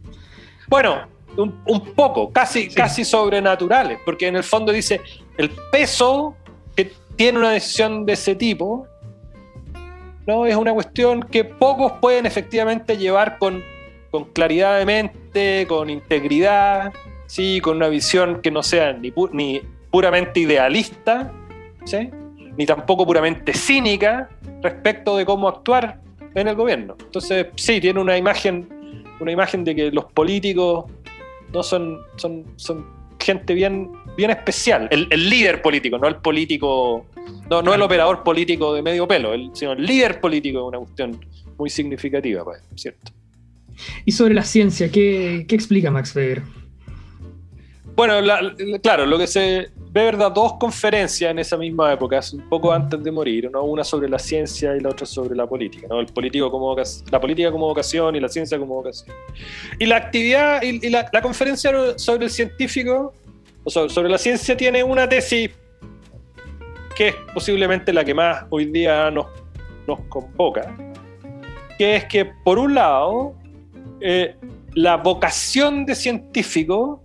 Bueno, 0.69 1.07
un, 1.35 1.93
poco, 1.95 2.31
casi, 2.31 2.69
casi 2.69 3.03
sobrenaturales, 3.03 3.99
porque 4.05 4.27
en 4.27 4.35
el 4.35 4.43
fondo 4.43 4.71
dice, 4.71 5.01
el 5.37 5.49
peso 5.71 6.35
que 6.75 6.91
tiene 7.15 7.39
una 7.39 7.51
decisión 7.51 8.05
de 8.05 8.13
ese 8.13 8.35
tipo, 8.35 8.87
¿no? 10.27 10.45
Es 10.45 10.55
una 10.55 10.73
cuestión 10.73 11.23
que 11.23 11.43
pocos 11.43 11.93
pueden 11.93 12.27
efectivamente 12.27 12.97
llevar 12.97 13.39
con, 13.39 13.63
claridad 14.33 14.77
de 14.77 14.85
mente, 14.85 15.65
con 15.67 15.89
integridad, 15.89 16.93
¿sí? 17.25 17.61
con 17.61 17.77
una 17.77 17.87
visión 17.87 18.41
que 18.41 18.51
no 18.51 18.63
sea 18.63 18.93
ni, 18.93 19.13
ni 19.33 19.61
puramente 19.91 20.39
idealista, 20.39 21.31
¿sí? 21.85 22.09
ni 22.57 22.65
tampoco 22.65 23.05
puramente 23.05 23.53
cínica 23.53 24.29
respecto 24.61 25.15
de 25.15 25.25
cómo 25.25 25.47
actuar 25.47 25.99
en 26.35 26.47
el 26.47 26.55
gobierno. 26.55 26.95
Entonces, 26.99 27.47
sí, 27.55 27.79
tiene 27.79 27.99
una 27.99 28.17
imagen 28.17 28.78
una 29.19 29.31
imagen 29.31 29.63
de 29.63 29.75
que 29.75 29.91
los 29.91 30.05
políticos 30.05 30.85
no 31.53 31.63
son, 31.63 31.99
son, 32.15 32.45
son 32.55 32.85
gente 33.19 33.53
bien, 33.53 33.91
bien 34.15 34.31
especial. 34.31 34.87
El, 34.91 35.29
líder 35.29 35.61
político, 35.61 35.97
no 35.97 36.07
el 36.07 36.17
político, 36.17 37.05
no, 37.49 37.61
no 37.61 37.73
el 37.73 37.81
operador 37.81 38.23
político 38.23 38.73
de 38.73 38.81
medio 38.81 39.07
pelo, 39.07 39.31
sino 39.53 39.73
el 39.73 39.85
líder 39.85 40.19
político 40.19 40.59
es 40.59 40.65
una 40.65 40.77
cuestión 40.79 41.19
muy 41.57 41.69
significativa, 41.69 42.43
pues, 42.43 42.61
¿cierto? 42.75 43.11
Y 44.05 44.11
sobre 44.11 44.33
la 44.33 44.43
ciencia, 44.43 44.91
¿qué, 44.91 45.45
explica 45.49 45.91
Max 45.91 46.15
Weber? 46.15 46.43
Bueno, 47.99 48.13
claro, 48.81 49.05
lo 49.05 49.17
que 49.17 49.27
se, 49.27 49.71
Weber 49.93 50.15
da 50.15 50.29
dos 50.29 50.53
conferencias 50.53 51.31
en 51.31 51.37
esa 51.37 51.57
misma 51.57 51.91
época, 51.91 52.21
un 52.31 52.47
poco 52.47 52.71
antes 52.71 53.03
de 53.03 53.11
morir, 53.11 53.49
¿no? 53.51 53.65
una 53.65 53.83
sobre 53.83 54.07
la 54.07 54.17
ciencia 54.17 54.73
y 54.73 54.79
la 54.79 54.87
otra 54.87 55.05
sobre 55.05 55.35
la 55.35 55.45
política, 55.45 55.85
¿no? 55.89 55.99
el 55.99 56.05
político 56.05 56.49
como 56.49 56.73
la 57.11 57.19
política 57.19 57.51
como 57.51 57.67
vocación 57.67 58.15
y 58.15 58.21
la 58.21 58.29
ciencia 58.29 58.57
como 58.57 58.75
vocación. 58.75 59.13
Y 59.79 59.85
la 59.85 59.97
actividad 59.97 60.61
y, 60.61 60.89
la, 60.89 61.09
conferencia 61.21 61.73
sobre 61.97 62.23
el 62.23 62.31
científico, 62.31 63.13
o 63.65 63.69
sobre, 63.69 64.07
la 64.07 64.17
ciencia, 64.17 64.55
tiene 64.55 64.81
una 64.81 65.09
tesis 65.09 65.49
que 66.95 67.09
es 67.09 67.15
posiblemente 67.33 67.91
la 67.91 68.05
que 68.05 68.13
más 68.13 68.45
hoy 68.49 68.63
día 68.67 69.11
nos, 69.11 69.25
nos 69.87 69.99
convoca, 70.07 70.73
que 71.77 71.97
es 71.97 72.05
que 72.05 72.31
por 72.45 72.59
un 72.59 72.75
lado, 72.75 73.33
eh, 73.99 74.37
la 74.73 74.95
vocación 74.95 75.85
de 75.85 75.95
científico 75.95 77.03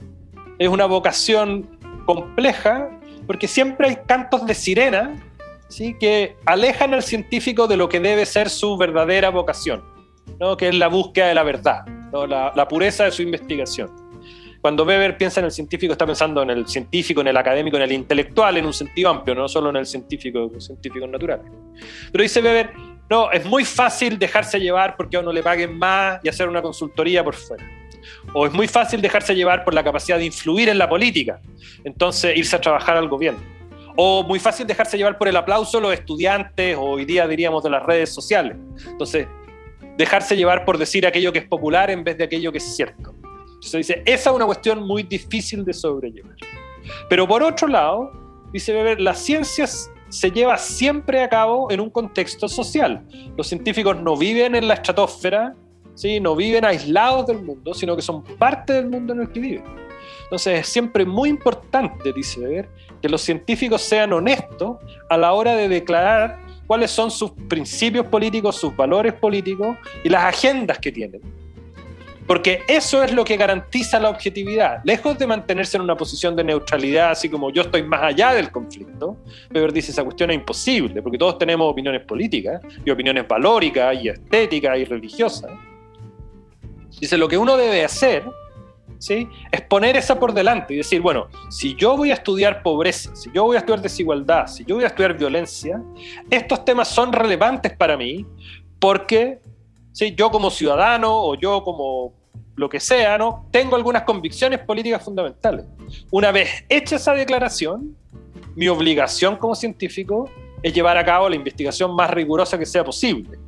es 0.59 0.69
una 0.69 0.87
vocación 0.87 1.69
compleja 2.07 2.91
porque 3.27 3.49
siempre 3.49 3.89
hay 3.89 3.97
cantos 4.07 4.47
de 4.47 4.55
sirena 4.55 5.17
¿sí? 5.69 5.97
que 5.99 6.37
alejan 6.45 6.95
al 6.95 7.03
científico 7.03 7.67
de 7.67 7.77
lo 7.77 7.89
que 7.89 8.01
debe 8.01 8.27
ser 8.27 8.51
su 8.51 8.77
verdadera 8.77 9.31
vocación, 9.31 9.83
¿no? 10.39 10.57
que 10.57 10.69
es 10.69 10.75
la 10.75 10.89
búsqueda 10.89 11.29
de 11.29 11.35
la 11.35 11.43
verdad, 11.43 11.87
la, 12.29 12.69
pureza 12.69 13.05
de 13.05 13.11
su 13.11 13.23
investigación. 13.23 13.91
Cuando 14.61 14.85
Weber 14.85 15.19
piensa 15.19 15.41
en 15.41 15.47
el 15.47 15.53
científico, 15.53 15.93
está 15.93 16.07
pensando 16.07 16.41
en 16.43 16.49
el 16.49 16.67
científico, 16.67 17.21
en 17.21 17.29
el 17.29 17.37
académico, 17.37 17.77
en 17.77 17.83
el 17.83 17.93
intelectual, 17.93 18.57
en 18.57 18.65
un 18.65 18.73
sentido 18.73 19.11
amplio, 19.11 19.35
no 19.35 19.47
solo 19.47 19.69
en 19.69 19.77
el 19.77 19.85
científico, 19.85 20.51
científico 20.59 21.07
natural. 21.07 21.43
Pero 22.11 22.23
dice 22.23 22.41
Weber, 22.41 22.71
no, 23.11 23.31
es 23.31 23.45
muy 23.45 23.67
fácil 23.67 24.19
dejarse 24.19 24.59
llevar 24.59 24.97
porque 24.97 25.19
a 25.19 25.21
uno 25.21 25.33
le 25.33 25.43
paguen 25.43 25.79
más 25.79 26.21
y 26.23 26.31
hacer 26.31 26.49
una 26.49 26.63
consultoría 26.63 27.23
por 27.23 27.35
fuera 27.35 27.84
o 28.35 28.47
es 28.47 28.53
muy 28.53 28.69
fácil 28.69 29.01
dejarse 29.01 29.35
llevar 29.35 29.65
por 29.65 29.73
la 29.73 29.83
capacidad 29.83 30.19
de 30.19 30.27
influir 30.27 30.69
en 30.69 30.77
la 30.77 30.89
política, 30.89 31.41
entonces 31.85 32.37
irse 32.37 32.57
a 32.57 32.61
trabajar 32.61 32.97
al 32.97 33.09
gobierno. 33.09 33.41
O 33.97 34.25
muy 34.25 34.41
fácil 34.41 34.67
dejarse 34.67 34.99
llevar 34.99 35.17
por 35.17 35.29
el 35.29 35.37
aplauso 35.37 35.81
los 35.81 35.95
estudiantes, 35.95 36.77
o 36.77 36.83
hoy 36.83 37.05
día 37.05 37.29
diríamos 37.29 37.63
de 37.63 37.71
las 37.71 37.83
redes 37.85 38.13
sociales. 38.13 38.57
Entonces, 38.87 39.29
dejarse 39.97 40.37
llevar 40.37 40.65
por 40.65 40.79
decir 40.79 41.07
aquello 41.07 41.33
que 41.33 41.39
es 41.39 41.47
popular 41.47 41.91
en 41.91 42.03
vez 42.03 42.19
de 42.19 42.25
aquello 42.25 42.51
que 42.51 42.59
es 42.59 42.77
cierto. 42.77 43.15
Entonces 43.55 43.87
dice, 43.87 44.03
esa 44.05 44.31
es 44.31 44.37
una 44.37 44.47
cuestión 44.47 44.85
muy 44.85 45.05
difícil 45.05 45.65
de 45.65 45.73
sobrellevar. 45.73 46.35
Pero 47.09 47.27
por 47.29 47.43
otro 47.43 47.69
lado, 47.69 48.11
dice 48.53 48.75
Weber, 48.75 49.01
las 49.01 49.21
ciencias 49.21 49.91
se 50.09 50.31
lleva 50.31 50.59
siempre 50.59 51.23
a 51.23 51.29
cabo 51.29 51.71
en 51.71 51.81
un 51.81 51.89
contexto 51.89 52.49
social. 52.49 53.07
Los 53.37 53.47
científicos 53.47 53.97
no 53.97 54.17
viven 54.17 54.55
en 54.55 54.69
la 54.69 54.75
estratosfera 54.75 55.55
¿sí? 55.95 56.21
no 56.21 56.37
viven 56.37 56.65
aislados 56.65 57.27
del 57.27 57.43
mundo, 57.43 57.75
sino 57.75 57.97
que 57.97 58.03
son 58.03 58.23
parte 58.23 58.73
del 58.73 58.89
mundo 58.89 59.13
en 59.13 59.23
el 59.23 59.31
que 59.31 59.41
viven. 59.41 59.65
Entonces 60.25 60.61
es 60.61 60.69
siempre 60.69 61.05
muy 61.05 61.29
importante, 61.29 62.13
dice 62.13 62.41
Weber, 62.41 62.69
que 63.01 63.09
los 63.09 63.23
científicos 63.23 63.83
sean 63.83 64.13
honestos 64.13 64.79
a 65.09 65.17
la 65.17 65.33
hora 65.33 65.55
de 65.55 65.69
declarar 65.69 66.41
cuáles 66.67 66.91
son 66.91 67.11
sus 67.11 67.33
principios 67.49 68.07
políticos, 68.07 68.57
sus 68.57 68.75
valores 68.75 69.13
políticos 69.13 69.77
y 70.03 70.09
las 70.09 70.25
agendas 70.25 70.79
que 70.79 70.91
tienen. 70.91 71.21
Porque 72.27 72.63
eso 72.69 73.03
es 73.03 73.13
lo 73.13 73.23
que 73.23 73.37
garantiza 73.37 74.01
la 74.01 74.09
objetividad. 74.09 74.81
Lejos 74.85 75.19
de 75.19 75.27
mantenerse 75.27 75.77
en 75.77 75.83
una 75.83 75.95
posición 75.95 76.35
de 76.35 76.43
neutralidad, 76.43 77.11
así 77.11 77.29
como 77.29 77.51
yo 77.51 77.63
estoy 77.63 77.83
más 77.83 78.03
allá 78.03 78.33
del 78.33 78.51
conflicto, 78.51 79.19
Weber 79.55 79.73
dice 79.75 79.91
esa 79.91 80.03
cuestión 80.05 80.31
es 80.31 80.37
imposible, 80.37 81.03
porque 81.03 81.19
todos 81.19 81.37
tenemos 81.37 81.71
opiniones 81.71 82.03
políticas 82.07 82.63
y 82.83 82.91
opiniones 82.91 83.29
valóricas 83.29 84.03
y 84.03 84.09
estéticas 84.09 84.79
y 84.79 84.85
religiosas. 84.87 85.51
Dice, 87.01 87.19
lo 87.19 87.29
que 87.29 87.39
uno 87.39 87.57
debe 87.57 87.85
hacer 87.85 88.25
¿sí? 88.99 89.29
es 89.51 89.61
poner 89.63 89.97
esa 89.97 90.19
por 90.19 90.33
delante 90.33 90.75
y 90.75 90.79
decir, 90.79 91.01
bueno, 91.01 91.29
si 91.51 91.75
yo 91.75 91.97
voy 91.97 92.11
a 92.11 92.15
estudiar 92.15 92.63
pobreza, 92.63 93.15
si 93.15 93.31
yo 93.33 93.45
voy 93.45 93.57
a 93.57 93.61
estudiar 93.61 93.83
desigualdad, 93.83 94.47
si 94.47 94.65
yo 94.65 94.77
voy 94.77 94.85
a 94.85 94.89
estudiar 94.89 95.17
violencia, 95.17 95.83
estos 96.31 96.65
temas 96.65 96.89
son 96.89 97.13
relevantes 97.13 97.77
para 97.77 97.97
mí 97.97 98.27
porque 98.79 99.41
¿sí? 99.93 100.15
yo 100.17 100.31
como 100.31 100.51
ciudadano 100.51 101.13
o 101.13 101.35
yo 101.35 101.63
como 101.65 102.15
lo 102.57 102.69
que 102.69 102.81
sea, 102.81 103.19
¿no? 103.19 103.49
tengo 103.51 103.77
algunas 103.77 104.03
convicciones 104.03 104.61
políticas 104.61 105.05
fundamentales. 105.05 105.67
Una 106.11 106.31
vez 106.31 106.65
hecha 106.69 106.97
esa 106.97 107.13
declaración, 107.15 107.97
mi 108.55 108.69
obligación 108.69 109.37
como 109.37 109.55
científico 109.55 110.31
es 110.63 110.73
llevar 110.73 110.97
a 110.97 111.05
cabo 111.05 111.29
la 111.29 111.37
investigación 111.37 111.95
más 111.95 112.11
rigurosa 112.11 112.59
que 112.59 112.65
sea 112.65 112.85
posible, 112.85 113.39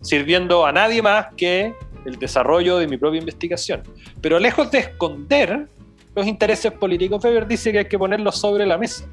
sirviendo 0.00 0.64
a 0.66 0.72
nadie 0.72 1.02
más 1.02 1.26
que 1.36 1.74
el 2.04 2.18
desarrollo 2.18 2.78
de 2.78 2.86
mi 2.86 2.96
propia 2.96 3.20
investigación. 3.20 3.82
Pero 4.20 4.38
lejos 4.38 4.70
de 4.70 4.78
esconder 4.78 5.68
los 6.14 6.26
intereses 6.26 6.72
políticos, 6.72 7.24
Weber 7.24 7.46
dice 7.46 7.72
que 7.72 7.78
hay 7.78 7.84
que 7.86 7.98
ponerlos 7.98 8.38
sobre 8.38 8.66
la 8.66 8.78
mesa. 8.78 9.04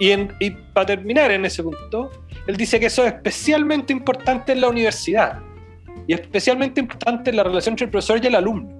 Y, 0.00 0.50
para 0.72 0.86
terminar 0.86 1.30
en 1.32 1.44
ese 1.44 1.62
punto, 1.62 2.10
él 2.46 2.56
dice 2.56 2.78
que 2.78 2.86
eso 2.86 3.04
es 3.04 3.14
especialmente 3.14 3.92
importante 3.92 4.52
en 4.52 4.60
la 4.60 4.68
universidad 4.68 5.40
y 6.06 6.12
especialmente 6.12 6.80
importante 6.80 7.30
en 7.30 7.36
la 7.36 7.42
relación 7.42 7.72
entre 7.72 7.86
el 7.86 7.90
profesor 7.90 8.20
y 8.22 8.26
el 8.28 8.36
alumno. 8.36 8.70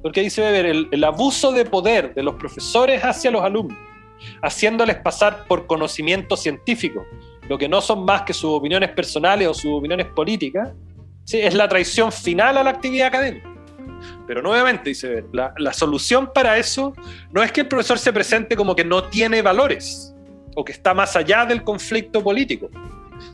Porque 0.00 0.20
dice 0.20 0.42
Weber, 0.42 0.66
el, 0.66 0.88
el 0.92 1.04
abuso 1.04 1.50
de 1.50 1.64
poder 1.64 2.14
de 2.14 2.22
los 2.22 2.34
profesores 2.36 3.02
hacia 3.02 3.30
los 3.32 3.42
alumnos, 3.42 3.76
haciéndoles 4.42 4.96
pasar 4.96 5.44
por 5.48 5.66
conocimiento 5.66 6.36
científico, 6.36 7.04
lo 7.48 7.58
que 7.58 7.68
no 7.68 7.80
son 7.80 8.04
más 8.04 8.22
que 8.22 8.32
sus 8.32 8.50
opiniones 8.50 8.90
personales 8.90 9.48
o 9.48 9.54
sus 9.54 9.72
opiniones 9.72 10.06
políticas, 10.06 10.70
¿sí? 11.24 11.40
es 11.40 11.54
la 11.54 11.68
traición 11.68 12.12
final 12.12 12.56
a 12.58 12.62
la 12.62 12.70
actividad 12.70 13.08
académica. 13.08 13.50
Pero 14.26 14.42
nuevamente, 14.42 14.90
dice, 14.90 15.24
la, 15.32 15.52
la 15.58 15.72
solución 15.72 16.30
para 16.34 16.58
eso 16.58 16.94
no 17.30 17.42
es 17.42 17.52
que 17.52 17.62
el 17.62 17.68
profesor 17.68 17.98
se 17.98 18.12
presente 18.12 18.56
como 18.56 18.74
que 18.74 18.84
no 18.84 19.04
tiene 19.04 19.42
valores 19.42 20.14
o 20.54 20.64
que 20.64 20.72
está 20.72 20.94
más 20.94 21.16
allá 21.16 21.44
del 21.44 21.62
conflicto 21.62 22.22
político, 22.22 22.70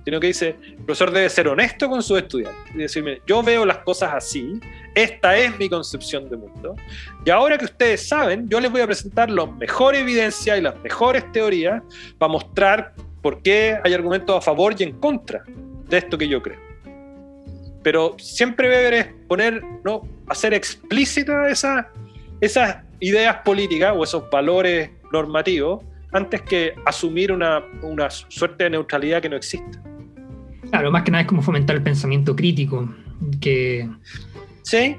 sino 0.04 0.20
que 0.20 0.28
dice, 0.28 0.56
el 0.62 0.76
profesor 0.76 1.10
debe 1.10 1.28
ser 1.28 1.48
honesto 1.48 1.88
con 1.88 2.02
sus 2.02 2.18
estudiantes 2.18 2.74
y 2.74 2.78
decirme, 2.78 3.20
yo 3.26 3.42
veo 3.42 3.64
las 3.64 3.78
cosas 3.78 4.12
así, 4.14 4.58
esta 4.94 5.36
es 5.36 5.56
mi 5.58 5.68
concepción 5.68 6.28
de 6.28 6.36
mundo, 6.36 6.76
y 7.24 7.30
ahora 7.30 7.58
que 7.58 7.66
ustedes 7.66 8.08
saben, 8.08 8.48
yo 8.48 8.60
les 8.60 8.70
voy 8.70 8.80
a 8.80 8.86
presentar 8.86 9.30
la 9.30 9.46
mejor 9.46 9.94
evidencia 9.94 10.56
y 10.56 10.62
las 10.62 10.76
mejores 10.80 11.30
teorías 11.32 11.82
para 12.18 12.32
mostrar 12.32 12.94
por 13.22 13.42
qué 13.42 13.78
hay 13.84 13.92
argumentos 13.94 14.36
a 14.36 14.40
favor 14.40 14.74
y 14.78 14.84
en 14.84 14.98
contra 14.98 15.44
de 15.88 15.98
esto 15.98 16.16
que 16.16 16.26
yo 16.26 16.42
creo. 16.42 16.69
Pero 17.82 18.16
siempre 18.18 18.68
Weber 18.68 18.94
es 18.94 19.06
poner, 19.26 19.62
¿no? 19.84 20.06
hacer 20.28 20.54
explícitas 20.54 21.50
esas, 21.50 21.86
esas 22.40 22.76
ideas 23.00 23.36
políticas 23.44 23.94
o 23.96 24.04
esos 24.04 24.28
valores 24.30 24.90
normativos 25.12 25.82
antes 26.12 26.42
que 26.42 26.74
asumir 26.86 27.32
una, 27.32 27.62
una 27.82 28.10
suerte 28.10 28.64
de 28.64 28.70
neutralidad 28.70 29.22
que 29.22 29.28
no 29.28 29.36
existe. 29.36 29.78
Claro, 30.70 30.90
más 30.90 31.02
que 31.02 31.10
nada 31.10 31.22
es 31.22 31.28
como 31.28 31.42
fomentar 31.42 31.76
el 31.76 31.82
pensamiento 31.82 32.34
crítico. 32.36 32.88
Que... 33.40 33.88
Sí, 34.62 34.96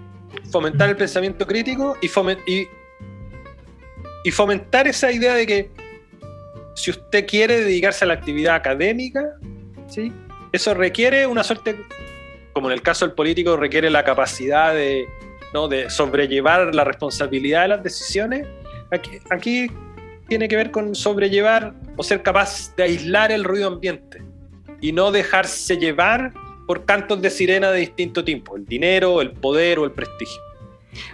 fomentar 0.52 0.90
el 0.90 0.98
pensamiento 0.98 1.46
crítico 1.46 1.96
y, 2.02 2.08
y, 2.52 2.68
y 4.24 4.32
fomentar 4.32 4.88
esa 4.88 5.12
idea 5.12 5.34
de 5.36 5.46
que 5.46 5.72
si 6.76 6.92
usted 6.92 7.26
quiere 7.28 7.62
dedicarse 7.62 8.06
a 8.06 8.08
la 8.08 8.16
actividad 8.16 8.56
académica, 8.56 9.24
¿sí? 9.88 10.12
eso 10.52 10.74
requiere 10.74 11.28
una 11.28 11.44
suerte 11.44 11.76
como 12.54 12.68
en 12.68 12.74
el 12.74 12.82
caso 12.82 13.06
del 13.06 13.16
político, 13.16 13.58
requiere 13.58 13.90
la 13.90 14.04
capacidad 14.04 14.74
de, 14.74 15.08
¿no? 15.54 15.68
de 15.68 15.90
sobrellevar 15.90 16.74
la 16.74 16.84
responsabilidad 16.84 17.64
de 17.64 17.68
las 17.70 17.84
decisiones, 17.84 18.48
aquí, 18.92 19.12
aquí 19.30 19.68
tiene 20.28 20.48
que 20.48 20.56
ver 20.56 20.72
con 20.72 20.96
sobrellevar 20.96 21.74
o 21.98 22.04
ser 22.04 22.24
capaz 22.24 22.76
de 22.76 22.84
aislar 22.84 23.32
el 23.32 23.44
ruido 23.44 23.68
ambiente 23.68 24.24
y 24.80 24.92
no 24.92 25.12
dejarse 25.12 25.78
llevar 25.78 26.34
por 26.68 26.86
cantos 26.86 27.22
de 27.22 27.30
sirena 27.30 27.72
de 27.72 27.80
distinto 27.80 28.24
tipo, 28.24 28.56
el 28.56 28.66
dinero, 28.66 29.22
el 29.22 29.32
poder 29.32 29.80
o 29.80 29.86
el 29.86 29.92
prestigio. 29.92 30.42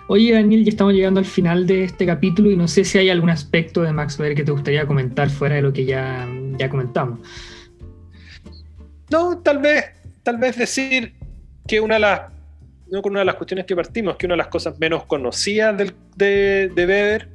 Oye 0.07 0.33
Daniel, 0.33 0.63
ya 0.63 0.69
estamos 0.69 0.93
llegando 0.93 1.19
al 1.19 1.25
final 1.25 1.67
de 1.67 1.83
este 1.83 2.05
capítulo 2.05 2.49
y 2.51 2.55
no 2.55 2.67
sé 2.67 2.83
si 2.83 2.97
hay 2.97 3.09
algún 3.09 3.29
aspecto 3.29 3.81
de 3.81 3.91
Max 3.91 4.19
Weber 4.19 4.35
que 4.35 4.43
te 4.43 4.51
gustaría 4.51 4.85
comentar 4.85 5.29
fuera 5.29 5.55
de 5.55 5.61
lo 5.61 5.73
que 5.73 5.85
ya, 5.85 6.27
ya 6.57 6.69
comentamos. 6.69 7.19
No, 9.09 9.39
tal 9.39 9.59
vez, 9.59 9.85
tal 10.23 10.37
vez 10.37 10.57
decir 10.57 11.13
que 11.67 11.79
una 11.79 11.95
de 11.95 11.99
las, 11.99 12.21
no 12.89 13.01
con 13.01 13.11
una 13.11 13.19
de 13.19 13.25
las 13.25 13.35
cuestiones 13.35 13.65
que 13.65 13.75
partimos, 13.75 14.15
que 14.15 14.25
una 14.25 14.33
de 14.33 14.37
las 14.37 14.47
cosas 14.47 14.79
menos 14.79 15.03
conocidas 15.05 15.77
de, 16.15 16.69
de, 16.69 16.85
Weber, 16.85 17.27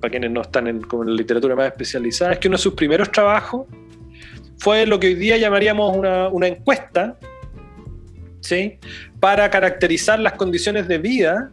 para 0.00 0.10
quienes 0.10 0.30
no 0.30 0.40
están 0.42 0.66
en, 0.66 0.80
la 0.80 1.12
literatura 1.12 1.54
más 1.54 1.66
especializada, 1.66 2.32
es 2.32 2.38
que 2.38 2.48
uno 2.48 2.56
de 2.56 2.62
sus 2.62 2.74
primeros 2.74 3.12
trabajos 3.12 3.66
fue 4.58 4.86
lo 4.86 4.98
que 4.98 5.08
hoy 5.08 5.14
día 5.14 5.36
llamaríamos 5.36 5.96
una, 5.96 6.28
una 6.28 6.46
encuesta, 6.46 7.16
¿sí? 8.40 8.78
para 9.20 9.50
caracterizar 9.50 10.18
las 10.18 10.34
condiciones 10.34 10.88
de 10.88 10.98
vida 10.98 11.50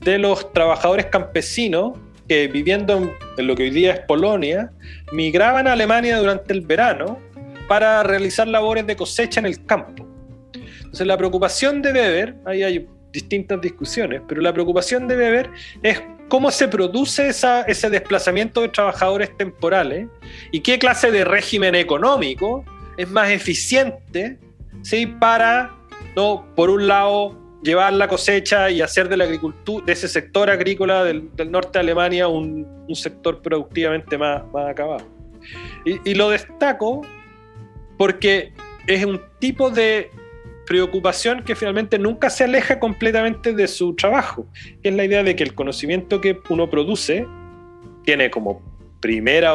de 0.00 0.18
los 0.18 0.52
trabajadores 0.52 1.06
campesinos 1.06 1.98
que 2.28 2.48
viviendo 2.48 3.14
en, 3.36 3.46
lo 3.46 3.54
que 3.54 3.64
hoy 3.64 3.70
día 3.70 3.94
es 3.94 4.00
Polonia, 4.00 4.70
migraban 5.12 5.66
a 5.66 5.72
Alemania 5.72 6.18
durante 6.18 6.52
el 6.52 6.60
verano 6.60 7.18
para 7.68 8.02
realizar 8.02 8.48
labores 8.48 8.86
de 8.86 8.96
cosecha 8.96 9.40
en 9.40 9.46
el 9.46 9.64
campo. 9.64 10.06
Entonces 10.96 11.08
la 11.08 11.18
preocupación 11.18 11.82
de 11.82 11.92
Weber, 11.92 12.36
ahí 12.46 12.62
hay 12.62 12.88
distintas 13.12 13.60
discusiones, 13.60 14.22
pero 14.26 14.40
la 14.40 14.50
preocupación 14.50 15.06
de 15.06 15.14
Weber 15.14 15.50
es 15.82 16.02
cómo 16.28 16.50
se 16.50 16.68
produce 16.68 17.28
ese 17.28 17.90
desplazamiento 17.90 18.62
de 18.62 18.68
trabajadores 18.68 19.36
temporales 19.36 20.08
y 20.52 20.60
qué 20.60 20.78
clase 20.78 21.10
de 21.10 21.26
régimen 21.26 21.74
económico 21.74 22.64
es 22.96 23.10
más 23.10 23.28
eficiente 23.28 24.38
¿sí? 24.80 25.04
para, 25.04 25.74
¿no? 26.16 26.46
por 26.56 26.70
un 26.70 26.86
lado, 26.86 27.38
llevar 27.62 27.92
la 27.92 28.08
cosecha 28.08 28.70
y 28.70 28.80
hacer 28.80 29.10
de 29.10 29.18
la 29.18 29.24
agricultura, 29.24 29.84
de 29.84 29.92
ese 29.92 30.08
sector 30.08 30.48
agrícola 30.48 31.04
del, 31.04 31.28
norte 31.50 31.72
de 31.74 31.80
Alemania 31.80 32.26
un, 32.26 32.86
sector 32.94 33.42
productivamente 33.42 34.16
más, 34.16 34.50
más 34.50 34.70
acabado. 34.70 35.06
Y 35.84 36.14
lo 36.14 36.30
destaco 36.30 37.02
porque 37.98 38.54
es 38.86 39.04
un 39.04 39.20
tipo 39.38 39.68
de 39.68 40.10
preocupación 40.66 41.42
que 41.42 41.54
finalmente 41.54 41.98
nunca 41.98 42.28
se 42.28 42.44
aleja 42.44 42.78
completamente 42.78 43.52
de 43.52 43.68
su 43.68 43.94
trabajo, 43.94 44.46
que 44.82 44.90
es 44.90 44.94
la 44.94 45.04
idea 45.04 45.22
de 45.22 45.36
que 45.36 45.44
el 45.44 45.54
conocimiento 45.54 46.20
que 46.20 46.38
uno 46.50 46.68
produce 46.68 47.26
tiene 48.04 48.30
como 48.30 48.60
primera 49.00 49.54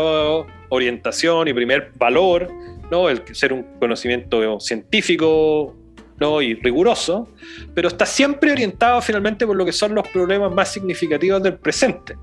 orientación 0.69 1.47
y 1.47 1.53
primer 1.53 1.91
valor, 1.95 2.49
¿no? 2.89 3.09
el 3.09 3.23
ser 3.35 3.53
un 3.53 3.63
conocimiento 3.79 4.59
científico 4.59 5.75
¿no? 6.19 6.41
y 6.41 6.55
riguroso, 6.55 7.29
pero 7.73 7.89
está 7.89 8.05
siempre 8.05 8.51
orientado 8.51 9.01
finalmente 9.01 9.45
por 9.45 9.55
lo 9.55 9.65
que 9.65 9.73
son 9.73 9.93
los 9.93 10.07
problemas 10.07 10.51
más 10.53 10.71
significativos 10.71 11.43
del 11.43 11.55
presente. 11.55 12.15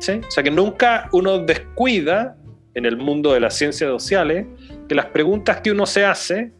¿sí? 0.00 0.20
O 0.26 0.30
sea 0.30 0.42
que 0.42 0.50
nunca 0.50 1.08
uno 1.12 1.38
descuida 1.38 2.36
en 2.74 2.84
el 2.84 2.96
mundo 2.96 3.32
de 3.32 3.40
las 3.40 3.56
ciencias 3.56 3.88
sociales 3.88 4.46
que 4.88 4.94
las 4.94 5.06
preguntas 5.06 5.60
que 5.60 5.70
uno 5.70 5.86
se 5.86 6.04
hace 6.04 6.52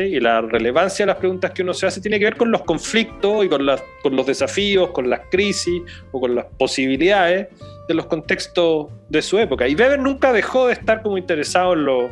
y 0.00 0.20
la 0.20 0.40
relevancia 0.40 1.04
de 1.04 1.12
las 1.12 1.18
preguntas 1.18 1.50
que 1.50 1.62
uno 1.62 1.74
se 1.74 1.86
hace 1.86 2.00
tiene 2.00 2.18
que 2.18 2.24
ver 2.24 2.36
con 2.36 2.50
los 2.50 2.62
conflictos 2.62 3.44
y 3.44 3.48
con, 3.48 3.66
con 4.02 4.16
los 4.16 4.26
desafíos, 4.26 4.90
con 4.90 5.10
las 5.10 5.20
crisis 5.30 5.82
o 6.12 6.20
con 6.20 6.34
las 6.34 6.46
posibilidades 6.58 7.48
de 7.88 7.94
los 7.94 8.06
contextos 8.06 8.88
de 9.08 9.22
su 9.22 9.38
época. 9.38 9.68
Y 9.68 9.74
Weber 9.74 9.98
nunca 9.98 10.32
dejó 10.32 10.66
de 10.68 10.74
estar 10.74 11.02
como 11.02 11.18
interesado 11.18 11.74
en, 11.74 12.10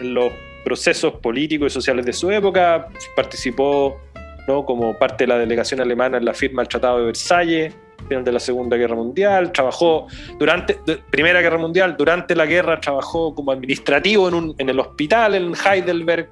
en 0.00 0.14
los 0.14 0.32
procesos 0.64 1.14
políticos 1.14 1.72
y 1.72 1.74
sociales 1.74 2.06
de 2.06 2.12
su 2.12 2.30
época, 2.30 2.88
participó 3.14 4.00
¿no? 4.48 4.64
como 4.64 4.98
parte 4.98 5.24
de 5.24 5.28
la 5.28 5.38
delegación 5.38 5.80
alemana 5.80 6.18
en 6.18 6.24
la 6.24 6.34
firma 6.34 6.62
del 6.62 6.68
Tratado 6.68 6.98
de 6.98 7.06
Versalles, 7.06 7.74
final 8.08 8.24
de 8.24 8.32
la 8.32 8.40
Segunda 8.40 8.76
Guerra 8.76 8.96
Mundial, 8.96 9.52
trabajó 9.52 10.06
durante 10.38 10.78
Primera 11.10 11.40
Guerra 11.40 11.58
Mundial, 11.58 11.96
durante 11.96 12.34
la 12.34 12.46
guerra 12.46 12.80
trabajó 12.80 13.34
como 13.34 13.52
administrativo 13.52 14.28
en, 14.28 14.34
un, 14.34 14.54
en 14.58 14.68
el 14.68 14.78
hospital 14.80 15.34
en 15.34 15.52
Heidelberg, 15.54 16.28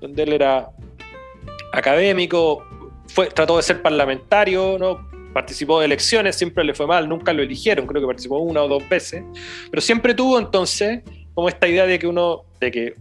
donde 0.00 0.22
él 0.22 0.32
era 0.32 0.70
académico, 1.72 2.64
fue, 3.06 3.26
trató 3.26 3.56
de 3.56 3.62
ser 3.62 3.82
parlamentario, 3.82 4.78
¿no? 4.78 5.10
participó 5.32 5.80
de 5.80 5.86
elecciones, 5.86 6.36
siempre 6.36 6.64
le 6.64 6.74
fue 6.74 6.86
mal, 6.86 7.08
nunca 7.08 7.32
lo 7.32 7.42
eligieron, 7.42 7.86
creo 7.86 8.00
que 8.00 8.06
participó 8.06 8.38
una 8.38 8.62
o 8.62 8.68
dos 8.68 8.88
veces, 8.88 9.22
pero 9.70 9.80
siempre 9.80 10.14
tuvo 10.14 10.38
entonces 10.38 11.02
como 11.34 11.48
esta 11.48 11.68
idea 11.68 11.86
de 11.86 11.98
que 11.98 12.06
uno, 12.06 12.42
de 12.60 12.70
que 12.70 12.94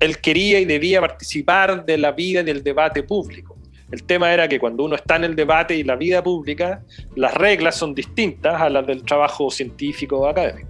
él 0.00 0.18
quería 0.18 0.60
y 0.60 0.64
debía 0.64 1.00
participar 1.00 1.84
de 1.84 1.98
la 1.98 2.12
vida 2.12 2.40
y 2.40 2.44
del 2.44 2.62
debate 2.62 3.02
público. 3.02 3.56
El 3.90 4.04
tema 4.04 4.32
era 4.32 4.48
que 4.48 4.60
cuando 4.60 4.84
uno 4.84 4.94
está 4.94 5.16
en 5.16 5.24
el 5.24 5.34
debate 5.34 5.76
y 5.76 5.82
la 5.82 5.96
vida 5.96 6.22
pública, 6.22 6.82
las 7.16 7.34
reglas 7.34 7.76
son 7.76 7.94
distintas 7.94 8.60
a 8.60 8.70
las 8.70 8.86
del 8.86 9.02
trabajo 9.02 9.50
científico 9.50 10.20
o 10.20 10.26
académico. 10.26 10.68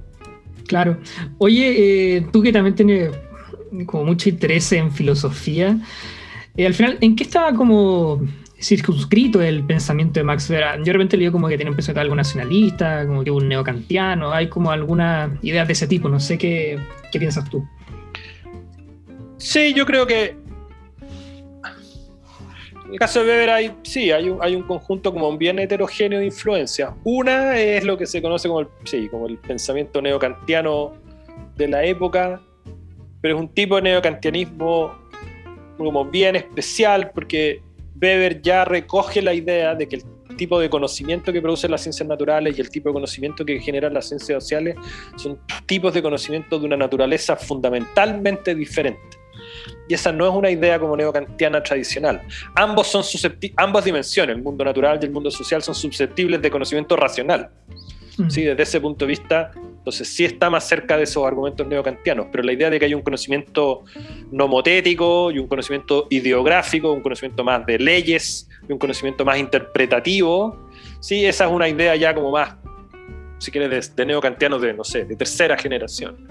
Claro. 0.67 0.99
Realmente 1.39 2.17
eh, 2.17 2.27
tú 2.33 2.43
que 2.43 2.53
también 2.53 2.75
tienes 2.75 3.11
como 3.87 4.05
mucho 4.05 4.29
interés 4.29 4.73
en 4.73 4.93
filosofía. 4.93 5.79
Eh, 6.57 6.67
al 6.67 6.75
final, 6.75 6.99
¿en 7.01 7.17
qué 7.17 7.25
estaba 7.25 7.55
como 7.55 8.21
circunscrito 8.61 9.41
el 9.41 9.65
pensamiento 9.65 10.21
de 10.21 10.25
Max 10.25 10.51
Weber? 10.51 10.79
Yo 10.79 10.85
de 10.85 10.93
repente 10.93 11.31
como 11.31 11.49
que 11.49 11.57
tiene 11.57 11.71
un 11.71 11.77
pensamiento 11.77 12.01
algo 12.01 12.15
nacionalista, 12.15 13.07
como 13.07 13.25
que 13.25 13.31
un 13.31 13.49
neocantiano, 13.49 14.33
hay 14.33 14.49
como 14.49 14.71
alguna 14.71 15.39
idea 15.43 15.65
de 15.65 15.73
ese 15.73 15.87
tipo, 15.87 16.09
no 16.09 16.21
sé 16.21 16.37
qué, 16.39 16.79
qué 17.13 17.19
piensas 17.19 17.49
tú. 17.49 17.65
Sí, 19.39 19.73
yo 19.73 19.87
creo 19.87 20.07
que 20.07 20.37
en 22.91 22.95
el 22.95 22.99
caso 22.99 23.23
de 23.23 23.31
Weber 23.31 23.51
hay, 23.51 23.73
sí, 23.85 24.11
hay 24.11 24.29
un, 24.29 24.43
hay 24.43 24.57
un 24.57 24.65
conjunto 24.65 25.13
como 25.13 25.39
bien 25.39 25.61
heterogéneo 25.61 26.19
de 26.19 26.27
influencias. 26.27 26.91
Una 27.05 27.57
es 27.57 27.85
lo 27.85 27.97
que 27.97 28.05
se 28.05 28.21
conoce 28.21 28.49
como 28.49 28.61
el, 28.61 28.69
sí, 28.83 29.09
como 29.09 29.29
el 29.29 29.39
pensamiento 29.39 30.03
neocantiano 30.03 30.95
de 31.57 31.69
la 31.69 31.85
época, 31.85 32.41
pero 33.21 33.37
es 33.37 33.41
un 33.41 33.49
tipo 33.49 33.77
de 33.77 33.83
neocantianismo 33.83 34.95
como 35.77 36.05
bien 36.05 36.37
especial 36.37 37.11
porque 37.15 37.63
Weber 38.01 38.41
ya 38.43 38.65
recoge 38.65 39.23
la 39.23 39.35
idea 39.35 39.75
de 39.75 39.89
que 39.89 39.97
el 39.97 40.37
tipo 40.37 40.59
de 40.59 40.71
conocimiento 40.71 41.33
que 41.33 41.41
producen 41.41 41.71
las 41.71 41.83
ciencias 41.83 42.09
naturales 42.09 42.57
y 42.57 42.61
el 42.61 42.71
tipo 42.71 42.89
de 42.89 42.95
conocimiento 42.95 43.45
que 43.45 43.59
generan 43.61 43.93
las 43.93 44.09
ciencias 44.09 44.43
sociales 44.43 44.77
son 45.17 45.39
tipos 45.67 45.93
de 45.93 46.03
conocimiento 46.03 46.59
de 46.59 46.67
una 46.67 46.77
naturaleza 46.77 47.37
fundamentalmente 47.37 48.55
diferente. 48.55 49.19
Y 49.89 49.95
esa 49.95 50.13
no 50.13 50.27
es 50.27 50.35
una 50.35 50.51
idea 50.51 50.79
como 50.79 50.97
neocantiana 50.97 51.63
tradicional. 51.63 52.23
Ambos 52.55 52.87
son 52.87 53.03
ambas 53.57 53.85
dimensiones, 53.85 54.37
el 54.37 54.43
mundo 54.43 54.65
natural 54.65 54.99
y 55.03 55.07
el 55.07 55.11
mundo 55.11 55.31
social, 55.31 55.63
son 55.63 55.75
susceptibles 55.75 56.41
de 56.41 56.51
conocimiento 56.51 56.97
racional. 56.97 57.51
Mm. 58.17 58.31
¿Sí? 58.31 58.45
Desde 58.45 58.63
ese 58.63 58.81
punto 58.81 59.05
de 59.05 59.09
vista, 59.09 59.51
entonces 59.81 60.09
sí 60.09 60.27
está 60.27 60.51
más 60.51 60.69
cerca 60.69 60.99
de 60.99 61.05
esos 61.05 61.27
argumentos 61.27 61.67
neocantianos, 61.67 62.27
pero 62.31 62.45
la 62.45 62.53
idea 62.53 62.69
de 62.69 62.79
que 62.79 62.85
hay 62.85 62.93
un 62.93 63.01
conocimiento 63.01 63.85
nomotético 64.31 65.31
y 65.31 65.39
un 65.39 65.49
conocimiento 65.49 66.07
ideográfico, 66.11 66.93
un 66.93 67.01
conocimiento 67.01 67.43
más 67.43 67.65
de 67.65 67.79
leyes 67.79 68.47
y 68.69 68.73
un 68.73 68.79
conocimiento 68.79 69.25
más 69.25 69.39
interpretativo, 69.39 70.69
sí, 71.01 71.25
esa 71.25 71.47
es 71.47 71.51
una 71.51 71.67
idea 71.67 71.97
ya 71.97 72.15
como 72.15 72.31
más 72.31 72.57
si 73.41 73.51
quieres, 73.51 73.97
de, 73.97 74.05
neocantianos 74.05 74.61
de, 74.61 74.75
no 74.75 74.85
sé, 74.85 75.05
de 75.07 75.17
tercera 75.17 75.57
generación. 75.57 76.29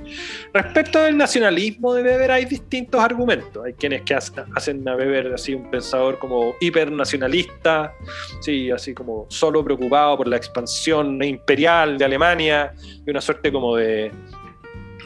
Respecto 0.54 1.02
del 1.02 1.18
nacionalismo 1.18 1.96
de 1.96 2.04
Weber 2.04 2.32
hay 2.32 2.46
distintos 2.46 3.02
argumentos. 3.02 3.66
Hay 3.66 3.74
quienes 3.74 4.04
que 4.04 4.14
hacen 4.14 4.88
a 4.88 4.96
Weber 4.96 5.34
así 5.34 5.56
un 5.56 5.72
pensador 5.72 6.20
como 6.20 6.56
hipernacionalista, 6.62 7.94
sí, 8.42 8.70
así 8.70 8.94
como 8.94 9.26
solo 9.30 9.64
preocupado 9.64 10.18
por 10.18 10.28
la 10.28 10.38
expansión 10.38 11.22
imperial 11.24 11.98
de 11.98 12.06
Alemania 12.06 12.74
y 13.06 13.10
una 13.10 13.22
suerte 13.22 13.52
como 13.52 13.76
de, 13.76 14.12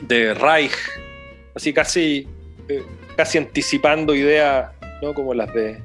de 0.01 0.33
Reich, 0.33 0.75
así 1.55 1.71
casi, 1.71 2.27
eh, 2.67 2.83
casi 3.15 3.37
anticipando 3.37 4.13
ideas 4.13 4.71
¿no? 5.01 5.13
como 5.13 5.33
las 5.33 5.53
de, 5.53 5.81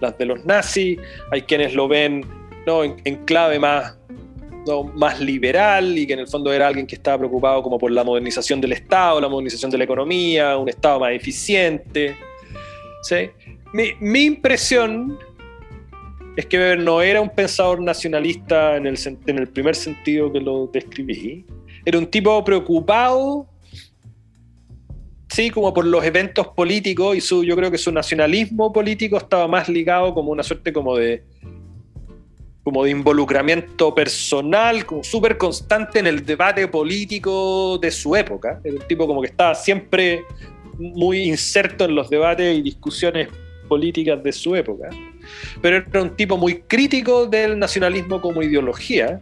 las 0.00 0.16
de 0.16 0.24
los 0.24 0.42
nazis. 0.46 0.98
Hay 1.30 1.42
quienes 1.42 1.74
lo 1.74 1.86
ven 1.86 2.24
¿no? 2.66 2.82
en 2.82 3.24
clave 3.26 3.58
más 3.58 3.99
más 4.94 5.20
liberal 5.20 5.96
y 5.96 6.06
que 6.06 6.12
en 6.12 6.20
el 6.20 6.28
fondo 6.28 6.52
era 6.52 6.66
alguien 6.66 6.86
que 6.86 6.94
estaba 6.94 7.18
preocupado 7.18 7.62
como 7.62 7.78
por 7.78 7.90
la 7.90 8.04
modernización 8.04 8.60
del 8.60 8.72
Estado, 8.72 9.20
la 9.20 9.28
modernización 9.28 9.70
de 9.70 9.78
la 9.78 9.84
economía, 9.84 10.56
un 10.56 10.68
Estado 10.68 11.00
más 11.00 11.12
eficiente. 11.12 12.16
¿sí? 13.02 13.30
Mi, 13.72 14.24
impresión 14.24 15.18
es 16.36 16.46
que 16.46 16.58
Weber 16.58 16.80
no 16.80 17.02
era 17.02 17.20
un 17.20 17.30
pensador 17.30 17.80
nacionalista 17.80 18.76
en 18.76 18.86
el, 18.86 18.98
en 19.26 19.38
el 19.38 19.48
primer 19.48 19.74
sentido 19.74 20.32
que 20.32 20.40
lo 20.40 20.68
describí. 20.72 21.44
Era 21.84 21.98
un 21.98 22.06
tipo 22.06 22.44
preocupado, 22.44 23.46
sí, 25.28 25.50
como 25.50 25.72
por 25.72 25.86
los 25.86 26.04
eventos 26.04 26.48
políticos 26.48 27.16
y 27.16 27.20
su, 27.20 27.44
yo 27.44 27.56
creo 27.56 27.70
que 27.70 27.78
su 27.78 27.92
nacionalismo 27.92 28.72
político 28.72 29.16
estaba 29.16 29.48
más 29.48 29.68
ligado 29.68 30.12
como 30.14 30.32
una 30.32 30.42
suerte 30.42 30.72
como 30.72 30.96
de 30.96 31.22
como 32.62 32.84
de 32.84 32.90
involucramiento 32.90 33.94
personal, 33.94 34.84
como 34.84 35.02
súper 35.02 35.38
constante 35.38 35.98
en 35.98 36.06
el 36.06 36.24
debate 36.24 36.68
político 36.68 37.78
de 37.78 37.90
su 37.90 38.14
época. 38.14 38.60
Era 38.62 38.74
un 38.74 38.86
tipo 38.86 39.06
como 39.06 39.22
que 39.22 39.28
estaba 39.28 39.54
siempre 39.54 40.24
muy 40.78 41.22
inserto 41.22 41.84
en 41.84 41.94
los 41.94 42.10
debates 42.10 42.58
y 42.58 42.62
discusiones 42.62 43.28
políticas 43.68 44.22
de 44.22 44.32
su 44.32 44.54
época. 44.54 44.90
Pero 45.62 45.76
era 45.76 46.02
un 46.02 46.16
tipo 46.16 46.36
muy 46.36 46.62
crítico 46.62 47.26
del 47.26 47.58
nacionalismo 47.58 48.20
como 48.20 48.42
ideología. 48.42 49.20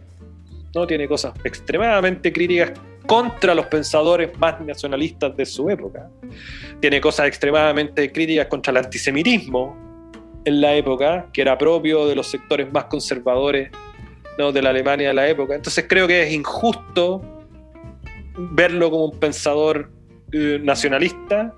¿no? 0.75 0.85
Tiene 0.85 1.07
cosas 1.07 1.33
extremadamente 1.43 2.33
críticas 2.33 2.73
contra 3.05 3.55
los 3.55 3.65
pensadores 3.67 4.37
más 4.37 4.59
nacionalistas 4.61 5.35
de 5.35 5.45
su 5.45 5.69
época. 5.69 6.09
Tiene 6.79 7.01
cosas 7.01 7.27
extremadamente 7.27 8.11
críticas 8.11 8.47
contra 8.47 8.71
el 8.71 8.77
antisemitismo, 8.77 9.88
en 10.45 10.61
la 10.61 10.75
época, 10.75 11.27
que 11.33 11.41
era 11.41 11.57
propio 11.57 12.07
de 12.07 12.15
los 12.15 12.27
sectores 12.27 12.71
más 12.71 12.85
conservadores 12.85 13.69
¿no? 14.37 14.51
de 14.51 14.61
la 14.61 14.69
Alemania 14.69 15.09
de 15.09 15.13
la 15.13 15.27
época. 15.27 15.55
Entonces 15.55 15.85
creo 15.87 16.07
que 16.07 16.23
es 16.23 16.33
injusto 16.33 17.21
verlo 18.37 18.89
como 18.89 19.05
un 19.05 19.19
pensador 19.19 19.91
eh, 20.31 20.59
nacionalista. 20.61 21.53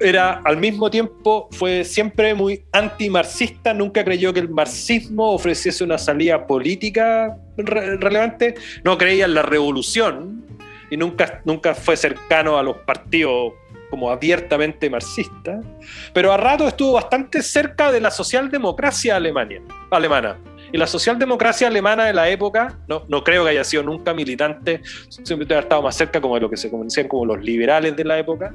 Era 0.00 0.42
al 0.44 0.58
mismo 0.58 0.90
tiempo, 0.90 1.48
fue 1.50 1.84
siempre 1.84 2.34
muy 2.34 2.64
antimarxista, 2.72 3.74
nunca 3.74 4.04
creyó 4.04 4.32
que 4.32 4.40
el 4.40 4.48
marxismo 4.48 5.32
ofreciese 5.32 5.82
una 5.82 5.98
salida 5.98 6.46
política 6.46 7.36
relevante, 7.56 8.54
no 8.84 8.96
creía 8.96 9.24
en 9.24 9.34
la 9.34 9.42
revolución 9.42 10.44
y 10.90 10.96
nunca, 10.96 11.42
nunca 11.44 11.74
fue 11.74 11.96
cercano 11.96 12.58
a 12.58 12.62
los 12.62 12.76
partidos 12.78 13.54
como 13.90 14.10
abiertamente 14.10 14.90
marxista, 14.90 15.60
pero 16.12 16.32
a 16.32 16.36
rato 16.36 16.68
estuvo 16.68 16.92
bastante 16.92 17.42
cerca 17.42 17.90
de 17.90 18.00
la 18.00 18.10
socialdemocracia 18.10 19.16
alemania, 19.16 19.62
alemana. 19.90 20.38
Y 20.70 20.76
la 20.76 20.86
socialdemocracia 20.86 21.68
alemana 21.68 22.04
de 22.04 22.12
la 22.12 22.28
época, 22.28 22.78
no, 22.88 23.04
no 23.08 23.24
creo 23.24 23.44
que 23.44 23.50
haya 23.50 23.64
sido 23.64 23.82
nunca 23.82 24.12
militante, 24.12 24.82
siempre 25.08 25.56
ha 25.56 25.60
estado 25.60 25.80
más 25.80 25.96
cerca 25.96 26.20
como 26.20 26.34
de 26.34 26.42
lo 26.42 26.50
que 26.50 26.58
se 26.58 26.70
conocían 26.70 27.08
como 27.08 27.24
los 27.24 27.42
liberales 27.42 27.96
de 27.96 28.04
la 28.04 28.18
época, 28.18 28.54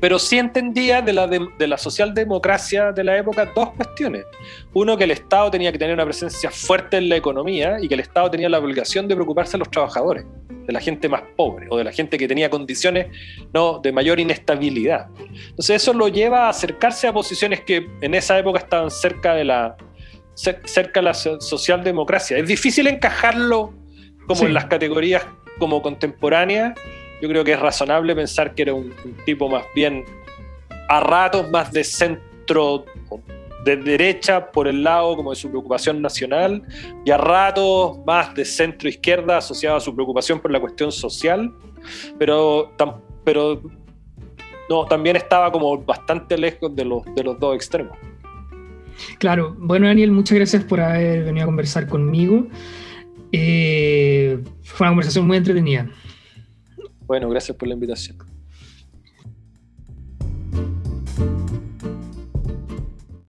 pero 0.00 0.18
sí 0.18 0.38
entendía 0.38 1.02
de 1.02 1.12
la, 1.12 1.26
de, 1.26 1.66
la 1.66 1.78
socialdemocracia 1.78 2.92
de 2.92 3.04
la 3.04 3.16
época 3.16 3.50
dos 3.54 3.70
cuestiones. 3.70 4.24
Uno, 4.72 4.96
que 4.96 5.04
el 5.04 5.10
Estado 5.10 5.50
tenía 5.50 5.72
que 5.72 5.78
tener 5.78 5.94
una 5.94 6.04
presencia 6.04 6.50
fuerte 6.50 6.96
en 6.96 7.08
la 7.08 7.16
economía 7.16 7.78
y 7.80 7.88
que 7.88 7.94
el 7.94 8.00
Estado 8.00 8.30
tenía 8.30 8.48
la 8.48 8.58
obligación 8.58 9.08
de 9.08 9.14
preocuparse 9.14 9.52
de 9.52 9.58
los 9.58 9.70
trabajadores, 9.70 10.24
de 10.48 10.72
la 10.72 10.80
gente 10.80 11.08
más 11.08 11.22
pobre 11.36 11.66
o 11.70 11.76
de 11.76 11.84
la 11.84 11.92
gente 11.92 12.18
que 12.18 12.28
tenía 12.28 12.50
condiciones 12.50 13.06
¿no? 13.52 13.78
de 13.78 13.92
mayor 13.92 14.20
inestabilidad. 14.20 15.08
Entonces 15.50 15.82
eso 15.82 15.92
lo 15.92 16.08
lleva 16.08 16.46
a 16.46 16.48
acercarse 16.50 17.06
a 17.06 17.12
posiciones 17.12 17.60
que 17.60 17.86
en 18.00 18.14
esa 18.14 18.38
época 18.38 18.58
estaban 18.58 18.90
cerca 18.90 19.34
de 19.34 19.44
la, 19.44 19.76
cerca 20.34 21.00
de 21.00 21.02
la 21.02 21.14
socialdemocracia. 21.14 22.38
Es 22.38 22.48
difícil 22.48 22.86
encajarlo 22.86 23.72
como 24.26 24.44
en 24.44 24.54
las 24.54 24.66
categorías 24.66 25.24
como 25.58 25.82
contemporáneas 25.82 26.74
yo 27.20 27.28
creo 27.28 27.44
que 27.44 27.52
es 27.52 27.60
razonable 27.60 28.14
pensar 28.14 28.54
que 28.54 28.62
era 28.62 28.74
un, 28.74 28.92
tipo 29.24 29.48
más 29.48 29.64
bien 29.74 30.04
a 30.88 31.00
ratos 31.00 31.50
más 31.50 31.72
de 31.72 31.84
centro, 31.84 32.84
de 33.64 33.76
derecha 33.76 34.50
por 34.50 34.68
el 34.68 34.82
lado 34.82 35.16
como 35.16 35.30
de 35.30 35.36
su 35.36 35.48
preocupación 35.48 36.02
nacional 36.02 36.62
y 37.04 37.10
a 37.10 37.16
ratos 37.16 37.98
más 38.06 38.34
de 38.34 38.44
centro 38.44 38.88
izquierda 38.88 39.38
asociado 39.38 39.76
a 39.76 39.80
su 39.80 39.94
preocupación 39.94 40.40
por 40.40 40.50
la 40.50 40.60
cuestión 40.60 40.92
social, 40.92 41.52
pero, 42.18 42.72
pero 43.24 43.62
no, 44.68 44.84
también 44.86 45.16
estaba 45.16 45.50
como 45.50 45.78
bastante 45.78 46.36
lejos 46.36 46.74
de 46.74 46.84
los, 46.84 47.02
de 47.14 47.22
los 47.22 47.38
dos 47.38 47.54
extremos. 47.54 47.96
Claro, 49.18 49.54
bueno 49.58 49.86
Daniel, 49.86 50.12
muchas 50.12 50.36
gracias 50.36 50.64
por 50.64 50.80
haber 50.80 51.24
venido 51.24 51.44
a 51.44 51.46
conversar 51.46 51.88
conmigo. 51.88 52.46
Eh, 53.32 54.38
fue 54.62 54.86
una 54.86 54.92
conversación 54.92 55.26
muy 55.26 55.36
entretenida. 55.36 55.88
Bueno, 57.06 57.28
gracias 57.30 57.56
por 57.56 57.68
la 57.68 57.74
invitación. 57.74 58.23